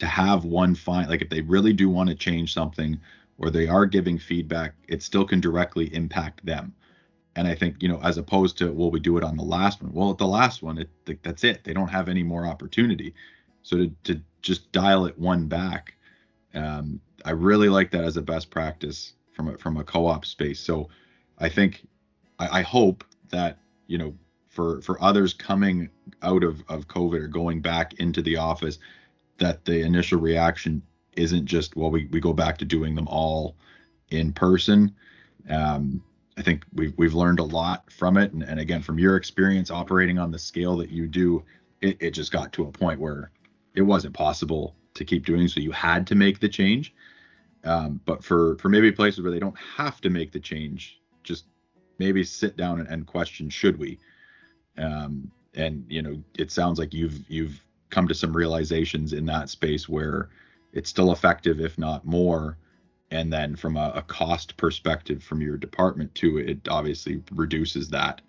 to 0.00 0.06
have 0.06 0.44
one 0.44 0.74
fine 0.74 1.08
like 1.08 1.22
if 1.22 1.30
they 1.30 1.40
really 1.42 1.72
do 1.72 1.88
want 1.88 2.08
to 2.08 2.14
change 2.16 2.52
something 2.52 2.98
or 3.38 3.50
they 3.50 3.68
are 3.68 3.86
giving 3.86 4.18
feedback, 4.18 4.74
it 4.88 5.00
still 5.00 5.24
can 5.24 5.40
directly 5.40 5.94
impact 5.94 6.44
them. 6.44 6.74
And 7.36 7.46
I 7.46 7.54
think, 7.54 7.76
you 7.80 7.88
know, 7.88 8.00
as 8.02 8.18
opposed 8.18 8.58
to, 8.58 8.72
well, 8.72 8.90
we 8.90 8.98
do 8.98 9.16
it 9.16 9.22
on 9.22 9.36
the 9.36 9.44
last 9.44 9.80
one. 9.80 9.92
Well, 9.92 10.10
at 10.10 10.18
the 10.18 10.26
last 10.26 10.60
one, 10.60 10.78
it, 10.78 11.22
that's 11.22 11.44
it. 11.44 11.62
They 11.62 11.72
don't 11.72 11.86
have 11.86 12.08
any 12.08 12.24
more 12.24 12.46
opportunity. 12.46 13.14
So 13.62 13.76
to, 13.76 13.92
to 14.02 14.20
just 14.42 14.72
dial 14.72 15.06
it 15.06 15.16
one 15.16 15.46
back, 15.46 15.94
um, 16.52 17.00
I 17.24 17.30
really 17.30 17.68
like 17.68 17.92
that 17.92 18.02
as 18.02 18.16
a 18.16 18.22
best 18.22 18.50
practice 18.50 19.12
from 19.30 19.54
a, 19.54 19.58
from 19.58 19.76
a 19.76 19.84
co-op 19.84 20.26
space. 20.26 20.58
So 20.58 20.88
I 21.38 21.48
think, 21.48 21.86
I, 22.40 22.58
I 22.58 22.62
hope 22.62 23.04
that, 23.28 23.58
you 23.86 23.98
know, 23.98 24.16
for, 24.56 24.80
for 24.80 25.00
others 25.02 25.34
coming 25.34 25.90
out 26.22 26.42
of, 26.42 26.64
of 26.68 26.88
COVID 26.88 27.20
or 27.20 27.28
going 27.28 27.60
back 27.60 27.94
into 28.00 28.22
the 28.22 28.36
office, 28.36 28.78
that 29.38 29.64
the 29.66 29.82
initial 29.82 30.18
reaction 30.18 30.82
isn't 31.12 31.46
just, 31.46 31.76
well, 31.76 31.90
we, 31.90 32.06
we 32.06 32.20
go 32.20 32.32
back 32.32 32.58
to 32.58 32.64
doing 32.64 32.94
them 32.94 33.06
all 33.06 33.54
in 34.10 34.32
person. 34.32 34.94
Um, 35.48 36.02
I 36.38 36.42
think 36.42 36.64
we've 36.74 36.92
we've 36.98 37.14
learned 37.14 37.38
a 37.38 37.44
lot 37.44 37.90
from 37.90 38.16
it, 38.18 38.32
and, 38.32 38.42
and 38.42 38.60
again, 38.60 38.82
from 38.82 38.98
your 38.98 39.16
experience 39.16 39.70
operating 39.70 40.18
on 40.18 40.30
the 40.30 40.38
scale 40.38 40.76
that 40.78 40.90
you 40.90 41.06
do, 41.06 41.42
it, 41.80 41.96
it 42.00 42.10
just 42.10 42.30
got 42.30 42.52
to 42.52 42.64
a 42.64 42.70
point 42.70 43.00
where 43.00 43.30
it 43.74 43.82
wasn't 43.82 44.14
possible 44.14 44.74
to 44.94 45.04
keep 45.04 45.24
doing, 45.24 45.48
so 45.48 45.60
you 45.60 45.72
had 45.72 46.06
to 46.08 46.14
make 46.14 46.40
the 46.40 46.48
change. 46.48 46.94
Um, 47.64 48.00
but 48.04 48.22
for 48.22 48.58
for 48.58 48.68
maybe 48.68 48.92
places 48.92 49.22
where 49.22 49.32
they 49.32 49.38
don't 49.38 49.58
have 49.58 50.00
to 50.02 50.10
make 50.10 50.30
the 50.30 50.40
change, 50.40 51.00
just 51.22 51.46
maybe 51.98 52.22
sit 52.22 52.56
down 52.56 52.80
and, 52.80 52.88
and 52.88 53.06
question 53.06 53.48
should 53.48 53.78
we? 53.78 53.98
Um, 54.78 55.30
and 55.54 55.84
you 55.88 56.02
know, 56.02 56.22
it 56.38 56.50
sounds 56.50 56.78
like 56.78 56.92
you've 56.92 57.28
you've 57.28 57.60
come 57.90 58.08
to 58.08 58.14
some 58.14 58.36
realizations 58.36 59.12
in 59.12 59.26
that 59.26 59.48
space 59.48 59.88
where 59.88 60.28
it's 60.72 60.90
still 60.90 61.12
effective, 61.12 61.60
if 61.60 61.78
not 61.78 62.04
more. 62.04 62.58
And 63.10 63.32
then 63.32 63.54
from 63.54 63.76
a, 63.76 63.92
a, 63.94 64.02
cost 64.02 64.56
perspective 64.56 65.22
from 65.22 65.40
your 65.40 65.56
department 65.56 66.12
too 66.16 66.38
it 66.38 66.68
obviously 66.68 67.22
reduces 67.32 67.88
that 67.90 68.20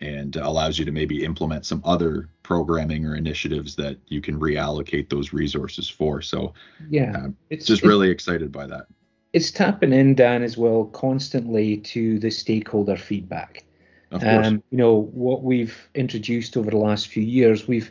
and 0.00 0.36
allows 0.36 0.78
you 0.78 0.84
to 0.84 0.92
maybe 0.92 1.24
implement 1.24 1.66
some 1.66 1.82
other 1.84 2.28
programming 2.42 3.04
or 3.04 3.16
initiatives 3.16 3.74
that 3.76 3.98
you 4.06 4.20
can 4.20 4.38
reallocate 4.38 5.08
those 5.08 5.32
resources 5.32 5.88
for. 5.88 6.20
So 6.22 6.52
yeah. 6.88 7.16
uh, 7.16 7.28
it's 7.50 7.66
just 7.66 7.82
it's, 7.82 7.88
really 7.88 8.10
excited 8.10 8.52
by 8.52 8.66
that. 8.66 8.86
It's 9.32 9.50
tapping 9.50 9.92
in 9.92 10.14
dan 10.14 10.42
as 10.42 10.56
well 10.56 10.84
constantly 10.86 11.78
to 11.78 12.18
the 12.18 12.30
stakeholder 12.30 12.96
feedback 12.96 13.64
Um, 14.12 14.62
you 14.70 14.78
know 14.78 15.02
what 15.12 15.42
we've 15.42 15.76
introduced 15.94 16.56
over 16.56 16.70
the 16.70 16.76
last 16.76 17.08
few 17.08 17.24
years 17.24 17.66
we've 17.66 17.90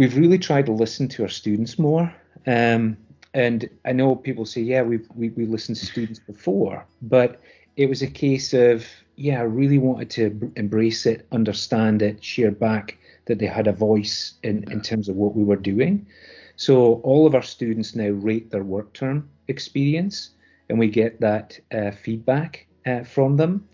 we've 0.00 0.16
really 0.16 0.38
tried 0.38 0.66
to 0.66 0.72
listen 0.72 1.08
to 1.08 1.22
our 1.22 1.28
students 1.28 1.78
more. 1.78 2.12
Um, 2.46 2.96
and 3.34 3.68
I 3.84 3.92
know 3.92 4.16
people 4.16 4.46
say, 4.46 4.62
yeah, 4.62 4.82
we've 4.82 5.06
we, 5.14 5.28
we 5.30 5.44
listened 5.44 5.76
to 5.76 5.86
students 5.86 6.18
before, 6.18 6.86
but 7.02 7.40
it 7.76 7.88
was 7.88 8.02
a 8.02 8.06
case 8.06 8.54
of, 8.54 8.86
yeah, 9.16 9.40
I 9.40 9.44
really 9.44 9.78
wanted 9.78 10.10
to 10.10 10.52
embrace 10.56 11.04
it, 11.06 11.26
understand 11.30 12.02
it, 12.02 12.24
share 12.24 12.50
back 12.50 12.98
that 13.26 13.38
they 13.38 13.46
had 13.46 13.66
a 13.66 13.72
voice 13.72 14.34
in, 14.42 14.64
in 14.72 14.80
terms 14.80 15.08
of 15.08 15.16
what 15.16 15.36
we 15.36 15.44
were 15.44 15.56
doing. 15.56 16.06
So 16.56 16.94
all 17.04 17.26
of 17.26 17.34
our 17.34 17.42
students 17.42 17.94
now 17.94 18.08
rate 18.08 18.50
their 18.50 18.64
work 18.64 18.92
term 18.94 19.28
experience, 19.48 20.30
and 20.68 20.78
we 20.78 20.88
get 20.88 21.20
that 21.20 21.60
uh, 21.72 21.90
feedback 21.90 22.66
uh, 22.86 23.04
from 23.04 23.36
them 23.36 23.68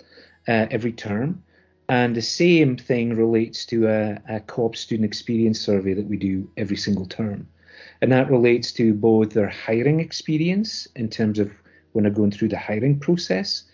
uh, 0.48 0.66
every 0.70 0.92
term. 0.92 1.42
And 1.88 2.16
the 2.16 2.22
same 2.22 2.76
thing 2.76 3.14
relates 3.14 3.64
to 3.66 3.86
a, 3.86 4.20
a 4.28 4.40
co-op 4.40 4.74
student 4.76 5.06
experience 5.06 5.60
survey 5.60 5.94
that 5.94 6.06
we 6.06 6.16
do 6.16 6.50
every 6.56 6.76
single 6.76 7.06
term. 7.06 7.46
And 8.02 8.10
that 8.12 8.30
relates 8.30 8.72
to 8.72 8.92
both 8.92 9.30
their 9.30 9.48
hiring 9.48 10.00
experience 10.00 10.88
in 10.96 11.08
terms 11.08 11.38
of 11.38 11.52
when 11.92 12.02
they're 12.02 12.12
going 12.12 12.30
through 12.30 12.48
the 12.48 12.58
hiring 12.58 12.98
process, 12.98 13.64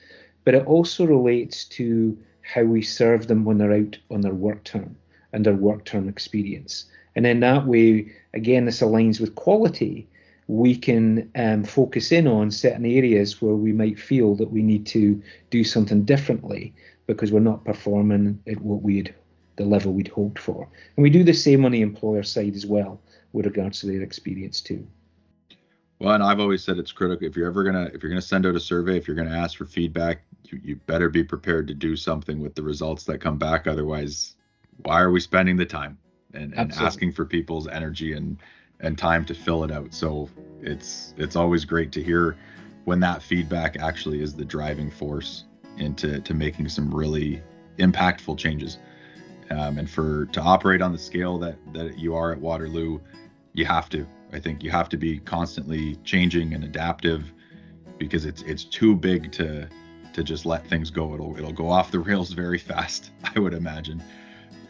but 0.44 0.54
it 0.54 0.66
also 0.66 1.04
relates 1.06 1.64
to 1.64 2.16
how 2.42 2.62
we 2.62 2.82
serve 2.82 3.26
them 3.26 3.44
when 3.44 3.58
they're 3.58 3.72
out 3.72 3.98
on 4.10 4.20
their 4.20 4.34
work 4.34 4.62
term 4.64 4.96
and 5.32 5.46
their 5.46 5.54
work 5.54 5.84
term 5.84 6.08
experience. 6.08 6.84
And 7.16 7.24
then 7.24 7.40
that 7.40 7.66
way, 7.66 8.12
again, 8.34 8.64
this 8.64 8.80
aligns 8.80 9.20
with 9.20 9.34
quality. 9.34 10.08
We 10.52 10.76
can 10.76 11.30
um, 11.34 11.64
focus 11.64 12.12
in 12.12 12.26
on 12.26 12.50
certain 12.50 12.84
areas 12.84 13.40
where 13.40 13.54
we 13.54 13.72
might 13.72 13.98
feel 13.98 14.34
that 14.34 14.50
we 14.50 14.62
need 14.62 14.84
to 14.88 15.22
do 15.48 15.64
something 15.64 16.04
differently 16.04 16.74
because 17.06 17.32
we're 17.32 17.40
not 17.40 17.64
performing 17.64 18.38
at 18.46 18.60
what 18.60 18.82
we'd 18.82 19.14
the 19.56 19.64
level 19.64 19.92
we'd 19.92 20.08
hoped 20.08 20.38
for. 20.38 20.68
And 20.96 21.02
we 21.02 21.08
do 21.08 21.24
the 21.24 21.32
same 21.32 21.64
on 21.64 21.72
the 21.72 21.80
employer 21.80 22.22
side 22.22 22.54
as 22.54 22.66
well 22.66 23.00
with 23.32 23.46
regards 23.46 23.80
to 23.80 23.86
their 23.86 24.02
experience 24.02 24.60
too. 24.60 24.86
Well, 25.98 26.14
and 26.14 26.22
I've 26.22 26.40
always 26.40 26.62
said 26.62 26.78
it's 26.78 26.92
critical 26.92 27.26
if 27.26 27.34
you're 27.34 27.48
ever 27.48 27.64
gonna 27.64 27.90
if 27.94 28.02
you're 28.02 28.10
gonna 28.10 28.20
send 28.20 28.44
out 28.44 28.54
a 28.54 28.60
survey, 28.60 28.98
if 28.98 29.06
you're 29.08 29.16
gonna 29.16 29.30
ask 29.36 29.56
for 29.56 29.64
feedback, 29.64 30.22
you, 30.44 30.60
you 30.62 30.76
better 30.86 31.08
be 31.08 31.24
prepared 31.24 31.66
to 31.68 31.74
do 31.74 31.96
something 31.96 32.40
with 32.40 32.54
the 32.54 32.62
results 32.62 33.04
that 33.04 33.18
come 33.22 33.38
back. 33.38 33.66
Otherwise, 33.66 34.34
why 34.82 35.00
are 35.00 35.10
we 35.10 35.20
spending 35.20 35.56
the 35.56 35.64
time 35.64 35.96
and, 36.34 36.52
and 36.54 36.72
asking 36.72 37.12
for 37.12 37.24
people's 37.24 37.68
energy 37.68 38.12
and 38.12 38.38
and 38.82 38.98
time 38.98 39.24
to 39.26 39.34
fill 39.34 39.64
it 39.64 39.70
out? 39.70 39.94
So 39.94 40.28
it's 40.60 41.14
it's 41.16 41.36
always 41.36 41.64
great 41.64 41.92
to 41.92 42.02
hear 42.02 42.36
when 42.84 43.00
that 43.00 43.22
feedback 43.22 43.78
actually 43.78 44.22
is 44.22 44.34
the 44.34 44.44
driving 44.44 44.90
force 44.90 45.44
into 45.78 46.20
to 46.20 46.34
making 46.34 46.68
some 46.68 46.92
really 46.94 47.42
impactful 47.78 48.38
changes. 48.38 48.78
Um, 49.50 49.78
and 49.78 49.90
for 49.90 50.26
to 50.26 50.40
operate 50.40 50.80
on 50.80 50.92
the 50.92 50.98
scale 50.98 51.38
that 51.38 51.56
that 51.72 51.98
you 51.98 52.14
are 52.14 52.32
at 52.32 52.40
Waterloo, 52.40 53.00
you 53.52 53.64
have 53.64 53.88
to. 53.90 54.06
I 54.32 54.40
think 54.40 54.62
you 54.62 54.70
have 54.70 54.88
to 54.90 54.96
be 54.96 55.18
constantly 55.18 55.96
changing 56.04 56.54
and 56.54 56.64
adaptive 56.64 57.32
because 57.98 58.24
it's 58.24 58.42
it's 58.42 58.64
too 58.64 58.96
big 58.96 59.30
to 59.32 59.68
to 60.12 60.24
just 60.24 60.46
let 60.46 60.66
things 60.66 60.90
go. 60.90 61.14
It'll 61.14 61.36
it'll 61.36 61.52
go 61.52 61.68
off 61.68 61.90
the 61.90 62.00
rails 62.00 62.32
very 62.32 62.58
fast, 62.58 63.10
I 63.36 63.38
would 63.38 63.54
imagine. 63.54 64.02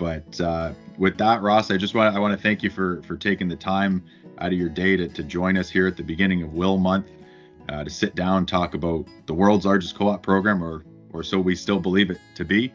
But 0.03 0.41
uh, 0.41 0.73
with 0.99 1.17
that, 1.19 1.43
Ross, 1.43 1.71
I 1.71 1.77
just 1.79 1.95
want 1.95 2.17
I 2.17 2.19
want 2.19 2.37
to 2.37 2.43
thank 2.43 2.63
you 2.65 2.71
for 2.71 3.03
for 3.05 3.17
taking 3.17 3.49
the 3.49 3.57
time 3.57 4.05
out 4.39 4.53
of 4.53 4.59
your 4.59 4.69
day 4.71 4.97
to, 4.97 5.09
to 5.09 5.23
join 5.23 5.57
us 5.57 5.71
here 5.71 5.87
at 5.87 5.97
the 5.97 6.03
beginning 6.03 6.43
of 6.43 6.55
WIL 6.55 6.79
Month 6.79 7.07
uh, 7.69 7.85
to 7.85 7.91
sit 7.91 8.17
down 8.17 8.47
talk 8.47 8.75
about 8.75 9.07
the 9.27 9.35
world's 9.35 9.67
largest 9.67 9.95
co-op 9.97 10.23
program, 10.23 10.63
or 10.63 10.85
or 11.13 11.23
so 11.23 11.39
we 11.41 11.55
still 11.57 11.81
believe 11.81 12.11
it 12.11 12.19
to 12.37 12.45
be. 12.45 12.73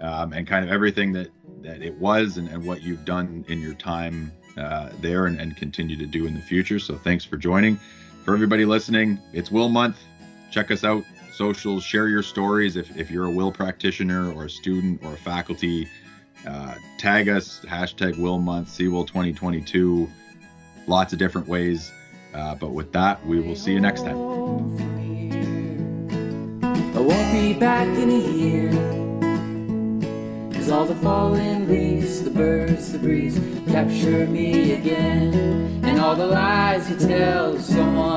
um, 0.00 0.32
and 0.32 0.46
kind 0.46 0.64
of 0.64 0.70
everything 0.70 1.12
that 1.12 1.30
that 1.62 1.82
it 1.82 1.96
was 1.98 2.38
and, 2.38 2.48
and 2.48 2.64
what 2.64 2.82
you've 2.82 3.04
done 3.04 3.44
in 3.48 3.60
your 3.60 3.74
time 3.74 4.32
uh, 4.58 4.90
there 5.00 5.26
and, 5.26 5.40
and 5.40 5.56
continue 5.56 5.96
to 5.96 6.06
do 6.06 6.26
in 6.26 6.34
the 6.34 6.40
future. 6.40 6.78
So 6.78 6.96
thanks 6.96 7.24
for 7.24 7.36
joining. 7.36 7.78
For 8.24 8.34
everybody 8.34 8.64
listening, 8.64 9.18
it's 9.32 9.50
WIL 9.50 9.68
Month. 9.68 9.98
Check 10.50 10.70
us 10.70 10.84
out, 10.84 11.04
socials, 11.32 11.84
share 11.84 12.08
your 12.08 12.22
stories. 12.22 12.76
If, 12.76 12.96
if 12.96 13.10
you're 13.10 13.26
a 13.26 13.30
WIL 13.30 13.52
practitioner 13.52 14.32
or 14.32 14.46
a 14.46 14.50
student 14.50 15.02
or 15.04 15.14
a 15.14 15.18
faculty, 15.18 15.88
uh, 16.46 16.74
tag 16.98 17.28
us, 17.28 17.60
hashtag 17.64 18.18
WIL 18.18 18.38
Month, 18.38 18.68
CEWIL 18.68 19.06
2022, 19.06 20.08
lots 20.86 21.12
of 21.12 21.18
different 21.18 21.48
ways. 21.48 21.90
Uh, 22.34 22.54
but 22.54 22.70
with 22.70 22.92
that, 22.92 23.24
we 23.26 23.40
will 23.40 23.56
see 23.56 23.72
you 23.72 23.80
next 23.80 24.02
time. 24.02 24.16
I 26.94 27.00
won't 27.00 27.32
be 27.32 27.54
back 27.54 27.88
in 27.88 28.10
a 28.10 28.18
year. 28.18 28.70
Cause 30.52 30.70
all 30.70 30.84
the 30.84 30.94
fallen 30.96 31.68
leaves, 31.68 32.22
the 32.22 32.30
birds, 32.30 32.92
the 32.92 32.98
breeze 32.98 33.38
capture 33.68 34.26
me 34.26 34.74
again. 34.74 35.82
And 35.84 36.00
all 36.00 36.14
the 36.14 36.26
lies 36.26 36.88
you 36.90 36.96
tell 36.96 37.58
someone 37.58 38.10